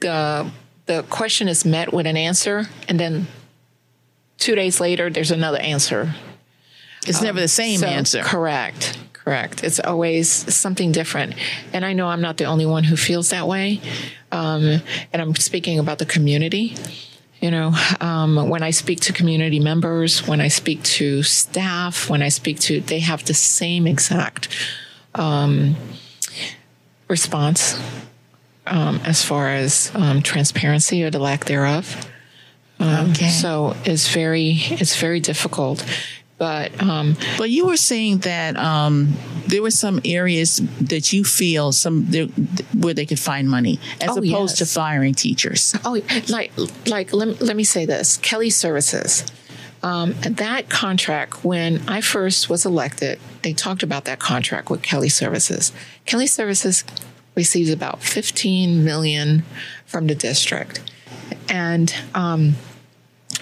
the 0.00 0.50
the 0.86 1.02
question 1.10 1.48
is 1.48 1.64
met 1.64 1.92
with 1.92 2.06
an 2.06 2.16
answer, 2.16 2.66
and 2.88 2.98
then 2.98 3.26
two 4.38 4.54
days 4.54 4.80
later 4.80 5.10
there's 5.10 5.30
another 5.30 5.58
answer. 5.58 6.14
It's 7.06 7.22
never 7.22 7.40
the 7.40 7.48
same 7.48 7.80
So, 7.80 7.86
answer. 7.86 8.22
Correct. 8.22 8.98
Correct. 9.12 9.64
It's 9.64 9.80
always 9.80 10.28
something 10.28 10.92
different. 10.92 11.34
And 11.72 11.84
I 11.84 11.92
know 11.92 12.06
I'm 12.06 12.20
not 12.20 12.36
the 12.36 12.44
only 12.44 12.66
one 12.66 12.84
who 12.84 12.96
feels 12.96 13.30
that 13.30 13.46
way. 13.48 13.80
Um, 14.32 14.82
and 15.12 15.22
I'm 15.22 15.34
speaking 15.34 15.78
about 15.78 15.98
the 15.98 16.06
community. 16.06 16.76
You 17.40 17.50
know, 17.50 17.74
um, 18.00 18.48
when 18.48 18.62
I 18.62 18.70
speak 18.70 19.00
to 19.00 19.12
community 19.12 19.60
members, 19.60 20.26
when 20.26 20.40
I 20.40 20.48
speak 20.48 20.82
to 20.84 21.22
staff, 21.22 22.08
when 22.08 22.22
I 22.22 22.28
speak 22.28 22.58
to, 22.60 22.80
they 22.80 23.00
have 23.00 23.24
the 23.24 23.34
same 23.34 23.86
exact 23.86 24.48
um, 25.14 25.76
response 27.08 27.78
um, 28.66 29.00
as 29.04 29.22
far 29.22 29.48
as 29.48 29.90
um, 29.94 30.22
transparency 30.22 31.02
or 31.04 31.10
the 31.10 31.18
lack 31.18 31.44
thereof. 31.46 32.06
Um, 32.78 33.10
Okay. 33.10 33.28
So 33.30 33.74
it's 33.84 34.08
very, 34.12 34.52
it's 34.70 34.96
very 34.96 35.20
difficult. 35.20 35.84
But 36.38 36.82
um, 36.82 37.16
But 37.38 37.48
you 37.48 37.64
were 37.66 37.78
saying 37.78 38.18
that 38.18 38.56
um, 38.58 39.14
there 39.46 39.62
were 39.62 39.70
some 39.70 40.00
areas 40.04 40.60
that 40.82 41.10
you 41.10 41.24
feel 41.24 41.72
some 41.72 42.04
there, 42.10 42.26
where 42.78 42.92
they 42.92 43.06
could 43.06 43.18
find 43.18 43.48
money, 43.48 43.80
as 44.02 44.10
Oh, 44.10 44.18
opposed 44.18 44.58
yes. 44.58 44.58
to 44.58 44.66
firing 44.66 45.14
teachers. 45.14 45.74
Oh, 45.86 45.98
like 46.28 46.52
like 46.86 47.14
let, 47.14 47.40
let 47.40 47.56
me 47.56 47.64
say 47.64 47.86
this: 47.86 48.18
Kelly 48.18 48.50
Services. 48.50 49.24
Um, 49.82 50.14
that 50.22 50.68
contract, 50.68 51.42
when 51.44 51.80
I 51.88 52.00
first 52.02 52.50
was 52.50 52.66
elected, 52.66 53.18
they 53.42 53.54
talked 53.54 53.82
about 53.82 54.04
that 54.04 54.18
contract 54.18 54.68
with 54.68 54.82
Kelly 54.82 55.08
Services. 55.08 55.72
Kelly 56.04 56.26
Services 56.26 56.84
receives 57.36 57.70
about 57.70 58.02
15 58.02 58.84
million 58.84 59.44
from 59.86 60.06
the 60.06 60.14
district, 60.14 60.80
and 61.48 61.94
um, 62.14 62.54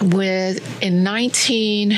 with 0.01 0.83
in 0.83 1.03
19 1.03 1.97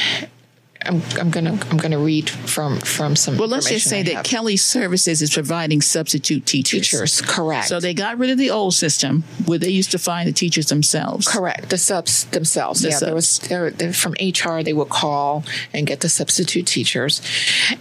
I'm, 0.88 1.02
I'm 1.20 1.30
gonna 1.30 1.60
I'm 1.70 1.78
gonna 1.78 1.98
read 1.98 2.30
from 2.30 2.80
from 2.80 3.16
some. 3.16 3.38
Well, 3.38 3.48
let's 3.48 3.70
just 3.70 3.90
say 3.90 4.00
I 4.00 4.04
that 4.04 4.14
have. 4.16 4.26
Kelly 4.26 4.58
Services 4.58 5.22
is 5.22 5.34
providing 5.34 5.82
substitute 5.82 6.46
teachers. 6.46 6.90
Teachers, 6.90 7.22
correct. 7.22 7.68
So 7.68 7.80
they 7.80 7.94
got 7.94 8.18
rid 8.18 8.30
of 8.30 8.38
the 8.38 8.52
old 8.52 8.74
system 8.74 9.24
where 9.46 9.58
they 9.58 9.70
used 9.70 9.92
to 9.92 10.00
find 10.00 10.28
the 10.28 10.34
teachers 10.34 10.68
themselves. 10.68 11.28
Correct. 11.28 11.70
The 11.70 11.78
subs 11.78 12.26
themselves. 12.26 12.82
The 12.82 12.90
yeah, 12.90 13.00
there 13.00 13.16
was 13.16 13.28
subs. 13.28 13.50
there, 13.50 13.70
there, 13.72 13.94
from 13.94 14.14
HR. 14.14 14.64
They 14.64 14.74
would 14.74 14.90
call 14.90 15.44
and 15.74 15.86
get 15.86 16.02
the 16.02 16.10
substitute 16.10 16.68
teachers, 16.68 17.22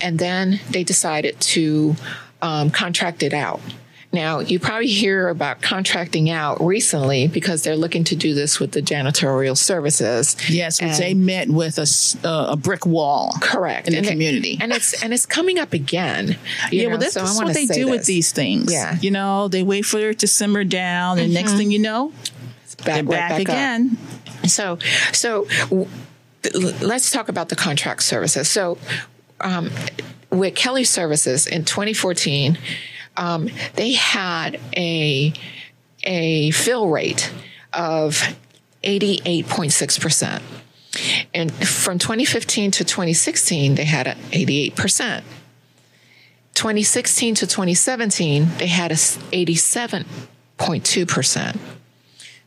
and 0.01 0.19
then 0.19 0.61
they 0.71 0.85
decided 0.85 1.39
to 1.41 1.97
um, 2.43 2.71
contract 2.71 3.23
it 3.23 3.35
out. 3.35 3.61
Now 4.13 4.39
you 4.39 4.59
probably 4.59 4.87
hear 4.87 5.29
about 5.29 5.61
contracting 5.61 6.31
out 6.31 6.61
recently 6.63 7.29
because 7.29 7.63
they're 7.63 7.77
looking 7.77 8.05
to 8.05 8.17
do 8.17 8.33
this 8.35 8.59
with 8.59 8.73
the 8.73 8.81
janitorial 8.81 9.57
services. 9.57 10.37
Yes, 10.49 10.81
which 10.81 10.93
And- 10.93 10.99
they 11.03 11.13
met 11.15 11.49
with 11.51 11.79
a, 11.79 11.87
uh, 12.27 12.53
a 12.53 12.57
brick 12.57 12.87
wall. 12.87 13.35
Correct 13.41 13.89
In 13.89 13.95
the 13.95 14.01
it- 14.01 14.11
community. 14.11 14.59
and 14.61 14.73
it's 14.73 15.03
and 15.03 15.13
it's 15.13 15.27
coming 15.27 15.59
up 15.59 15.73
again. 15.75 16.39
yeah, 16.71 16.85
know, 16.85 16.89
well, 16.91 16.99
that's, 16.99 17.13
so 17.15 17.21
that's 17.25 17.37
what 17.43 17.53
they 17.53 17.67
do 17.67 17.89
with 17.89 18.07
these 18.07 18.33
things. 18.33 18.73
Yeah. 18.73 18.97
You 19.01 19.11
know, 19.11 19.49
they 19.49 19.63
wait 19.63 19.85
for 19.85 19.99
it 19.99 20.21
to 20.21 20.27
simmer 20.29 20.65
down, 20.65 21.19
and 21.19 21.35
next 21.35 21.53
Mhm. 21.53 21.57
thing 21.59 21.71
you 21.73 21.79
know, 21.81 22.13
back, 22.79 22.85
they're 22.85 22.95
right 22.97 23.09
back, 23.09 23.31
back 23.31 23.41
up. 23.41 23.41
again. 23.41 23.99
So, 24.47 24.79
so 25.13 25.47
w- 25.69 25.89
let's 26.81 27.11
talk 27.11 27.29
about 27.29 27.49
the 27.49 27.57
contract 27.57 28.03
services. 28.05 28.49
So, 28.49 28.79
um, 29.41 29.71
with 30.31 30.55
Kelly 30.55 30.85
Services 30.85 31.47
in 31.47 31.65
2014, 31.65 32.57
um, 33.17 33.49
they 33.75 33.93
had 33.93 34.61
a 34.77 35.33
a 36.05 36.51
fill 36.53 36.89
rate 36.89 37.33
of 37.73 38.23
88.6 38.85 40.01
percent, 40.01 40.43
and 41.35 41.53
from 41.53 41.99
2015 41.99 42.71
to 42.73 42.85
2016, 42.85 43.75
they 43.75 43.85
had 43.85 44.07
an 44.07 44.19
88 44.33 44.77
percent. 44.77 45.25
2016 46.55 47.35
to 47.37 47.47
2017, 47.47 48.49
they 48.59 48.67
had 48.67 48.91
a 48.91 48.95
s- 48.95 49.19
87.2 49.33 51.09
percent. 51.09 51.57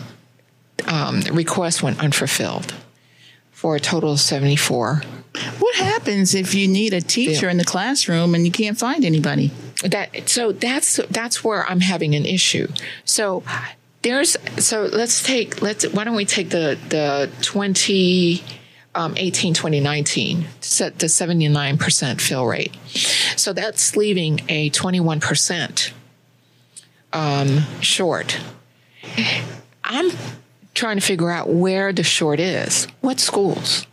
um, 0.86 1.20
requests 1.32 1.82
went 1.82 2.00
unfulfilled, 2.00 2.72
for 3.50 3.74
a 3.74 3.80
total 3.80 4.12
of 4.12 4.20
74 4.20 5.02
What 5.58 5.74
happens 5.76 6.34
if 6.34 6.54
you 6.54 6.68
need 6.68 6.92
a 6.92 7.00
teacher 7.00 7.48
in 7.48 7.56
the 7.56 7.64
classroom 7.64 8.34
and 8.34 8.44
you 8.44 8.52
can't 8.52 8.78
find 8.78 9.02
anybody? 9.04 9.50
that 9.82 10.28
so 10.28 10.52
that's 10.52 11.00
that's 11.10 11.44
where 11.44 11.68
I'm 11.68 11.80
having 11.80 12.14
an 12.14 12.24
issue. 12.24 12.68
So 13.04 13.42
there's 14.06 14.36
so 14.64 14.84
let's 14.84 15.20
take 15.20 15.60
let's 15.60 15.84
why 15.88 16.04
don't 16.04 16.14
we 16.14 16.24
take 16.24 16.50
the 16.50 16.78
the 16.90 17.28
20 17.42 18.40
um, 18.94 19.14
18 19.16 19.52
2019 19.52 20.46
set 20.60 21.00
the 21.00 21.06
79% 21.06 22.20
fill 22.20 22.46
rate. 22.46 22.74
So 23.36 23.52
that's 23.52 23.96
leaving 23.96 24.40
a 24.48 24.70
21% 24.70 25.92
um, 27.12 27.60
short. 27.80 28.38
I'm 29.84 30.10
trying 30.72 30.96
to 30.96 31.02
figure 31.02 31.30
out 31.30 31.48
where 31.48 31.92
the 31.92 32.04
short 32.04 32.40
is. 32.40 32.86
What 33.00 33.18
schools? 33.20 33.86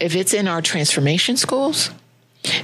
If 0.00 0.14
it's 0.16 0.32
in 0.32 0.48
our 0.48 0.62
transformation 0.62 1.36
schools, 1.36 1.90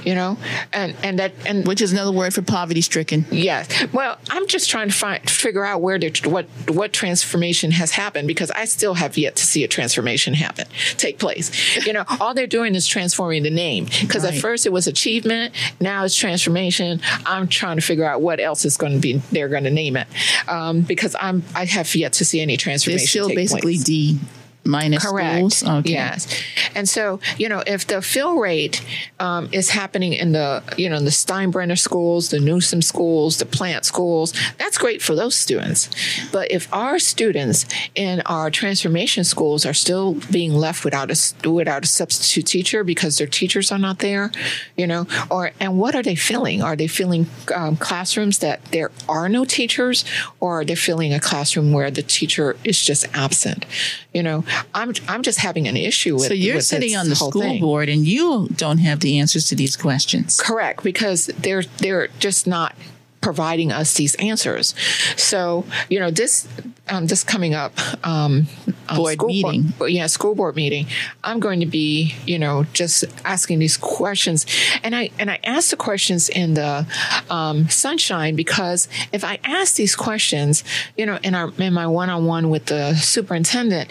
you 0.03 0.15
know, 0.15 0.37
and 0.73 0.95
and 1.03 1.19
that 1.19 1.33
and 1.45 1.67
Which 1.67 1.81
is 1.81 1.91
another 1.91 2.11
word 2.11 2.33
for 2.33 2.41
poverty 2.41 2.81
stricken. 2.81 3.25
Yes. 3.31 3.67
Well, 3.93 4.17
I'm 4.29 4.47
just 4.47 4.69
trying 4.69 4.89
to 4.89 4.93
find 4.93 5.29
figure 5.29 5.65
out 5.65 5.81
where 5.81 5.97
the 5.97 6.11
what 6.25 6.45
what 6.69 6.93
transformation 6.93 7.71
has 7.71 7.91
happened 7.91 8.27
because 8.27 8.51
I 8.51 8.65
still 8.65 8.93
have 8.95 9.17
yet 9.17 9.35
to 9.37 9.45
see 9.45 9.63
a 9.63 9.67
transformation 9.67 10.33
happen 10.33 10.67
take 10.97 11.19
place. 11.19 11.85
You 11.85 11.93
know, 11.93 12.05
all 12.19 12.33
they're 12.33 12.47
doing 12.47 12.75
is 12.75 12.87
transforming 12.87 13.43
the 13.43 13.49
name 13.49 13.85
because 14.01 14.23
at 14.25 14.35
first 14.35 14.65
it 14.65 14.71
was 14.71 14.87
achievement, 14.87 15.53
now 15.79 16.03
it's 16.03 16.15
transformation. 16.15 17.01
I'm 17.25 17.47
trying 17.47 17.77
to 17.77 17.81
figure 17.81 18.05
out 18.05 18.21
what 18.21 18.39
else 18.39 18.65
is 18.65 18.77
going 18.77 18.93
to 18.93 18.99
be 18.99 19.21
they're 19.31 19.49
going 19.49 19.63
to 19.63 19.71
name 19.71 19.97
it 19.97 20.07
um, 20.47 20.81
because 20.81 21.15
I'm 21.19 21.43
I 21.55 21.65
have 21.65 21.93
yet 21.95 22.13
to 22.13 22.25
see 22.25 22.41
any 22.41 22.57
transformation. 22.57 23.03
It's 23.03 23.09
still 23.09 23.29
basically 23.29 23.75
place. 23.75 23.83
D 23.83 24.19
minus 24.63 25.05
Correct. 25.05 25.53
schools. 25.53 25.63
Okay. 25.79 25.91
Yes. 25.91 26.41
And 26.75 26.87
so, 26.87 27.19
you 27.37 27.49
know, 27.49 27.63
if 27.65 27.87
the 27.87 28.01
fill 28.01 28.37
rate 28.37 28.83
um, 29.19 29.49
is 29.51 29.69
happening 29.69 30.13
in 30.13 30.31
the, 30.31 30.63
you 30.77 30.89
know, 30.89 30.99
the 30.99 31.09
Steinbrenner 31.09 31.77
schools, 31.77 32.29
the 32.29 32.39
Newsome 32.39 32.81
schools, 32.81 33.37
the 33.37 33.45
plant 33.45 33.85
schools, 33.85 34.33
that's 34.57 34.77
great 34.77 35.01
for 35.01 35.15
those 35.15 35.35
students. 35.35 35.89
But 36.31 36.51
if 36.51 36.71
our 36.73 36.99
students 36.99 37.65
in 37.95 38.21
our 38.25 38.51
transformation 38.51 39.23
schools 39.23 39.65
are 39.65 39.73
still 39.73 40.15
being 40.31 40.53
left 40.53 40.85
without 40.85 41.11
a 41.11 41.49
without 41.49 41.83
a 41.83 41.87
substitute 41.87 42.45
teacher 42.45 42.83
because 42.83 43.17
their 43.17 43.27
teachers 43.27 43.71
are 43.71 43.79
not 43.79 43.99
there, 43.99 44.31
you 44.77 44.87
know, 44.87 45.07
or 45.29 45.51
and 45.59 45.79
what 45.79 45.95
are 45.95 46.03
they 46.03 46.15
filling? 46.15 46.61
Are 46.61 46.75
they 46.75 46.87
filling 46.87 47.27
um, 47.55 47.75
classrooms 47.77 48.39
that 48.39 48.63
there 48.65 48.91
are 49.09 49.27
no 49.27 49.45
teachers, 49.45 50.05
or 50.39 50.61
are 50.61 50.65
they 50.65 50.75
filling 50.75 51.13
a 51.13 51.19
classroom 51.19 51.73
where 51.73 51.91
the 51.91 52.03
teacher 52.03 52.55
is 52.63 52.83
just 52.83 53.05
absent? 53.13 53.65
You 54.13 54.23
know, 54.23 54.43
I'm 54.73 54.93
I'm 55.07 55.23
just 55.23 55.39
having 55.39 55.67
an 55.67 55.77
issue 55.77 56.15
with. 56.15 56.25
So 56.25 56.33
you're 56.33 56.55
with 56.55 56.65
sitting 56.65 56.95
on 56.95 57.09
the 57.09 57.15
school 57.15 57.41
thing. 57.41 57.61
board 57.61 57.89
and 57.89 58.05
you 58.05 58.49
don't 58.55 58.79
have 58.79 58.99
the 58.99 59.19
answers 59.19 59.47
to 59.49 59.55
these 59.55 59.75
questions. 59.75 60.39
Correct, 60.39 60.83
because 60.83 61.27
they're 61.27 61.63
they're 61.63 62.07
just 62.19 62.47
not 62.47 62.75
providing 63.21 63.71
us 63.71 63.93
these 63.93 64.15
answers. 64.15 64.75
So 65.15 65.65
you 65.89 65.99
know 65.99 66.11
this 66.11 66.47
um, 66.89 67.07
this 67.07 67.23
coming 67.23 67.53
up 67.53 67.73
um, 68.05 68.47
um, 68.89 68.97
Board 68.97 69.13
school 69.13 69.29
meeting. 69.29 69.63
board, 69.77 69.91
yeah, 69.91 70.07
school 70.07 70.35
board 70.35 70.55
meeting. 70.55 70.87
I'm 71.23 71.39
going 71.39 71.61
to 71.61 71.65
be 71.65 72.15
you 72.25 72.37
know 72.37 72.65
just 72.73 73.05
asking 73.23 73.59
these 73.59 73.77
questions, 73.77 74.45
and 74.83 74.95
I 74.95 75.11
and 75.17 75.31
I 75.31 75.39
ask 75.43 75.69
the 75.69 75.77
questions 75.77 76.27
in 76.27 76.55
the 76.55 76.85
um, 77.29 77.69
sunshine 77.69 78.35
because 78.35 78.89
if 79.13 79.23
I 79.23 79.39
ask 79.43 79.75
these 79.75 79.95
questions, 79.95 80.63
you 80.97 81.05
know, 81.05 81.19
in 81.23 81.35
our 81.35 81.53
in 81.57 81.73
my 81.73 81.87
one 81.87 82.09
on 82.09 82.25
one 82.25 82.49
with 82.49 82.65
the 82.65 82.95
superintendent. 82.95 83.89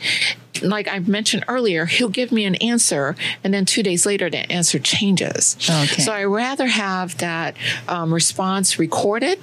Like 0.63 0.89
I 0.89 0.99
mentioned 0.99 1.45
earlier, 1.49 1.87
he'll 1.87 2.09
give 2.09 2.33
me 2.33 2.45
an 2.45 2.57
answer, 2.57 3.17
and 3.43 3.55
then 3.55 3.65
two 3.65 3.83
days 3.83 4.05
later, 4.05 4.29
the 4.29 4.51
answer 4.51 4.79
changes. 4.79 5.57
Okay. 5.63 6.03
So 6.03 6.13
I 6.13 6.25
rather 6.25 6.67
have 6.67 7.17
that 7.19 7.57
um, 7.89 8.13
response 8.13 8.79
recorded 8.79 9.41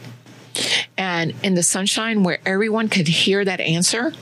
and 0.98 1.34
in 1.44 1.56
the 1.56 1.64
sunshine 1.64 2.24
where 2.24 2.40
everyone 2.46 2.90
could 2.90 3.08
hear 3.08 3.44
that 3.46 3.60
answer. 3.60 4.14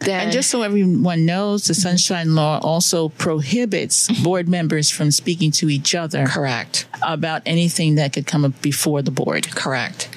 Then 0.00 0.20
And 0.20 0.32
just 0.32 0.50
so 0.50 0.62
everyone 0.62 1.26
knows, 1.26 1.66
the 1.66 1.74
Sunshine 1.74 2.34
Law 2.34 2.58
also 2.60 3.10
prohibits 3.10 4.10
board 4.22 4.48
members 4.48 4.90
from 4.90 5.12
speaking 5.12 5.52
to 5.52 5.70
each 5.70 5.94
other 5.94 6.26
correct 6.26 6.86
about 7.02 7.42
anything 7.46 7.94
that 7.94 8.12
could 8.12 8.26
come 8.26 8.44
up 8.44 8.60
before 8.62 9.00
the 9.02 9.12
board. 9.12 9.48
correct, 9.54 10.08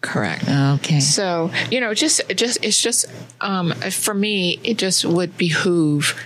correct. 0.00 0.48
Okay. 0.48 1.00
So 1.00 1.50
you 1.70 1.80
know, 1.80 1.94
just 1.94 2.22
just 2.34 2.64
it's 2.64 2.80
just 2.82 3.06
um, 3.40 3.72
for 3.72 4.14
me, 4.14 4.60
it 4.62 4.78
just 4.78 5.04
would 5.04 5.36
behoove 5.36 6.18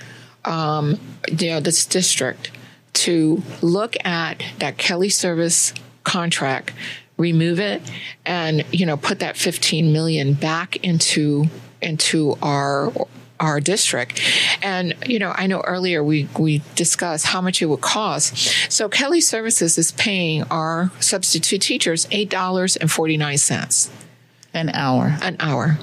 um, 0.44 0.98
you 1.28 1.50
know 1.50 1.60
this 1.60 1.84
district 1.86 2.50
to 2.92 3.42
look 3.62 3.96
at 4.04 4.42
that 4.58 4.78
Kelly 4.78 5.08
Service 5.08 5.72
contract, 6.04 6.72
remove 7.16 7.60
it, 7.60 7.82
and 8.24 8.64
you 8.72 8.86
know 8.86 8.96
put 8.96 9.20
that 9.20 9.36
15 9.36 9.92
million 9.92 10.34
back 10.34 10.76
into 10.84 11.46
into 11.80 12.36
our 12.42 12.92
our 13.40 13.58
district. 13.58 14.20
And 14.62 14.94
you 15.06 15.18
know, 15.18 15.32
I 15.34 15.46
know 15.46 15.62
earlier 15.62 16.04
we 16.04 16.28
we 16.38 16.62
discussed 16.76 17.26
how 17.26 17.40
much 17.40 17.60
it 17.62 17.66
would 17.66 17.80
cost. 17.80 18.36
So 18.70 18.88
Kelly 18.88 19.20
Services 19.20 19.78
is 19.78 19.92
paying 19.92 20.44
our 20.44 20.92
substitute 21.00 21.62
teachers 21.62 22.06
eight 22.10 22.28
dollars 22.30 22.76
and 22.76 22.90
forty 22.92 23.16
nine 23.16 23.38
cents 23.38 23.90
An 24.52 24.68
hour. 24.68 25.16
An 25.22 25.36
hour. 25.40 25.78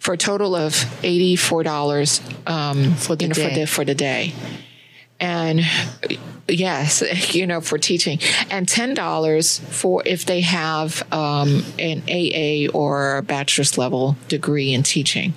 For 0.00 0.14
a 0.14 0.16
total 0.16 0.54
of 0.54 0.74
eighty-four 1.04 1.62
dollars 1.62 2.20
um, 2.46 2.94
For 2.94 3.16
the 3.16 3.24
you 3.24 3.28
know, 3.28 3.34
for 3.34 3.40
day. 3.48 3.54
the 3.54 3.66
for 3.66 3.84
the 3.84 3.94
day, 3.94 4.32
and 5.20 5.60
yes, 6.48 7.02
you 7.34 7.46
know, 7.46 7.60
for 7.60 7.78
teaching, 7.78 8.18
and 8.50 8.66
ten 8.68 8.94
dollars 8.94 9.58
for 9.58 10.02
if 10.06 10.24
they 10.24 10.40
have 10.40 11.02
um, 11.12 11.62
an 11.78 12.02
AA 12.08 12.70
or 12.72 13.18
a 13.18 13.22
bachelor's 13.22 13.76
level 13.76 14.16
degree 14.28 14.72
in 14.72 14.82
teaching. 14.82 15.34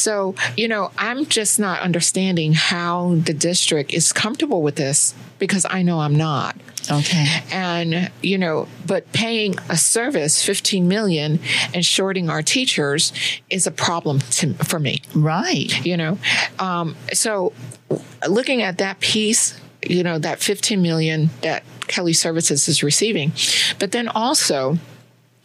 So, 0.00 0.34
you 0.56 0.66
know, 0.66 0.90
I'm 0.96 1.26
just 1.26 1.60
not 1.60 1.80
understanding 1.80 2.54
how 2.54 3.16
the 3.16 3.34
district 3.34 3.92
is 3.92 4.12
comfortable 4.12 4.62
with 4.62 4.76
this 4.76 5.14
because 5.38 5.66
I 5.68 5.82
know 5.82 6.00
I'm 6.00 6.16
not. 6.16 6.56
Okay. 6.90 7.26
And, 7.52 8.10
you 8.22 8.38
know, 8.38 8.66
but 8.86 9.12
paying 9.12 9.56
a 9.68 9.76
service 9.76 10.44
15 10.44 10.88
million 10.88 11.38
and 11.74 11.84
shorting 11.84 12.30
our 12.30 12.42
teachers 12.42 13.12
is 13.50 13.66
a 13.66 13.70
problem 13.70 14.20
to, 14.20 14.54
for 14.54 14.78
me. 14.78 15.02
Right. 15.14 15.84
You 15.84 15.96
know, 15.96 16.18
um, 16.58 16.96
so 17.12 17.52
looking 18.26 18.62
at 18.62 18.78
that 18.78 19.00
piece, 19.00 19.58
you 19.86 20.02
know, 20.02 20.18
that 20.18 20.40
15 20.40 20.80
million 20.80 21.30
that 21.42 21.62
Kelly 21.86 22.12
Services 22.12 22.68
is 22.68 22.82
receiving, 22.82 23.32
but 23.78 23.92
then 23.92 24.08
also, 24.08 24.78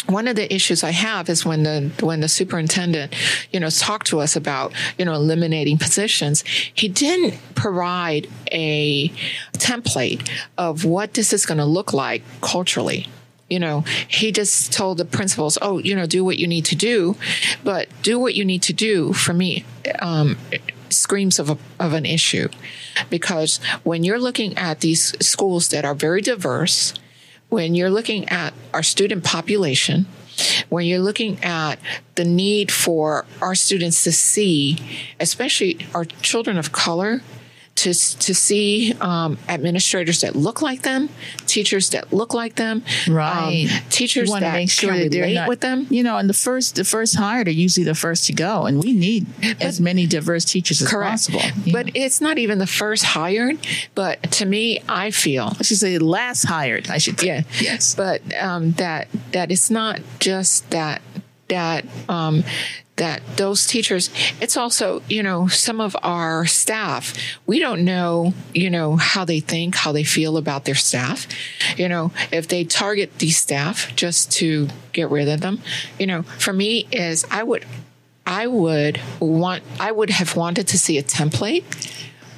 one 0.07 0.27
of 0.27 0.35
the 0.35 0.53
issues 0.53 0.83
I 0.83 0.91
have 0.91 1.29
is 1.29 1.45
when 1.45 1.63
the 1.63 1.91
when 2.01 2.19
the 2.19 2.27
superintendent, 2.27 3.13
you 3.51 3.59
know, 3.59 3.69
talked 3.69 4.07
to 4.07 4.19
us 4.19 4.35
about 4.35 4.73
you 4.97 5.05
know 5.05 5.13
eliminating 5.13 5.77
positions, 5.77 6.43
he 6.73 6.87
didn't 6.87 7.39
provide 7.55 8.27
a 8.51 9.09
template 9.53 10.29
of 10.57 10.85
what 10.85 11.13
this 11.13 11.33
is 11.33 11.45
going 11.45 11.57
to 11.57 11.65
look 11.65 11.93
like 11.93 12.23
culturally. 12.41 13.07
You 13.49 13.59
know, 13.59 13.81
he 14.07 14.31
just 14.31 14.73
told 14.73 14.97
the 14.97 15.05
principals, 15.05 15.57
"Oh, 15.61 15.77
you 15.77 15.95
know, 15.95 16.05
do 16.05 16.23
what 16.23 16.37
you 16.37 16.47
need 16.47 16.65
to 16.65 16.75
do," 16.75 17.15
but 17.63 17.87
do 18.01 18.19
what 18.19 18.35
you 18.35 18.45
need 18.45 18.63
to 18.63 18.73
do 18.73 19.13
for 19.13 19.33
me. 19.33 19.65
Um, 19.99 20.37
screams 20.89 21.39
of, 21.39 21.49
a, 21.49 21.57
of 21.79 21.93
an 21.93 22.05
issue 22.05 22.47
because 23.09 23.59
when 23.83 24.03
you're 24.03 24.19
looking 24.19 24.57
at 24.57 24.79
these 24.79 25.13
schools 25.19 25.69
that 25.69 25.83
are 25.83 25.95
very 25.95 26.21
diverse 26.21 26.93
when 27.49 27.75
you're 27.75 27.89
looking 27.89 28.27
at 28.29 28.53
our 28.73 28.83
student 28.83 29.23
population, 29.23 30.05
when 30.69 30.85
you're 30.85 30.99
looking 30.99 31.43
at 31.43 31.79
the 32.15 32.25
need 32.25 32.71
for 32.71 33.25
our 33.41 33.55
students 33.55 34.03
to 34.03 34.11
see, 34.11 34.77
especially 35.19 35.85
our 35.93 36.05
children 36.05 36.57
of 36.57 36.71
color, 36.71 37.21
to, 37.85 38.19
to 38.19 38.35
see 38.35 38.93
um, 39.01 39.37
administrators 39.47 40.21
that 40.21 40.35
look 40.35 40.61
like 40.61 40.81
them, 40.81 41.09
teachers 41.47 41.89
that 41.91 42.11
look 42.11 42.33
like 42.33 42.55
them, 42.55 42.83
Right. 43.07 43.67
um, 43.71 43.81
teachers 43.89 44.29
want 44.29 44.41
that 44.41 44.51
to 44.51 44.57
make 44.57 44.69
sure 44.69 44.91
can 44.91 44.99
that 45.03 45.11
they're 45.11 45.21
relate 45.23 45.33
not, 45.35 45.49
with 45.49 45.61
them. 45.61 45.87
You 45.89 46.03
know, 46.03 46.17
and 46.17 46.29
the 46.29 46.33
first 46.33 46.75
the 46.75 46.83
first 46.83 47.15
hired 47.15 47.47
are 47.47 47.51
usually 47.51 47.83
the 47.85 47.95
first 47.95 48.25
to 48.25 48.33
go, 48.33 48.65
and 48.65 48.83
we 48.83 48.93
need 48.93 49.25
as 49.61 49.79
many 49.79 50.05
diverse 50.07 50.45
teachers 50.45 50.81
as 50.81 50.89
Correct. 50.89 51.11
possible. 51.11 51.41
But 51.71 51.91
it's 51.95 52.19
not 52.21 52.37
even 52.37 52.59
the 52.59 52.67
first 52.67 53.03
hired. 53.03 53.57
But 53.95 54.21
to 54.33 54.45
me, 54.45 54.81
I 54.89 55.11
feel 55.11 55.53
I 55.59 55.63
should 55.63 55.77
say 55.77 55.97
last 55.97 56.43
hired. 56.43 56.89
I 56.89 56.97
should 56.97 57.19
say. 57.19 57.27
Yeah. 57.27 57.43
Yes. 57.61 57.95
But 57.95 58.21
um, 58.41 58.71
that 58.73 59.07
that 59.31 59.51
it's 59.51 59.69
not 59.69 60.01
just 60.19 60.69
that 60.71 61.01
that 61.47 61.85
um, 62.09 62.43
that 62.97 63.21
those 63.37 63.67
teachers. 63.67 64.09
It's 64.39 64.57
also 64.57 65.01
you 65.09 65.23
know 65.23 65.47
some 65.47 65.81
of 65.81 65.95
our 66.01 66.45
staff. 66.45 67.13
We 67.45 67.59
don't 67.59 67.83
know 67.83 68.33
you 68.53 68.69
know 68.69 68.95
how 68.95 69.25
they 69.25 69.39
think, 69.39 69.75
how 69.75 69.91
they 69.91 70.03
feel 70.03 70.37
about 70.37 70.65
their 70.65 70.75
staff. 70.75 71.27
You 71.77 71.89
know 71.89 72.11
if 72.31 72.47
they 72.47 72.63
target 72.63 73.19
these 73.19 73.37
staff 73.37 73.95
just 73.95 74.31
to 74.33 74.67
get 74.93 75.09
rid 75.09 75.27
of 75.27 75.41
them. 75.41 75.61
You 75.99 76.07
know 76.07 76.23
for 76.23 76.53
me 76.53 76.87
is 76.91 77.25
I 77.29 77.43
would. 77.43 77.65
I 78.27 78.47
would 78.47 78.99
want. 79.19 79.61
I 79.79 79.91
would 79.91 80.09
have 80.09 80.35
wanted 80.35 80.69
to 80.69 80.79
see 80.79 80.97
a 80.97 81.03
template 81.03 81.63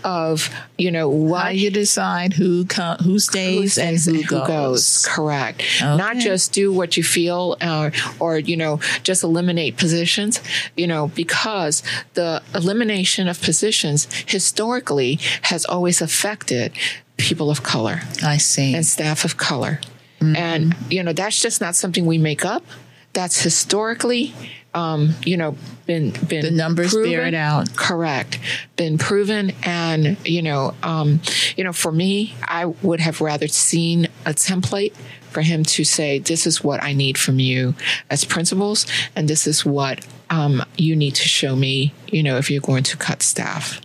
of 0.08 0.50
you 0.78 0.90
know 0.90 1.10
what 1.10 1.58
you 1.58 1.70
decide 1.70 2.32
who 2.34 2.66
who 3.04 3.20
stays, 3.20 3.76
who 3.76 3.82
and 3.82 4.00
stays 4.00 4.30
who, 4.30 4.48
goes. 4.48 5.06
Correct. 5.06 5.62
Not 5.82 6.16
just 6.16 6.54
do 6.54 6.72
what 6.72 6.96
you 6.96 7.04
feel, 7.04 7.58
uh, 7.60 7.92
or 8.20 8.40
you 8.40 8.56
know, 8.56 8.80
just 9.04 9.24
eliminate 9.24 9.76
positions. 9.76 10.40
You 10.78 10.88
know, 10.88 11.10
because 11.10 11.84
the 12.14 12.42
elimination 12.56 13.28
of 13.28 13.42
positions 13.42 14.08
historically 14.26 15.20
has 15.44 15.66
always 15.66 16.02
affected 16.02 16.72
people 17.18 17.50
of 17.50 17.64
color 17.64 18.02
I 18.24 18.38
see. 18.38 18.74
and 18.74 18.86
staff 18.86 19.26
of 19.26 19.36
color, 19.36 19.82
and 20.22 20.74
you 20.90 21.04
know 21.04 21.12
that's 21.12 21.42
just 21.42 21.60
not 21.60 21.76
something 21.76 22.06
we 22.06 22.18
make 22.18 22.46
up. 22.46 22.64
That's 23.12 23.42
historically, 23.42 24.34
um, 24.78 25.16
you 25.26 25.38
know, 25.38 25.56
been 25.88 26.12
been 26.28 26.46
The 26.46 26.52
numbers 26.52 26.94
bear 26.94 27.26
it 27.26 27.34
out. 27.34 27.76
Correct. 27.76 28.40
Been 28.76 29.00
proven. 29.00 29.54
And, 29.64 30.18
you 30.24 30.44
know, 30.44 30.76
um, 30.84 31.20
you 31.56 31.64
know, 31.64 31.74
for 31.74 31.92
me, 31.92 32.36
I 32.44 32.66
would 32.66 33.00
have 33.00 33.20
rather 33.20 33.48
seen 33.48 34.06
a 34.26 34.34
template 34.34 34.94
for 35.32 35.42
him 35.42 35.64
to 35.64 35.84
say, 35.84 36.20
this 36.20 36.46
is 36.46 36.64
what 36.64 36.82
I 36.84 36.94
need 36.94 37.18
from 37.18 37.40
you 37.40 37.74
as 38.10 38.24
principals, 38.24 38.86
and 39.16 39.28
this 39.28 39.46
is 39.48 39.66
what 39.66 40.06
um, 40.30 40.64
you 40.78 40.96
need 40.96 41.16
to 41.16 41.28
show 41.28 41.56
me, 41.56 41.94
you 42.08 42.22
know, 42.24 42.38
if 42.38 42.50
you're 42.52 42.62
going 42.62 42.84
to 42.84 42.98
cut 42.98 43.22
staff. 43.24 43.82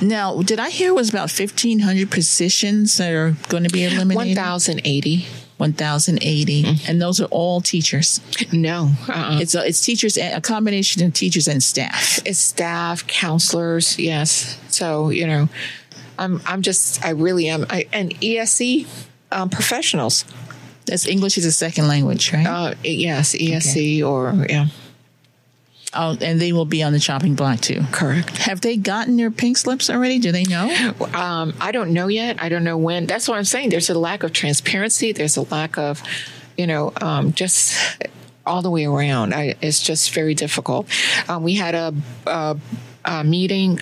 Now, 0.00 0.40
did 0.42 0.58
I 0.60 0.70
hear 0.70 0.90
it 0.90 0.94
was 0.94 1.10
about 1.10 1.30
fifteen 1.30 1.80
hundred 1.80 2.10
positions 2.10 2.96
that 2.96 3.12
are 3.12 3.36
going 3.48 3.64
to 3.64 3.70
be 3.70 3.84
eliminated? 3.84 4.36
1,080. 4.36 5.26
One 5.64 5.72
thousand 5.72 6.18
eighty, 6.20 6.78
and 6.86 7.00
those 7.00 7.22
are 7.22 7.28
all 7.30 7.62
teachers. 7.62 8.20
No. 8.52 8.90
Uh-uh. 9.08 9.38
It's 9.40 9.54
a, 9.54 9.66
it's 9.66 9.80
teachers 9.80 10.18
and 10.18 10.36
a 10.36 10.40
combination 10.42 11.02
of 11.06 11.14
teachers 11.14 11.48
and 11.48 11.62
staff. 11.62 12.18
It's 12.26 12.38
staff, 12.38 13.06
counselors, 13.06 13.98
yes. 13.98 14.58
So, 14.68 15.08
you 15.08 15.26
know, 15.26 15.48
I'm, 16.18 16.42
I'm 16.44 16.60
just, 16.60 17.02
I 17.02 17.12
really 17.12 17.48
am. 17.48 17.64
I, 17.70 17.86
and 17.94 18.12
ESE 18.22 18.84
um, 19.32 19.48
professionals. 19.48 20.26
That's 20.84 21.06
English 21.06 21.38
is 21.38 21.46
a 21.46 21.52
second 21.52 21.88
language, 21.88 22.30
right? 22.30 22.46
Uh, 22.46 22.74
yes, 22.82 23.34
ESE 23.34 24.02
or, 24.02 24.44
yeah. 24.46 24.66
Oh, 25.94 26.16
and 26.20 26.40
they 26.40 26.52
will 26.52 26.64
be 26.64 26.82
on 26.82 26.92
the 26.92 26.98
chopping 26.98 27.34
block 27.34 27.60
too. 27.60 27.82
Correct. 27.92 28.36
Have 28.38 28.60
they 28.60 28.76
gotten 28.76 29.16
their 29.16 29.30
pink 29.30 29.56
slips 29.56 29.88
already? 29.90 30.18
Do 30.18 30.32
they 30.32 30.44
know? 30.44 30.94
Um, 31.14 31.54
I 31.60 31.72
don't 31.72 31.92
know 31.92 32.08
yet. 32.08 32.42
I 32.42 32.48
don't 32.48 32.64
know 32.64 32.76
when. 32.76 33.06
That's 33.06 33.28
what 33.28 33.38
I'm 33.38 33.44
saying. 33.44 33.70
There's 33.70 33.90
a 33.90 33.98
lack 33.98 34.22
of 34.22 34.32
transparency. 34.32 35.12
There's 35.12 35.36
a 35.36 35.42
lack 35.42 35.78
of, 35.78 36.02
you 36.56 36.66
know, 36.66 36.92
um, 37.00 37.32
just 37.32 37.78
all 38.46 38.62
the 38.62 38.70
way 38.70 38.84
around. 38.84 39.34
I, 39.34 39.54
it's 39.62 39.82
just 39.82 40.12
very 40.12 40.34
difficult. 40.34 40.88
Um, 41.28 41.42
we 41.42 41.54
had 41.54 41.74
a, 41.74 41.94
a, 42.26 42.56
a 43.04 43.24
meeting. 43.24 43.80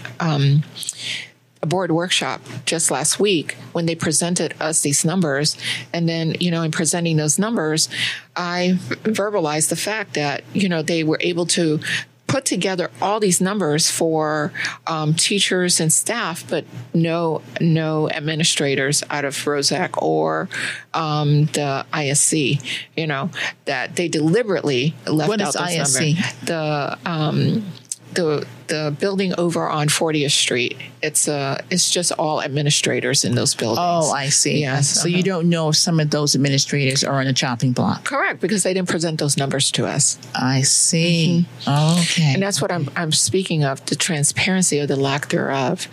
A 1.62 1.66
board 1.66 1.92
workshop 1.92 2.40
just 2.66 2.90
last 2.90 3.20
week 3.20 3.56
when 3.72 3.86
they 3.86 3.94
presented 3.94 4.54
us 4.60 4.80
these 4.82 5.04
numbers. 5.04 5.56
And 5.92 6.08
then, 6.08 6.34
you 6.40 6.50
know, 6.50 6.62
in 6.62 6.72
presenting 6.72 7.16
those 7.16 7.38
numbers, 7.38 7.88
I 8.34 8.78
verbalized 9.04 9.68
the 9.68 9.76
fact 9.76 10.14
that, 10.14 10.42
you 10.54 10.68
know, 10.68 10.82
they 10.82 11.04
were 11.04 11.18
able 11.20 11.46
to 11.46 11.78
put 12.26 12.44
together 12.46 12.90
all 13.02 13.20
these 13.20 13.42
numbers 13.42 13.90
for 13.90 14.52
um, 14.86 15.12
teachers 15.12 15.78
and 15.80 15.92
staff, 15.92 16.42
but 16.48 16.64
no 16.94 17.42
no 17.60 18.08
administrators 18.10 19.02
out 19.10 19.26
of 19.26 19.34
Rosac 19.34 20.02
or 20.02 20.48
um, 20.94 21.44
the 21.46 21.84
ISC. 21.92 22.60
You 22.96 23.06
know 23.06 23.30
that 23.66 23.96
they 23.96 24.08
deliberately 24.08 24.94
left 25.06 25.28
What 25.28 25.40
out 25.42 25.48
is 25.48 25.54
those 25.54 25.68
ISC? 26.00 26.14
numbers. 26.14 26.34
The 26.46 26.98
um, 27.04 27.66
the 28.14 28.46
the 28.68 28.96
building 28.98 29.34
over 29.36 29.68
on 29.68 29.88
40th 29.88 30.30
Street. 30.30 30.76
It's 31.02 31.28
uh 31.28 31.62
it's 31.70 31.90
just 31.90 32.12
all 32.12 32.42
administrators 32.42 33.24
in 33.24 33.34
those 33.34 33.54
buildings. 33.54 33.78
Oh, 33.80 34.12
I 34.12 34.28
see. 34.28 34.60
Yes. 34.60 34.88
So 34.88 35.08
you 35.08 35.16
uh-huh. 35.16 35.22
don't 35.24 35.48
know 35.48 35.68
if 35.68 35.76
some 35.76 36.00
of 36.00 36.10
those 36.10 36.34
administrators 36.34 37.04
are 37.04 37.20
on 37.20 37.26
a 37.26 37.32
chopping 37.32 37.72
block. 37.72 38.04
correct 38.04 38.40
because 38.40 38.62
they 38.62 38.74
didn't 38.74 38.88
present 38.88 39.18
those 39.18 39.36
numbers 39.36 39.70
to 39.72 39.86
us. 39.86 40.18
I 40.34 40.62
see. 40.62 41.46
Okay. 41.66 42.34
And 42.34 42.42
that's 42.42 42.60
what 42.60 42.72
I'm 42.72 42.88
I'm 42.96 43.12
speaking 43.12 43.64
of 43.64 43.84
the 43.86 43.96
transparency 43.96 44.80
or 44.80 44.86
the 44.86 44.96
lack 44.96 45.28
thereof. 45.28 45.88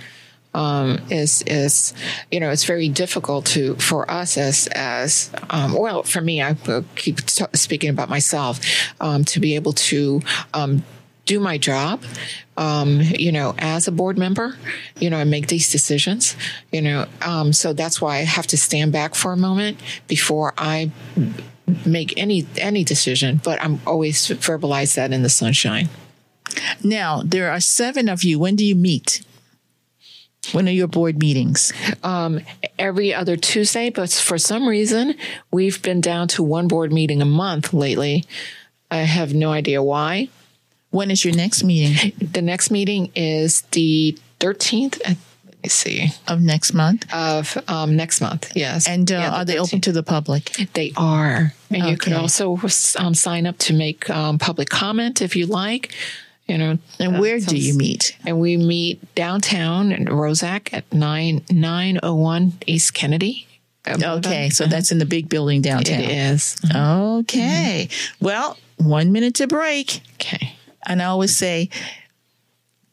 Um, 0.52 1.00
is 1.12 1.44
is 1.44 1.94
you 2.32 2.40
know 2.40 2.50
it's 2.50 2.64
very 2.64 2.90
difficult 2.90 3.46
to 3.48 3.76
for 3.76 4.10
us 4.10 4.36
as 4.36 4.68
as 4.72 5.30
um, 5.52 5.74
well 5.74 6.02
for 6.02 6.22
me 6.22 6.42
I 6.42 6.56
keep 6.96 7.18
t- 7.18 7.46
speaking 7.54 7.92
about 7.92 8.10
myself 8.10 8.60
um, 9.00 9.26
to 9.26 9.40
be 9.40 9.54
able 9.54 9.74
to 9.74 10.22
um, 10.56 10.84
do 11.26 11.40
my 11.40 11.58
job 11.58 12.04
um, 12.58 13.02
you 13.02 13.32
know 13.32 13.54
as 13.60 13.88
a 13.88 13.92
board 13.92 14.18
member 14.18 14.56
you 15.00 15.10
know 15.10 15.18
and 15.18 15.30
make 15.30 15.48
these 15.48 15.72
decisions 15.72 16.36
you 16.72 16.82
know 16.82 17.06
um, 17.22 17.54
so 17.54 17.74
that's 17.74 18.02
why 18.02 18.18
I 18.18 18.22
have 18.22 18.48
to 18.48 18.58
stand 18.58 18.92
back 18.92 19.16
for 19.16 19.32
a 19.32 19.38
moment 19.38 19.80
before 20.08 20.54
I 20.58 20.92
make 21.86 22.14
any 22.18 22.48
any 22.58 22.84
decision 22.84 23.40
but 23.44 23.62
I'm 23.62 23.80
always 23.86 24.28
verbalize 24.28 24.96
that 24.96 25.12
in 25.14 25.22
the 25.24 25.30
sunshine. 25.30 25.90
Now, 26.84 27.22
there 27.24 27.52
are 27.52 27.60
seven 27.60 28.10
of 28.10 28.24
you. 28.24 28.40
When 28.40 28.56
do 28.56 28.66
you 28.66 28.76
meet? 28.76 29.24
When 30.52 30.68
are 30.68 30.72
your 30.72 30.88
board 30.88 31.20
meetings? 31.20 31.72
um, 32.04 32.42
every 32.80 33.14
other 33.14 33.36
Tuesday, 33.36 33.90
but 33.90 34.10
for 34.12 34.38
some 34.38 34.68
reason, 34.68 35.16
we've 35.52 35.82
been 35.82 36.02
down 36.02 36.28
to 36.30 36.44
one 36.44 36.68
board 36.68 36.92
meeting 36.92 37.22
a 37.22 37.26
month 37.26 37.74
lately. 37.74 38.26
I 38.90 38.98
have 39.00 39.34
no 39.34 39.52
idea 39.52 39.84
why. 39.84 40.30
When 40.92 41.12
is 41.12 41.24
your 41.24 41.36
next 41.36 41.64
meeting? 41.64 42.14
The 42.20 42.42
next 42.42 42.72
meeting 42.72 43.12
is 43.16 43.62
the 43.72 44.18
13th. 44.40 45.00
uh, 45.06 45.14
Let 45.46 45.64
me 45.64 45.70
see. 45.70 46.10
Of 46.28 46.42
next 46.42 46.74
month? 46.74 47.06
Of 47.14 47.58
um, 47.68 47.96
next 47.96 48.22
month, 48.22 48.52
yes. 48.56 48.88
And 48.88 49.12
uh, 49.12 49.16
Yeah, 49.16 49.30
the 49.30 49.36
are 49.36 49.46
they 49.46 49.60
open 49.60 49.82
to 49.82 49.92
the 49.92 50.04
public? 50.04 50.52
They 50.74 50.92
are. 50.98 51.54
And 51.70 51.86
you 51.86 51.98
can 51.98 52.14
also 52.14 52.58
um, 52.98 53.14
sign 53.14 53.46
up 53.46 53.58
to 53.60 53.74
make 53.74 54.10
um, 54.10 54.40
public 54.40 54.70
comment 54.70 55.22
if 55.22 55.36
you 55.36 55.46
like. 55.46 55.94
You 56.48 56.58
know, 56.58 56.80
And 57.00 57.16
uh, 57.18 57.20
where 57.20 57.40
do 57.40 57.56
you 57.56 57.76
meet? 57.76 58.18
And 58.26 58.40
we 58.40 58.58
meet 58.58 59.14
downtown 59.14 59.92
in 59.92 60.06
Rosac 60.06 60.74
at 60.74 60.92
9 60.92 61.44
901 61.52 62.54
East 62.66 62.96
Kennedy. 62.96 63.46
Okay, 63.88 64.50
so 64.50 64.66
that's 64.66 64.92
in 64.92 64.98
the 64.98 65.06
big 65.06 65.30
building 65.30 65.62
downtown. 65.62 66.02
It 66.02 66.10
is. 66.10 66.58
Okay. 66.76 67.90
Well, 68.20 68.58
one 68.78 69.12
minute 69.12 69.36
to 69.36 69.48
break. 69.48 70.02
Okay. 70.16 70.56
And 70.86 71.02
I 71.02 71.06
always 71.06 71.36
say, 71.36 71.70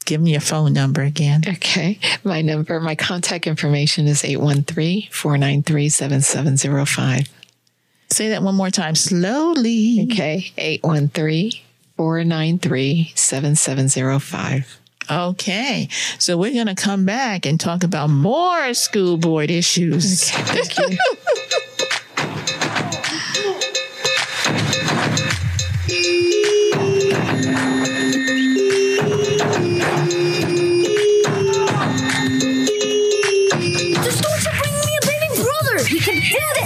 give 0.05 0.20
me 0.20 0.32
your 0.32 0.41
phone 0.41 0.72
number 0.72 1.03
again. 1.03 1.43
Okay. 1.47 1.99
My 2.24 2.43
number, 2.43 2.80
my 2.80 2.95
contact 2.95 3.47
information 3.47 4.07
is 4.07 4.24
813 4.24 5.09
493 5.11 5.89
7705. 5.89 7.28
Say 8.11 8.28
that 8.30 8.43
one 8.43 8.55
more 8.55 8.70
time 8.70 8.95
slowly. 8.95 10.09
Okay. 10.11 10.53
813 10.57 11.53
493 11.97 13.12
7705. 13.14 14.80
Okay. 15.11 15.89
So 16.18 16.37
we're 16.37 16.53
going 16.53 16.66
to 16.66 16.74
come 16.74 17.05
back 17.05 17.47
and 17.47 17.59
talk 17.61 17.84
about 17.84 18.11
more 18.11 18.74
school 18.74 19.16
board 19.16 19.51
issues. 19.51 20.30
Thank 20.30 20.78
you. 20.78 20.99
do 36.30 36.38
this 36.56 36.65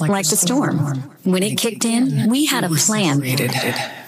like 0.00 0.28
the 0.28 0.36
storm. 0.36 0.78
When 1.24 1.42
it 1.42 1.56
kicked 1.58 1.84
in, 1.84 2.28
we 2.30 2.46
had 2.46 2.64
a 2.64 2.68
plan. 2.68 3.20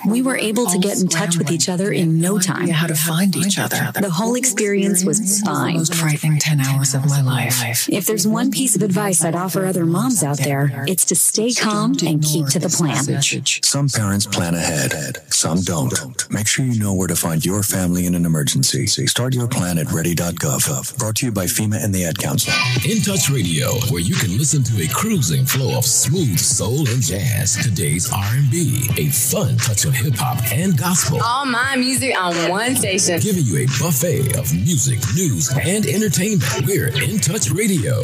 We 0.08 0.22
were 0.22 0.36
able 0.36 0.66
to 0.66 0.78
get 0.78 1.00
in 1.00 1.08
touch 1.08 1.36
with 1.36 1.50
each 1.50 1.68
other 1.68 1.92
in 1.92 2.20
no 2.20 2.38
time. 2.38 2.68
How 2.68 2.86
to 2.86 2.94
find 2.94 3.34
each 3.36 3.58
other. 3.58 3.92
The 4.00 4.10
whole 4.10 4.34
experience 4.34 5.04
was 5.04 5.40
fine. 5.40 5.76
Most 5.76 5.94
frightening 5.94 6.38
10 6.38 6.60
hours 6.60 6.94
of 6.94 7.06
my 7.06 7.22
life. 7.22 7.88
If 7.88 8.06
there's 8.06 8.26
one 8.26 8.50
piece 8.50 8.74
of 8.74 8.82
advice 8.82 9.24
I'd 9.24 9.34
offer 9.34 9.64
other 9.64 9.86
moms 9.86 10.22
out 10.22 10.38
there, 10.38 10.84
it's 10.88 11.04
to 11.06 11.14
stay 11.14 11.52
calm 11.52 11.94
and 12.04 12.22
keep 12.22 12.46
to 12.48 12.58
the 12.58 12.68
plan. 12.68 13.22
Some 13.62 13.88
parents 13.88 14.26
plan 14.26 14.54
ahead, 14.54 15.22
some 15.32 15.60
don't. 15.60 15.92
Make 16.30 16.46
sure 16.46 16.64
you 16.64 16.80
know 16.80 16.94
where 16.94 17.08
to 17.08 17.16
find 17.16 17.44
your 17.44 17.62
family 17.62 18.06
in 18.06 18.14
an 18.14 18.24
emergency. 18.24 18.86
So 18.86 19.04
start 19.06 19.34
your 19.34 19.48
plan 19.48 19.78
at 19.78 19.90
ready.gov. 19.92 20.98
Brought 20.98 21.16
to 21.16 21.26
you 21.26 21.32
by 21.32 21.46
FEMA 21.46 21.82
and 21.82 21.94
the 21.94 22.04
Ad 22.04 22.18
Council. 22.18 22.52
In 22.88 23.02
Touch 23.02 23.30
Radio, 23.30 23.72
where 23.90 24.02
you 24.02 24.14
can 24.14 24.36
listen 24.36 24.62
to 24.64 24.82
a 24.82 24.88
cruising 24.88 25.44
flow 25.44 25.78
of 25.78 25.84
smooth 25.84 26.38
soul 26.38 26.88
and 26.88 27.02
jazz, 27.02 27.56
today's 27.62 28.10
R&B, 28.12 28.88
a 28.98 29.08
fun 29.08 29.56
touch 29.58 29.84
of 29.84 29.91
hip 29.94 30.14
hop 30.16 30.38
and 30.52 30.76
gospel, 30.76 31.20
All 31.22 31.44
my 31.46 31.76
music 31.76 32.14
on 32.18 32.34
one 32.50 32.76
station. 32.76 33.20
giving 33.20 33.44
you 33.44 33.58
a 33.58 33.66
buffet 33.78 34.36
of 34.38 34.52
music, 34.52 34.98
news, 35.14 35.50
and 35.56 35.86
entertainment. 35.86 36.66
We're 36.66 36.88
In 37.02 37.18
Touch 37.18 37.50
Radio. 37.50 38.02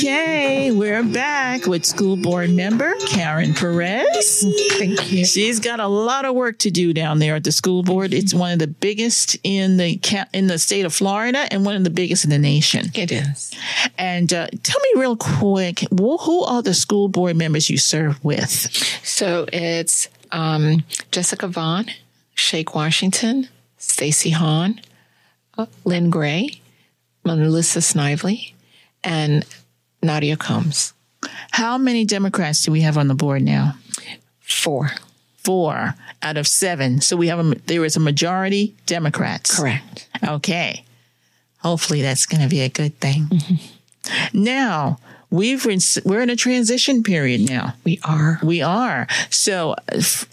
Okay, 0.00 0.70
we're 0.70 1.02
back 1.02 1.66
with 1.66 1.84
school 1.84 2.16
board 2.16 2.48
member 2.48 2.94
Karen 3.08 3.52
Perez. 3.52 4.46
Thank 4.78 5.12
you. 5.12 5.26
She's 5.26 5.60
got 5.60 5.78
a 5.78 5.86
lot 5.88 6.24
of 6.24 6.34
work 6.34 6.56
to 6.60 6.70
do 6.70 6.94
down 6.94 7.18
there 7.18 7.34
at 7.34 7.44
the 7.44 7.52
school 7.52 7.82
board. 7.82 8.14
It's 8.14 8.32
one 8.32 8.50
of 8.50 8.58
the 8.60 8.66
biggest 8.66 9.36
in 9.44 9.76
the 9.76 10.00
in 10.32 10.46
the 10.46 10.58
state 10.58 10.86
of 10.86 10.94
Florida 10.94 11.46
and 11.50 11.66
one 11.66 11.76
of 11.76 11.84
the 11.84 11.90
biggest 11.90 12.24
in 12.24 12.30
the 12.30 12.38
nation. 12.38 12.86
It 12.94 13.12
is. 13.12 13.54
And 13.98 14.32
uh, 14.32 14.46
tell 14.62 14.80
me 14.80 15.02
real 15.02 15.16
quick, 15.16 15.80
who 15.90 16.44
are 16.44 16.62
the 16.62 16.72
school 16.72 17.08
board 17.08 17.36
members 17.36 17.68
you 17.68 17.76
serve 17.76 18.24
with? 18.24 18.72
So 19.04 19.44
it's 19.52 20.08
um, 20.32 20.82
Jessica 21.10 21.46
Vaughn, 21.46 21.90
Shake 22.32 22.74
Washington, 22.74 23.50
Stacy 23.76 24.30
Hahn, 24.30 24.80
uh, 25.58 25.66
Lynn 25.84 26.08
Gray, 26.08 26.62
Melissa 27.22 27.82
Snively, 27.82 28.54
and 29.04 29.44
Nadia 30.02 30.36
Combs. 30.36 30.92
How 31.50 31.78
many 31.78 32.04
Democrats 32.04 32.64
do 32.64 32.72
we 32.72 32.80
have 32.82 32.96
on 32.96 33.08
the 33.08 33.14
board 33.14 33.42
now? 33.42 33.74
Four. 34.40 34.90
Four 35.38 35.94
out 36.22 36.36
of 36.36 36.46
seven. 36.46 37.00
So 37.00 37.16
we 37.16 37.28
have 37.28 37.38
a 37.38 37.54
there 37.66 37.84
is 37.84 37.96
a 37.96 38.00
majority 38.00 38.74
Democrats. 38.86 39.56
Correct. 39.56 40.08
Okay. 40.26 40.84
Hopefully 41.58 42.02
that's 42.02 42.26
going 42.26 42.42
to 42.42 42.48
be 42.48 42.60
a 42.60 42.68
good 42.68 42.98
thing. 43.00 43.28
Now 44.32 44.98
we've 45.30 45.64
we're 46.04 46.22
in 46.22 46.30
a 46.30 46.36
transition 46.36 47.02
period 47.02 47.48
now. 47.48 47.74
We 47.84 48.00
are. 48.04 48.38
We 48.42 48.62
are. 48.62 49.06
So 49.30 49.76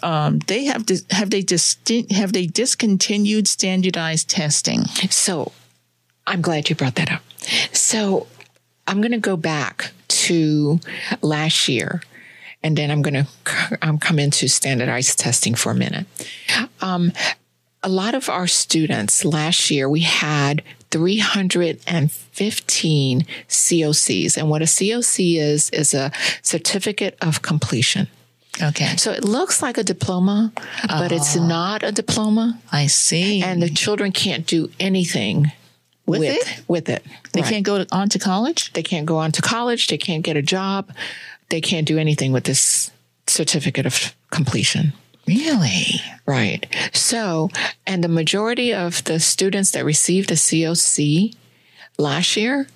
um, 0.03 0.39
they 0.39 0.65
have 0.65 0.85
dis- 0.85 1.05
have 1.11 1.29
they 1.29 1.43
distin- 1.43 2.11
have 2.11 2.33
they 2.33 2.47
discontinued 2.47 3.47
standardized 3.47 4.29
testing? 4.29 4.85
So 5.09 5.51
I'm 6.25 6.41
glad 6.41 6.69
you 6.69 6.75
brought 6.75 6.95
that 6.95 7.11
up. 7.11 7.21
So 7.71 8.27
I'm 8.87 9.01
going 9.01 9.11
to 9.11 9.19
go 9.19 9.37
back 9.37 9.91
to 10.07 10.79
last 11.21 11.67
year, 11.67 12.01
and 12.63 12.77
then 12.77 12.89
I'm 12.89 13.01
going 13.01 13.25
to 13.25 13.27
um, 13.81 13.97
come 13.97 14.19
into 14.19 14.47
standardized 14.47 15.19
testing 15.19 15.55
for 15.55 15.71
a 15.71 15.75
minute. 15.75 16.05
Um, 16.81 17.11
a 17.83 17.89
lot 17.89 18.15
of 18.15 18.29
our 18.29 18.47
students 18.47 19.23
last 19.23 19.69
year, 19.69 19.89
we 19.89 20.01
had 20.01 20.63
315 20.91 23.25
COCs. 23.47 24.37
And 24.37 24.49
what 24.49 24.61
a 24.61 24.65
COC 24.65 25.37
is, 25.37 25.69
is 25.69 25.93
a 25.93 26.11
certificate 26.41 27.17
of 27.21 27.41
completion. 27.41 28.07
Okay. 28.61 28.97
So 28.97 29.11
it 29.11 29.23
looks 29.23 29.61
like 29.61 29.77
a 29.77 29.83
diploma, 29.83 30.51
but 30.87 31.11
it's 31.11 31.35
not 31.35 31.83
a 31.83 31.91
diploma. 31.91 32.59
I 32.71 32.87
see. 32.87 33.43
And 33.43 33.61
the 33.61 33.69
children 33.69 34.11
can't 34.11 34.47
do 34.47 34.71
anything 34.79 35.51
With 36.07 36.21
with, 36.21 36.37
it? 36.37 36.61
with 36.67 36.89
it. 36.89 37.03
They 37.33 37.41
Right. 37.41 37.49
can't 37.51 37.65
go 37.65 37.83
to, 37.83 37.95
on 37.95 38.09
to 38.09 38.19
college. 38.19 38.71
They 38.73 38.81
can't 38.83 39.05
go 39.05 39.17
on 39.17 39.31
to 39.33 39.41
college. 39.41 39.87
They 39.87 39.97
can't 39.97 40.23
get 40.23 40.37
a 40.37 40.41
job. 40.41 40.91
They 41.49 41.61
can't 41.61 41.85
do 41.87 41.97
anything 41.99 42.31
with 42.31 42.45
this 42.45 42.91
certificate 43.27 43.85
of 43.85 44.15
completion. 44.31 44.93
Really? 45.27 46.01
Right. 46.25 46.65
So, 46.93 47.49
and 47.85 48.01
the 48.03 48.07
majority 48.07 48.73
of 48.73 49.03
the 49.03 49.19
students 49.19 49.71
that 49.71 49.83
received 49.83 50.31
a 50.31 50.35
COC 50.35 51.35
last 51.97 52.37
year 52.37 52.67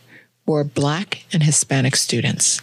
were 0.45 0.65
Black 0.65 1.23
and 1.32 1.43
Hispanic 1.43 1.95
students. 1.95 2.61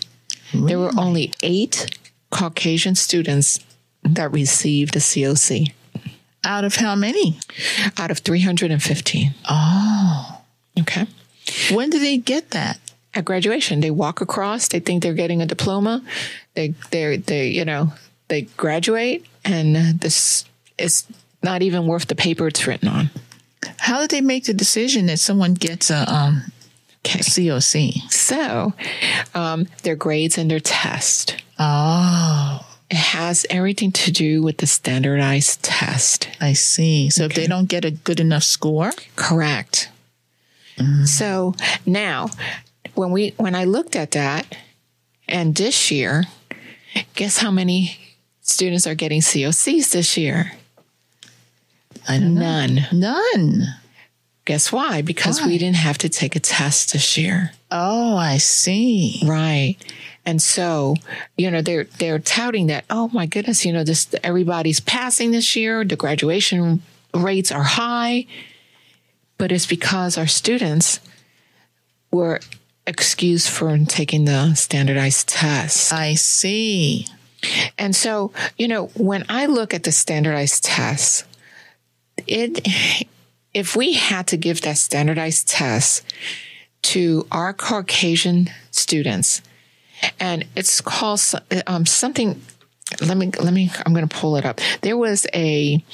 There 0.52 0.78
were 0.78 0.92
only 0.98 1.32
eight 1.42 1.96
Caucasian 2.30 2.94
students 2.94 3.60
that 4.02 4.30
received 4.32 4.96
a 4.96 5.00
COC. 5.00 5.72
Out 6.44 6.64
of 6.64 6.76
how 6.76 6.94
many? 6.94 7.38
Out 7.98 8.10
of 8.10 8.18
315. 8.18 9.34
Oh. 9.48 10.37
Okay. 10.80 11.06
When 11.72 11.90
do 11.90 11.98
they 11.98 12.18
get 12.18 12.50
that? 12.50 12.78
At 13.14 13.24
graduation, 13.24 13.80
they 13.80 13.90
walk 13.90 14.20
across. 14.20 14.68
They 14.68 14.80
think 14.80 15.02
they're 15.02 15.14
getting 15.14 15.40
a 15.40 15.46
diploma. 15.46 16.04
They, 16.54 16.74
they, 16.90 17.16
they, 17.16 17.48
you 17.48 17.64
know, 17.64 17.92
they 18.28 18.42
graduate, 18.42 19.24
and 19.44 19.98
this 20.00 20.44
is 20.76 21.06
not 21.42 21.62
even 21.62 21.86
worth 21.86 22.06
the 22.06 22.14
paper 22.14 22.46
it's 22.46 22.66
written 22.66 22.88
on. 22.88 23.10
How 23.78 24.00
did 24.00 24.10
they 24.10 24.20
make 24.20 24.44
the 24.44 24.54
decision 24.54 25.06
that 25.06 25.18
someone 25.18 25.54
gets 25.54 25.90
a 25.90 26.12
um, 26.12 26.42
okay. 27.04 27.20
COC? 27.20 28.10
So, 28.10 28.74
um, 29.34 29.66
their 29.82 29.96
grades 29.96 30.36
and 30.36 30.50
their 30.50 30.60
test. 30.60 31.42
Oh. 31.58 32.64
It 32.90 32.96
has 32.96 33.44
everything 33.50 33.92
to 33.92 34.10
do 34.10 34.42
with 34.42 34.58
the 34.58 34.66
standardized 34.66 35.62
test. 35.62 36.28
I 36.40 36.54
see. 36.54 37.10
So 37.10 37.24
if 37.24 37.34
they 37.34 37.46
don't 37.46 37.68
get 37.68 37.84
a 37.84 37.90
good 37.90 38.18
enough 38.18 38.44
score, 38.44 38.92
Correct. 39.14 39.90
Mm-hmm. 40.78 41.04
So 41.04 41.54
now, 41.86 42.28
when 42.94 43.10
we 43.10 43.30
when 43.36 43.54
I 43.54 43.64
looked 43.64 43.96
at 43.96 44.12
that, 44.12 44.56
and 45.28 45.54
this 45.54 45.90
year, 45.90 46.24
guess 47.14 47.38
how 47.38 47.50
many 47.50 47.98
students 48.40 48.86
are 48.86 48.94
getting 48.94 49.20
COCs 49.20 49.90
this 49.92 50.16
year? 50.16 50.52
Don't 52.06 52.34
know. 52.34 52.40
None. 52.40 52.86
None. 52.92 53.62
Guess 54.46 54.72
why? 54.72 55.02
Because 55.02 55.42
we 55.42 55.58
didn't 55.58 55.76
have 55.76 55.98
to 55.98 56.08
take 56.08 56.34
a 56.34 56.40
test 56.40 56.94
this 56.94 57.18
year. 57.18 57.52
Oh, 57.70 58.16
I 58.16 58.38
see. 58.38 59.20
Right. 59.26 59.76
And 60.24 60.40
so, 60.40 60.94
you 61.36 61.50
know, 61.50 61.60
they're 61.60 61.84
they're 61.84 62.18
touting 62.18 62.68
that, 62.68 62.86
oh 62.88 63.10
my 63.12 63.26
goodness, 63.26 63.66
you 63.66 63.72
know, 63.74 63.84
this 63.84 64.08
everybody's 64.22 64.80
passing 64.80 65.32
this 65.32 65.54
year, 65.54 65.84
the 65.84 65.96
graduation 65.96 66.80
rates 67.14 67.52
are 67.52 67.62
high. 67.62 68.26
But 69.38 69.52
it's 69.52 69.66
because 69.66 70.18
our 70.18 70.26
students 70.26 71.00
were 72.10 72.40
excused 72.86 73.48
from 73.48 73.86
taking 73.86 74.24
the 74.24 74.54
standardized 74.54 75.28
tests. 75.28 75.92
I 75.92 76.14
see. 76.14 77.06
And 77.78 77.94
so, 77.94 78.32
you 78.56 78.66
know, 78.66 78.86
when 78.94 79.24
I 79.28 79.46
look 79.46 79.72
at 79.72 79.84
the 79.84 79.92
standardized 79.92 80.64
tests, 80.64 81.24
it 82.26 82.66
if 83.54 83.76
we 83.76 83.94
had 83.94 84.26
to 84.28 84.36
give 84.36 84.60
that 84.62 84.78
standardized 84.78 85.48
test 85.48 86.04
to 86.82 87.26
our 87.30 87.52
Caucasian 87.52 88.50
students, 88.70 89.42
and 90.20 90.46
it's 90.54 90.80
called 90.80 91.20
um, 91.66 91.86
something. 91.86 92.40
Let 93.00 93.16
me 93.16 93.30
let 93.40 93.52
me. 93.52 93.70
I'm 93.84 93.92
going 93.92 94.08
to 94.08 94.16
pull 94.16 94.36
it 94.36 94.44
up. 94.44 94.60
There 94.80 94.96
was 94.96 95.26
a 95.34 95.84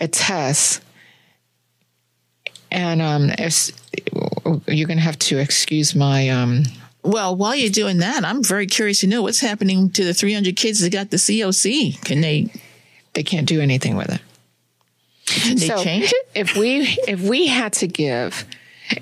a 0.00 0.08
test, 0.08 0.82
and 2.70 3.00
um, 3.00 3.30
it's, 3.38 3.72
you're 4.66 4.86
going 4.86 4.98
to 4.98 5.04
have 5.04 5.18
to 5.20 5.38
excuse 5.38 5.94
my 5.94 6.28
um. 6.28 6.64
Well, 7.02 7.36
while 7.36 7.54
you're 7.54 7.70
doing 7.70 7.98
that, 7.98 8.24
I'm 8.24 8.42
very 8.42 8.66
curious 8.66 9.00
to 9.00 9.06
know 9.06 9.22
what's 9.22 9.40
happening 9.40 9.90
to 9.90 10.04
the 10.04 10.14
300 10.14 10.56
kids 10.56 10.80
that 10.80 10.90
got 10.90 11.10
the 11.10 11.18
COC. 11.18 12.02
Can 12.02 12.20
they? 12.20 12.50
They 13.12 13.22
can't 13.22 13.46
do 13.46 13.60
anything 13.60 13.96
with 13.96 14.12
it. 14.12 14.20
Can 15.26 15.56
they 15.56 15.68
change 15.68 16.12
it? 16.12 16.28
If 16.34 16.56
we 16.56 16.80
if 17.06 17.20
we 17.20 17.46
had 17.46 17.72
to 17.74 17.86
give 17.86 18.44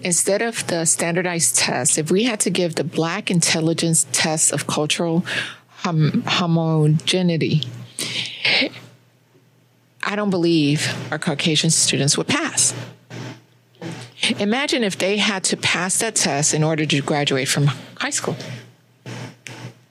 instead 0.03 0.43
of 0.43 0.67
the 0.67 0.85
standardized 0.85 1.57
test, 1.57 1.99
if 1.99 2.11
we 2.11 2.25
had 2.25 2.41
to 2.41 2.51
give 2.51 2.75
the 2.75 2.85
Black 2.85 3.31
Intelligence 3.31 4.07
Test 4.13 4.53
of 4.53 4.67
Cultural 4.67 5.25
hom- 5.69 6.23
Homogeneity, 6.27 7.63
I 10.03 10.17
don't 10.17 10.31
believe 10.31 10.95
our 11.11 11.19
Caucasian 11.19 11.71
students 11.71 12.17
would 12.17 12.29
pass. 12.29 12.75
Imagine 14.39 14.85
if 14.85 14.99
they 14.99 15.16
had 15.16 15.45
to 15.45 15.57
pass 15.57 15.99
that 15.99 16.14
test 16.14 16.55
in 16.55 16.62
order 16.62 16.87
to 16.87 17.01
graduate 17.03 17.49
from 17.49 17.66
high 17.97 18.11
school. 18.11 18.37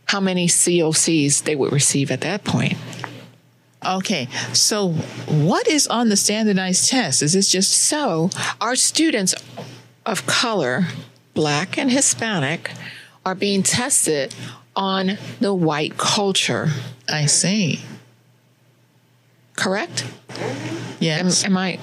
How 0.05 0.19
many 0.19 0.47
COCs 0.47 1.43
they 1.43 1.55
would 1.55 1.71
receive 1.71 2.11
at 2.11 2.21
that 2.21 2.43
point? 2.43 2.77
Okay, 3.86 4.27
so 4.53 4.89
what 5.27 5.67
is 5.67 5.88
on 5.88 6.09
the 6.09 6.15
standardized 6.15 6.89
test? 6.89 7.23
Is 7.23 7.34
this 7.34 7.51
just 7.51 7.71
so 7.71 8.29
our 8.59 8.75
students 8.75 9.34
of 10.05 10.25
color, 10.27 10.86
black 11.34 11.77
and 11.77 11.91
Hispanic, 11.91 12.71
are 13.25 13.36
being 13.36 13.63
tested 13.63 14.36
on 14.75 15.17
the 15.39 15.53
white 15.53 15.97
culture? 15.97 16.69
I 17.09 17.25
see. 17.25 17.82
Correct? 19.62 20.05
Yes. 20.99 21.43
Am, 21.45 21.51
am 21.51 21.57
I 21.57 21.80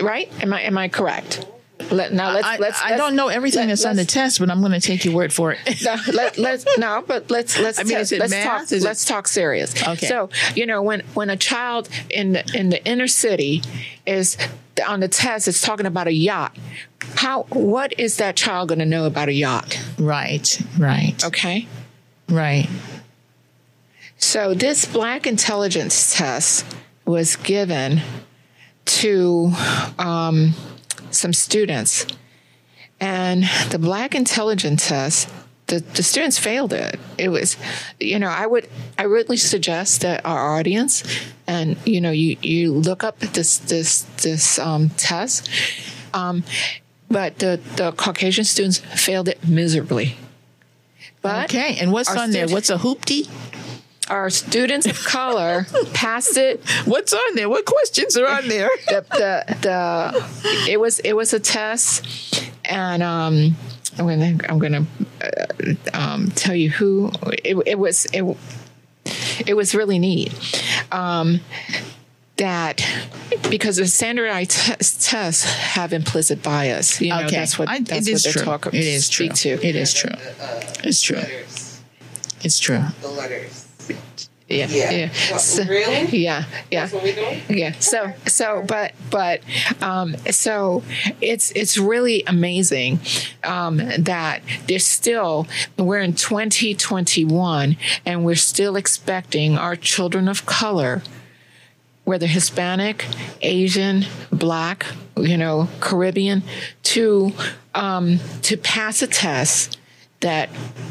right? 0.00 0.30
Am 0.42 0.52
I 0.52 0.62
am 0.62 0.78
I 0.78 0.88
correct? 0.88 1.46
Let, 1.90 2.12
now 2.12 2.32
let's 2.32 2.46
I, 2.46 2.56
let's. 2.58 2.80
I 2.80 2.90
let's- 2.90 3.00
don't 3.00 3.16
know 3.16 3.28
everything 3.28 3.68
that's 3.68 3.84
on 3.84 3.96
the 3.96 4.04
test, 4.04 4.38
but 4.38 4.50
I'm 4.50 4.60
going 4.60 4.72
to 4.72 4.80
take 4.80 5.04
your 5.04 5.14
word 5.14 5.32
for 5.32 5.52
it. 5.52 5.58
no, 5.82 5.96
let, 6.12 6.38
let's 6.38 6.64
no, 6.78 7.02
but 7.06 7.30
let's 7.30 7.58
let's 7.58 7.78
I 7.78 7.82
mean, 7.82 7.98
it 7.98 8.10
let's 8.12 8.30
math? 8.30 8.44
talk 8.68 8.72
Is 8.72 8.84
let's 8.84 9.04
talk 9.04 9.28
serious. 9.28 9.74
Okay. 9.82 10.06
So 10.06 10.30
you 10.54 10.66
know 10.66 10.82
when 10.82 11.00
when 11.14 11.30
a 11.30 11.36
child 11.36 11.88
in 12.10 12.32
the, 12.32 12.50
in 12.54 12.68
the 12.70 12.84
inner 12.86 13.08
city 13.08 13.62
is 14.06 14.36
on 14.86 15.00
the 15.00 15.08
test, 15.08 15.48
it's 15.48 15.60
talking 15.60 15.86
about 15.86 16.06
a 16.06 16.12
yacht. 16.12 16.56
How 17.16 17.42
what 17.44 17.98
is 17.98 18.18
that 18.18 18.36
child 18.36 18.68
going 18.68 18.78
to 18.78 18.86
know 18.86 19.04
about 19.06 19.28
a 19.28 19.32
yacht? 19.32 19.78
Right. 19.98 20.60
Right. 20.78 21.22
Okay. 21.24 21.66
Right. 22.28 22.68
So 24.20 24.52
this 24.54 24.84
Black 24.84 25.26
Intelligence 25.26 26.14
test 26.14 26.64
was 27.06 27.36
given 27.36 28.02
to 28.84 29.50
um, 29.98 30.54
some 31.10 31.32
students, 31.32 32.06
and 33.00 33.44
the 33.70 33.78
Black 33.78 34.14
Intelligence 34.14 34.88
test. 34.88 35.28
The, 35.68 35.78
the 35.78 36.02
students 36.02 36.36
failed 36.36 36.72
it. 36.72 36.98
It 37.16 37.28
was, 37.28 37.56
you 38.00 38.18
know, 38.18 38.28
I 38.28 38.44
would, 38.44 38.68
I 38.98 39.04
really 39.04 39.36
suggest 39.36 40.00
that 40.00 40.26
our 40.26 40.56
audience, 40.58 41.04
and 41.46 41.76
you 41.86 42.00
know, 42.00 42.10
you 42.10 42.36
you 42.42 42.72
look 42.72 43.02
up 43.02 43.20
this 43.20 43.58
this 43.58 44.02
this 44.22 44.58
um, 44.58 44.90
test, 44.90 45.48
um, 46.12 46.44
but 47.08 47.38
the 47.38 47.60
the 47.76 47.92
Caucasian 47.92 48.44
students 48.44 48.78
failed 48.78 49.28
it 49.28 49.46
miserably. 49.48 50.16
But 51.22 51.46
Okay, 51.46 51.78
and 51.80 51.92
what's 51.92 52.14
on 52.14 52.32
there? 52.32 52.48
What's 52.48 52.70
a 52.70 52.76
hoopty? 52.76 53.28
Our 54.10 54.28
students 54.30 54.86
of 54.86 55.02
color 55.04 55.66
passed 55.94 56.36
it. 56.36 56.62
What's 56.84 57.12
on 57.12 57.34
there? 57.36 57.48
What 57.48 57.64
questions 57.64 58.16
are 58.16 58.26
on 58.26 58.48
there? 58.48 58.68
The, 58.88 59.04
the, 59.10 59.56
the 59.62 60.70
it 60.70 60.80
was 60.80 60.98
it 61.00 61.14
was 61.14 61.32
a 61.32 61.40
test, 61.40 62.50
and 62.64 63.02
um, 63.02 63.54
I'm 63.98 64.06
gonna 64.06 64.38
I'm 64.48 64.58
gonna 64.58 64.86
uh, 65.22 65.74
um, 65.94 66.30
tell 66.32 66.54
you 66.54 66.70
who 66.70 67.10
it, 67.44 67.56
it 67.66 67.78
was 67.78 68.06
it 68.12 68.24
it 69.46 69.54
was 69.54 69.74
really 69.74 69.98
neat. 69.98 70.34
Um, 70.92 71.40
that 72.36 72.82
because 73.50 73.76
the 73.76 73.86
standardized 73.86 74.50
t- 74.52 74.72
tests 75.00 75.44
have 75.44 75.92
implicit 75.92 76.42
bias. 76.42 76.98
You 77.00 77.10
know, 77.10 77.24
okay, 77.26 77.36
that's 77.36 77.58
what 77.58 77.68
I- 77.68 77.80
that's 77.80 78.08
it 78.08 78.12
what 78.12 78.16
is 78.16 78.22
they're 78.24 78.32
true. 78.32 78.42
talking. 78.44 78.72
It 78.74 78.84
is 78.84 79.08
true. 79.08 79.26
speak 79.26 79.60
to. 79.60 79.66
It 79.66 79.76
is 79.76 79.92
true. 79.94 80.10
It's 80.82 81.02
true. 81.02 81.20
It's 82.42 82.58
true. 82.58 82.82
The 83.02 83.08
letters. 83.08 83.66
Yeah, 84.48 84.66
Yeah. 84.68 84.90
yeah. 84.90 85.08
What, 85.30 85.40
So- 85.40 85.64
really? 85.64 86.06
Yeah, 86.18 86.44
yeah. 86.72 86.80
That's 86.80 86.92
what 86.92 87.04
we 87.04 87.12
doing? 87.12 87.40
Yeah. 87.48 87.72
So, 87.78 88.12
so, 88.26 88.64
but, 88.66 88.94
but, 89.08 89.42
um, 89.80 90.16
so 90.30 90.82
it's 91.20 91.52
it's 91.52 91.78
really 91.78 92.24
amazing 92.26 92.98
um, 93.44 93.76
that 93.98 94.42
there's 94.66 94.84
still 94.84 95.46
we're 95.78 96.00
in 96.00 96.14
2021 96.14 97.76
and 98.04 98.24
we're 98.24 98.34
still 98.34 98.74
expecting 98.74 99.56
our 99.56 99.76
children 99.76 100.26
of 100.28 100.46
color 100.46 101.02
whether 102.04 102.26
Hispanic, 102.26 103.04
Asian, 103.42 104.04
Black, 104.32 104.84
you 105.16 105.36
know, 105.36 105.68
Caribbean, 105.78 106.42
to 106.82 107.32
um, 107.74 108.18
to 108.42 108.56
pass 108.56 109.00
a 109.00 109.06
test 109.06 109.78
that 110.20 110.48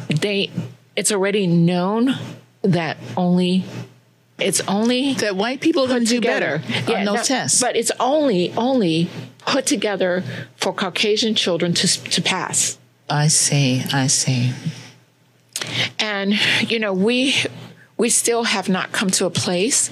they 0.07 0.49
it's 0.95 1.11
already 1.11 1.45
known 1.45 2.15
that 2.61 2.97
only 3.15 3.63
it's 4.39 4.61
only 4.67 5.13
that 5.15 5.35
white 5.35 5.59
people 5.59 5.87
can 5.87 6.03
do 6.03 6.21
better 6.21 6.61
on 6.87 7.05
those 7.05 7.27
tests. 7.27 7.59
but 7.59 7.75
it's 7.75 7.91
only 7.99 8.53
only 8.53 9.09
put 9.45 9.65
together 9.65 10.23
for 10.55 10.73
Caucasian 10.73 11.35
children 11.35 11.73
to 11.73 11.87
to 11.87 12.21
pass. 12.21 12.77
I 13.09 13.27
see. 13.27 13.83
I 13.91 14.07
see. 14.07 14.53
And 15.99 16.39
you 16.69 16.79
know, 16.79 16.93
we 16.93 17.35
we 17.97 18.09
still 18.09 18.43
have 18.43 18.69
not 18.69 18.91
come 18.91 19.09
to 19.11 19.25
a 19.25 19.29
place 19.29 19.91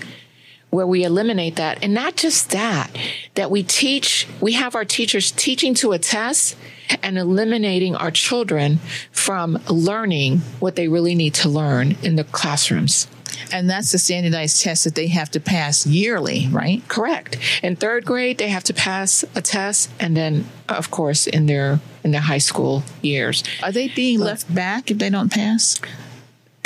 where 0.69 0.87
we 0.87 1.03
eliminate 1.03 1.55
that. 1.55 1.81
And 1.81 1.93
not 1.93 2.15
just 2.15 2.51
that, 2.51 2.89
that 3.35 3.49
we 3.49 3.63
teach, 3.63 4.27
we 4.41 4.53
have 4.53 4.75
our 4.75 4.85
teachers 4.85 5.31
teaching 5.31 5.73
to 5.75 5.93
a 5.93 5.99
test 5.99 6.57
and 7.01 7.17
eliminating 7.17 7.95
our 7.95 8.11
children 8.11 8.79
from 9.11 9.59
learning 9.69 10.39
what 10.59 10.75
they 10.75 10.87
really 10.87 11.15
need 11.15 11.33
to 11.35 11.49
learn 11.49 11.95
in 12.03 12.15
the 12.15 12.23
classrooms. 12.23 13.07
And 13.51 13.69
that's 13.69 13.91
the 13.91 13.97
standardized 13.97 14.61
test 14.61 14.83
that 14.83 14.95
they 14.95 15.07
have 15.07 15.31
to 15.31 15.39
pass 15.39 15.85
yearly, 15.85 16.47
right? 16.51 16.85
Correct. 16.87 17.37
In 17.63 17.75
third 17.75 18.05
grade, 18.05 18.37
they 18.37 18.49
have 18.49 18.63
to 18.65 18.73
pass 18.73 19.23
a 19.35 19.41
test, 19.41 19.89
and 19.99 20.17
then, 20.17 20.45
of 20.67 20.91
course, 20.91 21.27
in 21.27 21.45
their 21.45 21.79
in 22.03 22.11
their 22.11 22.21
high 22.21 22.37
school 22.37 22.83
years, 23.01 23.43
Are 23.61 23.71
they 23.71 23.89
being 23.89 24.19
left 24.19 24.53
back 24.53 24.89
if 24.89 24.97
they 24.97 25.09
don't 25.09 25.31
pass? 25.31 25.79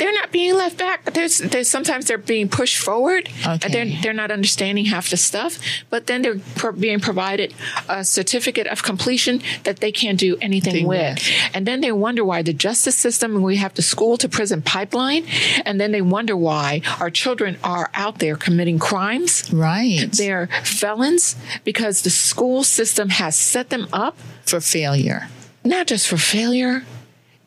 They're 0.02 0.12
not 0.12 0.32
being 0.32 0.56
left 0.56 0.78
back. 0.78 1.04
There's, 1.14 1.38
there's 1.38 1.68
sometimes 1.68 2.06
they're 2.06 2.18
being 2.18 2.48
pushed 2.48 2.78
forward. 2.78 3.28
Okay. 3.46 3.58
And 3.62 3.72
they're, 3.72 4.02
they're 4.02 4.12
not 4.12 4.32
understanding 4.32 4.86
half 4.86 5.10
the 5.10 5.16
stuff, 5.16 5.60
but 5.90 6.08
then 6.08 6.22
they're 6.22 6.40
pro- 6.56 6.72
being 6.72 6.98
provided 6.98 7.54
a 7.88 8.04
certificate 8.04 8.66
of 8.66 8.82
completion 8.82 9.40
that 9.62 9.78
they 9.78 9.92
can't 9.92 10.18
do 10.18 10.36
anything 10.40 10.72
Thing 10.72 10.86
with. 10.88 11.24
And 11.54 11.66
then 11.66 11.82
they 11.82 11.92
wonder 11.92 12.24
why 12.24 12.42
the 12.42 12.52
justice 12.52 12.96
system, 12.96 13.42
we 13.42 13.56
have 13.58 13.74
the 13.74 13.82
school 13.82 14.16
to 14.16 14.28
prison 14.28 14.60
pipeline, 14.60 15.24
and 15.64 15.80
then 15.80 15.92
they 15.92 16.02
wonder 16.02 16.36
why 16.36 16.82
our 16.98 17.10
children 17.10 17.56
are 17.62 17.88
out 17.94 18.18
there 18.18 18.34
committing 18.34 18.80
crimes. 18.80 19.52
Right. 19.52 20.08
They're 20.10 20.48
felons 20.64 21.36
because 21.62 22.02
the 22.02 22.10
school 22.10 22.64
system 22.64 23.10
has 23.10 23.36
set 23.36 23.70
them 23.70 23.86
up 23.92 24.18
for 24.44 24.60
failure. 24.60 25.28
Not 25.64 25.86
just 25.86 26.08
for 26.08 26.16
failure, 26.16 26.82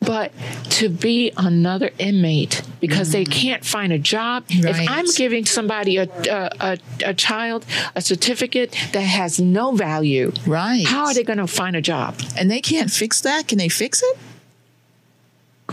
but 0.00 0.32
to 0.70 0.88
be 0.88 1.32
another 1.36 1.90
inmate 1.98 2.62
because 2.80 3.12
they 3.12 3.24
can't 3.24 3.64
find 3.64 3.92
a 3.92 3.98
job. 3.98 4.44
If 4.48 4.76
Mm. 4.76 4.86
I'm 4.88 5.06
giving 5.16 5.44
somebody 5.46 5.96
a, 5.96 6.08
a, 6.60 6.78
a, 7.04 7.14
child 7.14 7.64
a 7.94 8.00
certificate 8.00 8.70
that 8.92 9.00
has 9.00 9.40
no 9.40 9.72
value, 9.72 10.32
right? 10.46 10.86
How 10.86 11.06
are 11.06 11.14
they 11.14 11.24
going 11.24 11.38
to 11.38 11.46
find 11.46 11.74
a 11.74 11.80
job? 11.80 12.20
And 12.38 12.50
they 12.50 12.60
can't 12.60 12.90
fix 12.90 13.20
that. 13.22 13.48
Can 13.48 13.58
they 13.58 13.68
fix 13.68 14.02
it? 14.02 14.18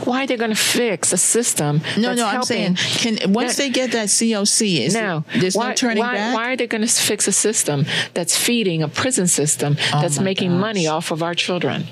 Why 0.05 0.23
are 0.23 0.27
they 0.27 0.37
going 0.37 0.49
to 0.49 0.55
fix 0.55 1.13
a 1.13 1.17
system? 1.17 1.81
No, 1.97 2.15
no. 2.15 2.25
I'm 2.25 2.41
saying, 2.41 2.75
can 2.75 3.31
once 3.31 3.57
they 3.57 3.69
get 3.69 3.91
that 3.91 4.07
COC, 4.07 4.79
is 4.79 4.95
no, 4.95 5.23
there's 5.37 5.55
why, 5.55 5.69
no 5.69 5.75
turning 5.75 6.03
why, 6.03 6.15
back. 6.15 6.35
Why 6.35 6.51
are 6.51 6.55
they 6.55 6.65
going 6.65 6.81
to 6.81 6.87
fix 6.87 7.27
a 7.27 7.31
system 7.31 7.85
that's 8.15 8.35
feeding 8.35 8.81
a 8.81 8.87
prison 8.87 9.27
system 9.27 9.77
Oh 9.93 10.01
that's 10.01 10.19
making 10.19 10.57
money 10.57 10.87
off 10.87 11.11
of 11.11 11.21
our 11.21 11.35
children? 11.35 11.85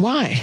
Why? 0.00 0.42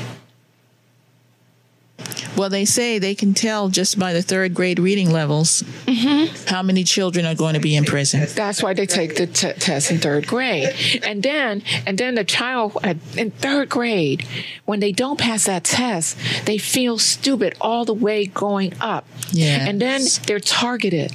Well, 2.37 2.49
they 2.49 2.65
say 2.65 2.99
they 2.99 3.15
can 3.15 3.33
tell 3.33 3.69
just 3.69 3.97
by 3.97 4.13
the 4.13 4.21
third 4.21 4.53
grade 4.53 4.77
reading 4.77 5.11
levels 5.11 5.63
Mm-hmm. 5.87 6.45
how 6.53 6.61
many 6.61 6.83
children 6.83 7.25
are 7.25 7.33
going 7.33 7.55
to 7.55 7.59
be 7.59 7.75
in 7.75 7.83
prison. 7.85 8.27
That's 8.35 8.61
why 8.61 8.73
they 8.75 8.85
take 8.85 9.15
the 9.15 9.25
t- 9.25 9.53
test 9.53 9.89
in 9.89 9.97
third 9.97 10.27
grade, 10.27 10.75
and 11.03 11.23
then 11.23 11.63
and 11.87 11.97
then 11.97 12.13
the 12.15 12.23
child 12.23 12.77
at, 12.83 12.97
in 13.17 13.31
third 13.31 13.69
grade, 13.69 14.27
when 14.65 14.79
they 14.79 14.91
don't 14.91 15.17
pass 15.17 15.45
that 15.45 15.63
test, 15.63 16.17
they 16.45 16.59
feel 16.59 16.99
stupid 16.99 17.55
all 17.59 17.83
the 17.85 17.93
way 17.95 18.25
going 18.27 18.73
up. 18.79 19.05
Yeah. 19.31 19.65
and 19.67 19.81
then 19.81 20.01
they're 20.27 20.39
targeted. 20.39 21.13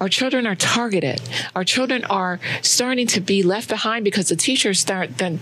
Our 0.00 0.08
children 0.08 0.46
are 0.46 0.54
targeted. 0.54 1.20
Our 1.54 1.64
children 1.64 2.04
are 2.04 2.38
starting 2.62 3.08
to 3.08 3.20
be 3.20 3.42
left 3.42 3.68
behind 3.68 4.04
because 4.04 4.28
the 4.28 4.36
teachers 4.36 4.78
start 4.80 5.18
then 5.18 5.40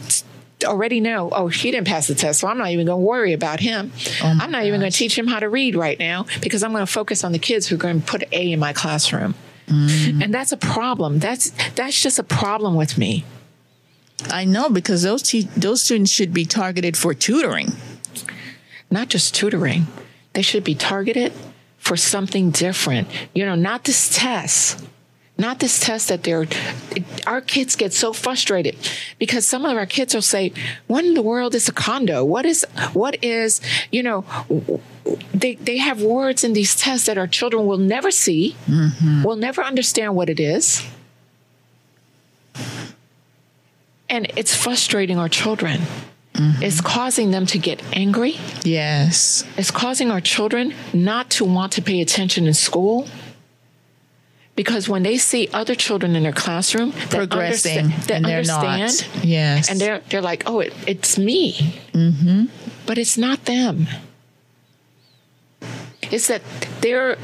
already 0.64 1.00
know, 1.00 1.30
oh, 1.32 1.48
he 1.48 1.70
didn't 1.70 1.86
pass 1.86 2.06
the 2.06 2.14
test, 2.14 2.40
so 2.40 2.48
I'm 2.48 2.58
not 2.58 2.70
even 2.70 2.86
going 2.86 3.00
to 3.00 3.04
worry 3.04 3.32
about 3.32 3.60
him. 3.60 3.92
Oh 4.22 4.38
I'm 4.40 4.50
not 4.50 4.64
even 4.64 4.80
going 4.80 4.90
to 4.90 4.96
teach 4.96 5.16
him 5.16 5.26
how 5.26 5.40
to 5.40 5.48
read 5.48 5.76
right 5.76 5.98
now 5.98 6.26
because 6.40 6.62
I'm 6.62 6.72
going 6.72 6.86
to 6.86 6.90
focus 6.90 7.24
on 7.24 7.32
the 7.32 7.38
kids 7.38 7.66
who 7.66 7.74
are 7.74 7.78
going 7.78 8.00
to 8.00 8.06
put 8.06 8.24
A 8.32 8.52
in 8.52 8.58
my 8.58 8.72
classroom. 8.72 9.34
Mm. 9.66 10.24
And 10.24 10.34
that's 10.34 10.52
a 10.52 10.56
problem. 10.56 11.18
That's 11.18 11.50
that's 11.74 12.00
just 12.00 12.18
a 12.18 12.22
problem 12.22 12.76
with 12.76 12.96
me. 12.96 13.24
I 14.30 14.44
know 14.44 14.70
because 14.70 15.02
those 15.02 15.22
te- 15.22 15.48
those 15.56 15.82
students 15.82 16.10
should 16.10 16.32
be 16.32 16.44
targeted 16.44 16.96
for 16.96 17.14
tutoring. 17.14 17.72
Not 18.90 19.08
just 19.08 19.34
tutoring. 19.34 19.86
They 20.32 20.42
should 20.42 20.64
be 20.64 20.74
targeted 20.74 21.32
for 21.78 21.96
something 21.96 22.50
different. 22.50 23.08
You 23.34 23.44
know, 23.44 23.56
not 23.56 23.84
this 23.84 24.16
test. 24.16 24.86
Not 25.38 25.58
this 25.58 25.78
test 25.80 26.08
that 26.08 26.22
they're, 26.22 26.46
our 27.26 27.42
kids 27.42 27.76
get 27.76 27.92
so 27.92 28.14
frustrated 28.14 28.76
because 29.18 29.46
some 29.46 29.66
of 29.66 29.76
our 29.76 29.84
kids 29.84 30.14
will 30.14 30.22
say, 30.22 30.52
what 30.86 31.04
in 31.04 31.12
the 31.12 31.20
world 31.20 31.54
is 31.54 31.68
a 31.68 31.72
condo? 31.72 32.24
What 32.24 32.46
is, 32.46 32.64
what 32.94 33.22
is, 33.22 33.60
you 33.92 34.02
know, 34.02 34.24
they, 35.34 35.56
they 35.56 35.76
have 35.76 36.02
words 36.02 36.42
in 36.42 36.54
these 36.54 36.74
tests 36.74 37.06
that 37.06 37.18
our 37.18 37.26
children 37.26 37.66
will 37.66 37.76
never 37.76 38.10
see, 38.10 38.56
mm-hmm. 38.66 39.24
will 39.24 39.36
never 39.36 39.62
understand 39.62 40.16
what 40.16 40.30
it 40.30 40.40
is. 40.40 40.82
And 44.08 44.32
it's 44.36 44.54
frustrating 44.54 45.18
our 45.18 45.28
children. 45.28 45.80
Mm-hmm. 46.32 46.62
It's 46.62 46.80
causing 46.80 47.30
them 47.30 47.44
to 47.46 47.58
get 47.58 47.82
angry. 47.92 48.36
Yes. 48.62 49.44
It's 49.56 49.70
causing 49.70 50.10
our 50.10 50.20
children 50.20 50.74
not 50.94 51.30
to 51.30 51.44
want 51.44 51.72
to 51.72 51.82
pay 51.82 52.00
attention 52.00 52.46
in 52.46 52.54
school. 52.54 53.08
Because 54.56 54.88
when 54.88 55.02
they 55.02 55.18
see 55.18 55.48
other 55.52 55.74
children 55.74 56.16
in 56.16 56.22
their 56.22 56.32
classroom 56.32 56.92
Progressing, 56.92 57.88
that 58.06 58.10
and 58.10 58.24
they're 58.24 58.42
not. 58.42 58.64
understand, 58.64 59.24
Yes. 59.24 59.70
and 59.70 59.78
they're 59.78 60.00
they're 60.08 60.22
like, 60.22 60.44
oh, 60.46 60.60
it, 60.60 60.72
it's 60.86 61.18
me, 61.18 61.78
Mm-hmm. 61.92 62.46
but 62.86 62.96
it's 62.98 63.18
not 63.18 63.44
them. 63.44 63.86
It's 66.10 66.28
that 66.28 66.42
they're 66.80 67.16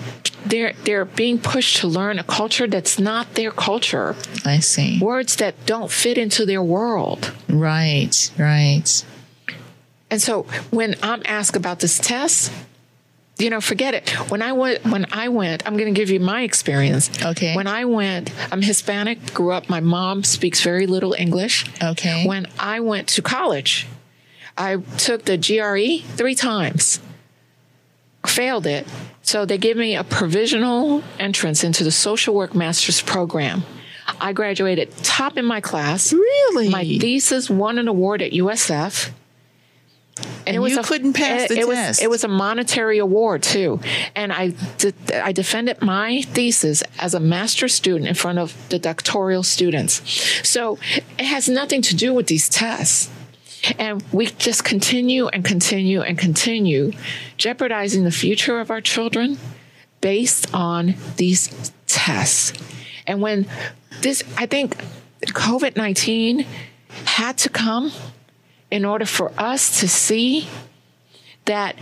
they're 0.44 0.72
they're 0.84 1.04
being 1.04 1.38
pushed 1.38 1.78
to 1.78 1.86
learn 1.86 2.18
a 2.18 2.24
culture 2.24 2.66
that's 2.66 2.98
not 2.98 3.34
their 3.34 3.50
culture. 3.52 4.16
I 4.44 4.58
see. 4.58 4.98
Words 5.00 5.36
that 5.36 5.54
don't 5.66 5.90
fit 5.90 6.18
into 6.18 6.44
their 6.44 6.62
world. 6.62 7.32
Right. 7.48 8.30
Right. 8.38 9.04
And 10.10 10.20
so 10.20 10.42
when 10.70 10.96
I'm 11.02 11.22
asked 11.24 11.56
about 11.56 11.78
this 11.78 11.98
test, 11.98 12.52
you 13.38 13.50
know, 13.50 13.60
forget 13.60 13.94
it. 13.94 14.10
When 14.30 14.42
I 14.42 14.52
went, 14.52 14.84
when 14.84 15.06
I 15.12 15.28
went, 15.28 15.66
I'm 15.66 15.76
going 15.76 15.92
to 15.92 15.98
give 15.98 16.10
you 16.10 16.20
my 16.20 16.42
experience. 16.42 17.10
Okay. 17.22 17.54
When 17.54 17.66
I 17.66 17.84
went, 17.84 18.30
I'm 18.52 18.62
Hispanic, 18.62 19.32
grew 19.34 19.52
up. 19.52 19.68
My 19.68 19.80
mom 19.80 20.22
speaks 20.22 20.60
very 20.60 20.86
little 20.86 21.14
English. 21.18 21.66
Okay. 21.82 22.26
When 22.26 22.46
I 22.58 22.80
went 22.80 23.08
to 23.08 23.22
college, 23.22 23.86
I 24.56 24.76
took 24.98 25.24
the 25.24 25.38
GRE 25.38 26.06
three 26.16 26.34
times, 26.34 27.00
failed 28.26 28.66
it. 28.66 28.86
So 29.22 29.44
they 29.44 29.58
gave 29.58 29.76
me 29.76 29.96
a 29.96 30.04
provisional 30.04 31.02
entrance 31.18 31.64
into 31.64 31.84
the 31.84 31.92
social 31.92 32.34
work 32.34 32.54
master's 32.54 33.00
program. 33.00 33.62
I 34.20 34.32
graduated 34.32 34.94
top 34.98 35.38
in 35.38 35.44
my 35.44 35.60
class. 35.60 36.12
Really? 36.12 36.68
My 36.68 36.84
thesis 36.84 37.48
won 37.48 37.78
an 37.78 37.88
award 37.88 38.20
at 38.20 38.32
USF. 38.32 39.10
And 40.46 40.62
you 40.68 40.82
couldn't 40.82 41.14
pass 41.14 41.42
it, 41.42 41.48
the 41.48 41.60
it 41.60 41.68
was- 41.68 41.76
test. 41.76 42.02
it 42.02 42.10
was 42.10 42.24
a 42.24 42.28
monetary 42.28 42.98
award 42.98 43.42
too, 43.42 43.80
and 44.14 44.32
I 44.32 44.52
de- 44.78 45.24
I 45.24 45.32
defended 45.32 45.80
my 45.80 46.22
thesis 46.22 46.82
as 46.98 47.14
a 47.14 47.20
master's 47.20 47.74
student 47.74 48.08
in 48.08 48.14
front 48.14 48.38
of 48.38 48.54
the 48.68 48.78
doctoral 48.78 49.42
students. 49.42 50.02
So 50.46 50.78
it 51.18 51.24
has 51.24 51.48
nothing 51.48 51.80
to 51.82 51.96
do 51.96 52.12
with 52.12 52.26
these 52.26 52.48
tests. 52.48 53.10
And 53.78 54.02
we 54.12 54.26
just 54.26 54.64
continue 54.64 55.28
and 55.28 55.44
continue 55.44 56.00
and 56.02 56.18
continue, 56.18 56.90
jeopardizing 57.36 58.02
the 58.02 58.10
future 58.10 58.58
of 58.58 58.72
our 58.72 58.80
children 58.80 59.38
based 60.00 60.52
on 60.52 60.96
these 61.16 61.70
tests. 61.86 62.52
And 63.06 63.20
when 63.22 63.46
this, 64.00 64.24
I 64.36 64.46
think 64.46 64.76
COVID 65.26 65.76
19 65.76 66.44
had 67.04 67.38
to 67.38 67.48
come 67.48 67.92
in 68.72 68.86
order 68.86 69.04
for 69.04 69.30
us 69.36 69.80
to 69.80 69.86
see 69.86 70.48
that 71.44 71.76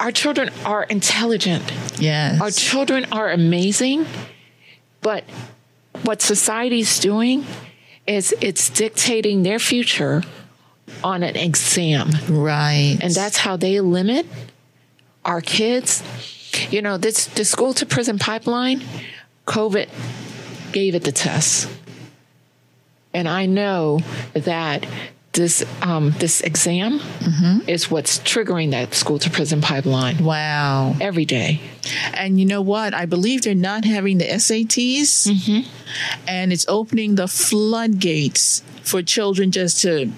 our 0.00 0.10
children 0.10 0.50
are 0.64 0.82
intelligent. 0.82 1.62
Yes. 1.98 2.40
Our 2.40 2.50
children 2.50 3.06
are 3.12 3.30
amazing, 3.30 4.06
but 5.02 5.22
what 6.02 6.20
society's 6.20 6.98
doing 6.98 7.46
is 8.08 8.34
it's 8.40 8.68
dictating 8.68 9.44
their 9.44 9.60
future 9.60 10.24
on 11.04 11.22
an 11.22 11.36
exam. 11.36 12.10
Right. 12.28 12.98
And 13.00 13.14
that's 13.14 13.38
how 13.38 13.56
they 13.56 13.80
limit 13.80 14.26
our 15.24 15.40
kids. 15.40 16.02
You 16.70 16.82
know, 16.82 16.96
this 16.96 17.26
the 17.26 17.44
school 17.44 17.72
to 17.74 17.86
prison 17.86 18.18
pipeline, 18.18 18.82
COVID 19.46 19.88
gave 20.72 20.96
it 20.96 21.04
the 21.04 21.12
test. 21.12 21.70
And 23.14 23.28
I 23.28 23.46
know 23.46 24.00
that 24.34 24.84
this 25.36 25.64
um, 25.82 26.10
this 26.18 26.40
exam 26.40 27.00
is 27.68 27.90
what's 27.90 28.18
triggering 28.18 28.72
that 28.72 28.92
school 28.94 29.18
to 29.20 29.30
prison 29.30 29.60
pipeline. 29.60 30.24
Wow. 30.24 30.96
Every 31.00 31.24
day. 31.24 31.60
And 32.14 32.40
you 32.40 32.46
know 32.46 32.62
what? 32.62 32.92
I 32.94 33.06
believe 33.06 33.42
they're 33.42 33.54
not 33.54 33.84
having 33.84 34.18
the 34.18 34.24
SATs, 34.24 35.28
Mm-hmm. 35.28 35.68
and 36.26 36.52
it's 36.52 36.66
opening 36.68 37.14
the 37.14 37.28
floodgates 37.28 38.62
for 38.82 39.02
children 39.02 39.50
just 39.52 39.82
to, 39.82 40.10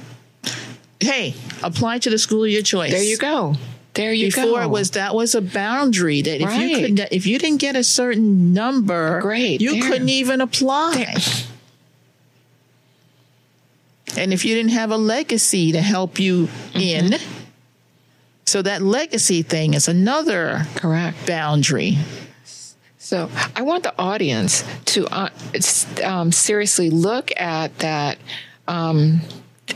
hey, 1.00 1.34
apply 1.62 1.98
to 1.98 2.10
the 2.10 2.18
school 2.18 2.44
of 2.44 2.50
your 2.50 2.62
choice. 2.62 2.92
There 2.92 3.02
you 3.02 3.18
go. 3.18 3.54
There 3.94 4.12
you 4.12 4.30
go. 4.30 4.42
Before 4.44 4.62
it 4.62 4.68
was 4.70 4.92
that 4.92 5.14
was 5.14 5.34
a 5.34 5.40
boundary 5.42 6.22
that 6.22 6.40
if 6.40 6.54
you 6.60 6.76
couldn't 6.76 7.00
if 7.12 7.26
you 7.26 7.38
didn't 7.38 7.60
get 7.60 7.74
a 7.76 7.82
certain 7.82 8.52
number, 8.54 9.20
Great, 9.20 9.60
you 9.60 9.72
there. 9.80 9.90
couldn't 9.90 10.08
even 10.08 10.40
apply. 10.40 11.06
And 14.16 14.32
if 14.32 14.44
you 14.44 14.54
didn't 14.54 14.72
have 14.72 14.90
a 14.90 14.96
legacy 14.96 15.72
to 15.72 15.80
help 15.82 16.18
you 16.18 16.48
Mm-hmm. 16.72 17.12
in, 17.14 17.18
so 18.46 18.62
that 18.62 18.80
legacy 18.82 19.42
thing 19.42 19.74
is 19.74 19.88
another 19.88 20.66
correct 20.74 21.26
boundary. 21.26 21.98
So 22.98 23.30
I 23.56 23.62
want 23.62 23.82
the 23.84 23.94
audience 23.98 24.64
to 24.86 25.06
uh, 25.06 25.28
um, 26.04 26.30
seriously 26.32 26.90
look 26.90 27.30
at 27.36 27.78
that 27.80 28.18
um, 28.66 29.20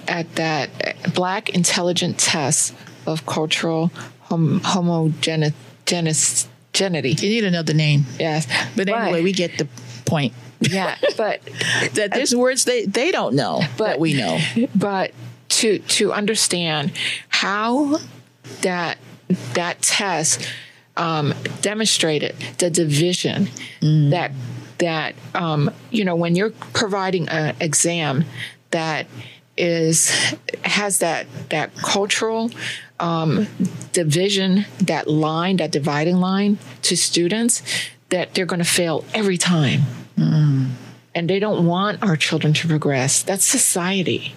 at 0.08 0.34
that 0.36 0.68
Black 1.14 1.48
Intelligent 1.50 2.18
Test 2.18 2.74
of 3.06 3.24
Cultural 3.26 3.90
hom- 4.22 4.60
homogeneity. 4.64 5.54
You 6.74 7.28
need 7.28 7.44
another 7.44 7.74
name. 7.74 8.04
Yes. 8.18 8.46
But 8.76 8.88
anyway, 8.88 9.22
we 9.22 9.32
get 9.32 9.58
the 9.58 9.66
point. 10.04 10.32
Yeah, 10.70 10.96
but 11.16 11.40
that 11.94 12.10
there's 12.12 12.34
words 12.34 12.64
they, 12.64 12.86
they 12.86 13.10
don't 13.10 13.34
know 13.34 13.62
but 13.76 13.84
that 13.86 14.00
we 14.00 14.14
know. 14.14 14.38
But 14.74 15.12
to 15.48 15.78
to 15.78 16.12
understand 16.12 16.92
how 17.28 17.98
that 18.62 18.98
that 19.54 19.82
test 19.82 20.48
um, 20.96 21.34
demonstrated 21.60 22.34
the 22.58 22.70
division 22.70 23.48
that 23.80 24.32
that 24.78 25.14
um, 25.34 25.70
you 25.90 26.04
know 26.04 26.16
when 26.16 26.36
you're 26.36 26.50
providing 26.50 27.28
an 27.28 27.54
exam 27.60 28.24
that 28.70 29.06
is 29.56 30.10
has 30.64 30.98
that 30.98 31.26
that 31.50 31.74
cultural 31.76 32.50
um, 33.00 33.46
division 33.92 34.64
that 34.78 35.08
line 35.08 35.58
that 35.58 35.70
dividing 35.70 36.16
line 36.16 36.58
to 36.82 36.96
students 36.96 37.62
that 38.08 38.34
they're 38.34 38.46
going 38.46 38.58
to 38.58 38.64
fail 38.64 39.04
every 39.14 39.38
time 39.38 39.82
and 40.16 41.28
they 41.28 41.38
don't 41.38 41.66
want 41.66 42.02
our 42.02 42.16
children 42.16 42.52
to 42.52 42.68
progress 42.68 43.22
that's 43.22 43.44
society 43.44 44.34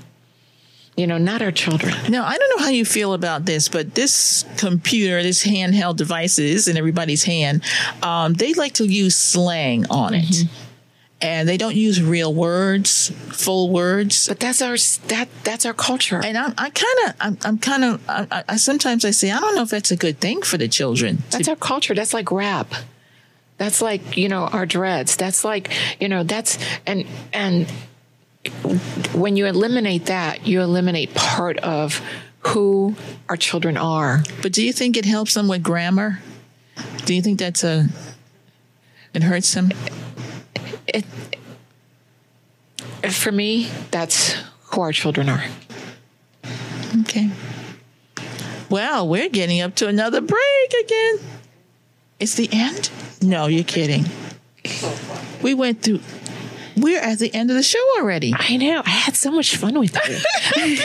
you 0.97 1.05
know 1.07 1.17
not 1.17 1.41
our 1.41 1.51
children 1.51 1.93
Now, 2.09 2.25
I 2.25 2.37
don't 2.37 2.57
know 2.57 2.63
how 2.65 2.71
you 2.71 2.85
feel 2.85 3.13
about 3.13 3.45
this, 3.45 3.67
but 3.69 3.95
this 3.95 4.45
computer, 4.57 5.21
this 5.21 5.45
handheld 5.45 5.97
devices 5.97 6.67
in 6.69 6.77
everybody's 6.77 7.23
hand, 7.25 7.63
um, 8.01 8.33
they 8.33 8.53
like 8.53 8.73
to 8.75 8.85
use 8.85 9.17
slang 9.17 9.85
on 9.89 10.13
it. 10.13 10.45
And 11.21 11.47
they 11.49 11.57
don't 11.57 11.75
use 11.75 12.01
real 12.01 12.33
words, 12.33 13.09
full 13.31 13.71
words. 13.71 14.27
But 14.27 14.39
that's 14.39 14.61
our 14.61 14.77
that 15.07 15.27
that's 15.43 15.65
our 15.65 15.73
culture. 15.73 16.21
And 16.23 16.37
I'm 16.37 16.53
I 16.57 16.69
kind 16.69 16.99
of 17.05 17.15
I'm, 17.19 17.37
I'm 17.43 17.57
kind 17.57 17.83
of 17.83 18.09
I, 18.09 18.27
I- 18.31 18.43
I 18.49 18.55
sometimes 18.57 19.03
I 19.05 19.11
say 19.11 19.31
I 19.31 19.39
don't 19.39 19.55
know 19.55 19.63
if 19.63 19.69
that's 19.69 19.91
a 19.91 19.97
good 19.97 20.19
thing 20.19 20.41
for 20.43 20.57
the 20.57 20.67
children. 20.67 21.23
That's 21.31 21.47
our 21.47 21.55
culture. 21.57 21.93
That's 21.95 22.13
like 22.13 22.31
rap. 22.31 22.67
That's 23.57 23.81
like, 23.81 24.17
you 24.17 24.27
know, 24.29 24.45
our 24.47 24.65
dreads. 24.65 25.15
That's 25.15 25.43
like, 25.45 25.71
you 25.99 26.09
know, 26.09 26.23
that's 26.23 26.57
and 26.85 27.05
and 27.31 27.69
when 29.13 29.37
you 29.37 29.45
eliminate 29.45 30.07
that, 30.07 30.45
you 30.45 30.61
eliminate 30.61 31.13
part 31.13 31.57
of 31.59 32.01
who 32.39 32.95
our 33.29 33.37
children 33.37 33.77
are. 33.77 34.23
But 34.41 34.51
do 34.53 34.63
you 34.63 34.73
think 34.73 34.97
it 34.97 35.05
helps 35.05 35.33
them 35.33 35.47
with 35.47 35.63
grammar? 35.63 36.19
Do 37.05 37.13
you 37.13 37.21
think 37.21 37.39
that's 37.39 37.63
a 37.63 37.87
it 39.13 39.23
hurts 39.23 39.53
them? 39.53 39.71
It 40.87 41.05
for 43.11 43.31
me, 43.31 43.69
that's 43.91 44.35
who 44.71 44.81
our 44.81 44.91
children 44.91 45.29
are. 45.29 45.43
Okay. 47.01 47.29
Well, 48.69 49.07
we're 49.07 49.29
getting 49.29 49.61
up 49.61 49.75
to 49.75 49.87
another 49.87 50.21
break 50.21 50.73
again. 50.83 51.19
It's 52.19 52.35
the 52.35 52.49
end? 52.51 52.89
No, 53.21 53.47
you're 53.47 53.63
kidding. 53.63 54.05
We 55.41 55.53
went 55.53 55.81
through. 55.81 55.99
We're 56.77 56.99
at 56.99 57.19
the 57.19 57.33
end 57.33 57.49
of 57.49 57.55
the 57.55 57.63
show 57.63 57.79
already. 57.97 58.33
I 58.37 58.57
know. 58.57 58.81
I 58.85 58.89
had 58.89 59.15
so 59.15 59.31
much 59.31 59.55
fun 59.55 59.79
with 59.79 59.95
you. 60.07 60.77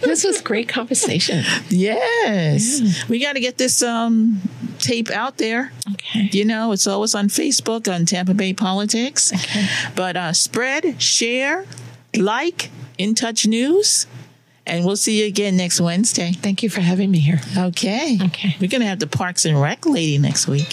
this 0.00 0.24
was 0.24 0.40
great 0.40 0.68
conversation. 0.68 1.44
Yes. 1.68 3.08
We 3.08 3.20
got 3.22 3.34
to 3.34 3.40
get 3.40 3.56
this 3.56 3.82
um 3.82 4.40
tape 4.78 5.10
out 5.10 5.38
there. 5.38 5.72
Okay. 5.92 6.28
You 6.32 6.44
know, 6.44 6.72
it's 6.72 6.86
always 6.86 7.14
on 7.14 7.28
Facebook 7.28 7.92
on 7.92 8.06
Tampa 8.06 8.34
Bay 8.34 8.52
Politics. 8.54 9.32
Okay. 9.32 9.66
But 9.94 10.16
uh 10.16 10.32
spread, 10.32 11.00
share, 11.00 11.64
like 12.16 12.70
In 12.98 13.14
Touch 13.14 13.46
News. 13.46 14.06
And 14.66 14.84
we'll 14.84 14.96
see 14.96 15.20
you 15.20 15.26
again 15.28 15.56
next 15.56 15.80
Wednesday. 15.80 16.32
Thank 16.32 16.64
you 16.64 16.68
for 16.68 16.80
having 16.80 17.12
me 17.12 17.20
here. 17.20 17.40
Okay. 17.56 18.18
Okay. 18.20 18.56
We're 18.60 18.68
going 18.68 18.80
to 18.80 18.88
have 18.88 18.98
the 18.98 19.06
Parks 19.06 19.44
and 19.44 19.60
Rec 19.62 19.86
lady 19.86 20.18
next 20.18 20.48
week. 20.48 20.66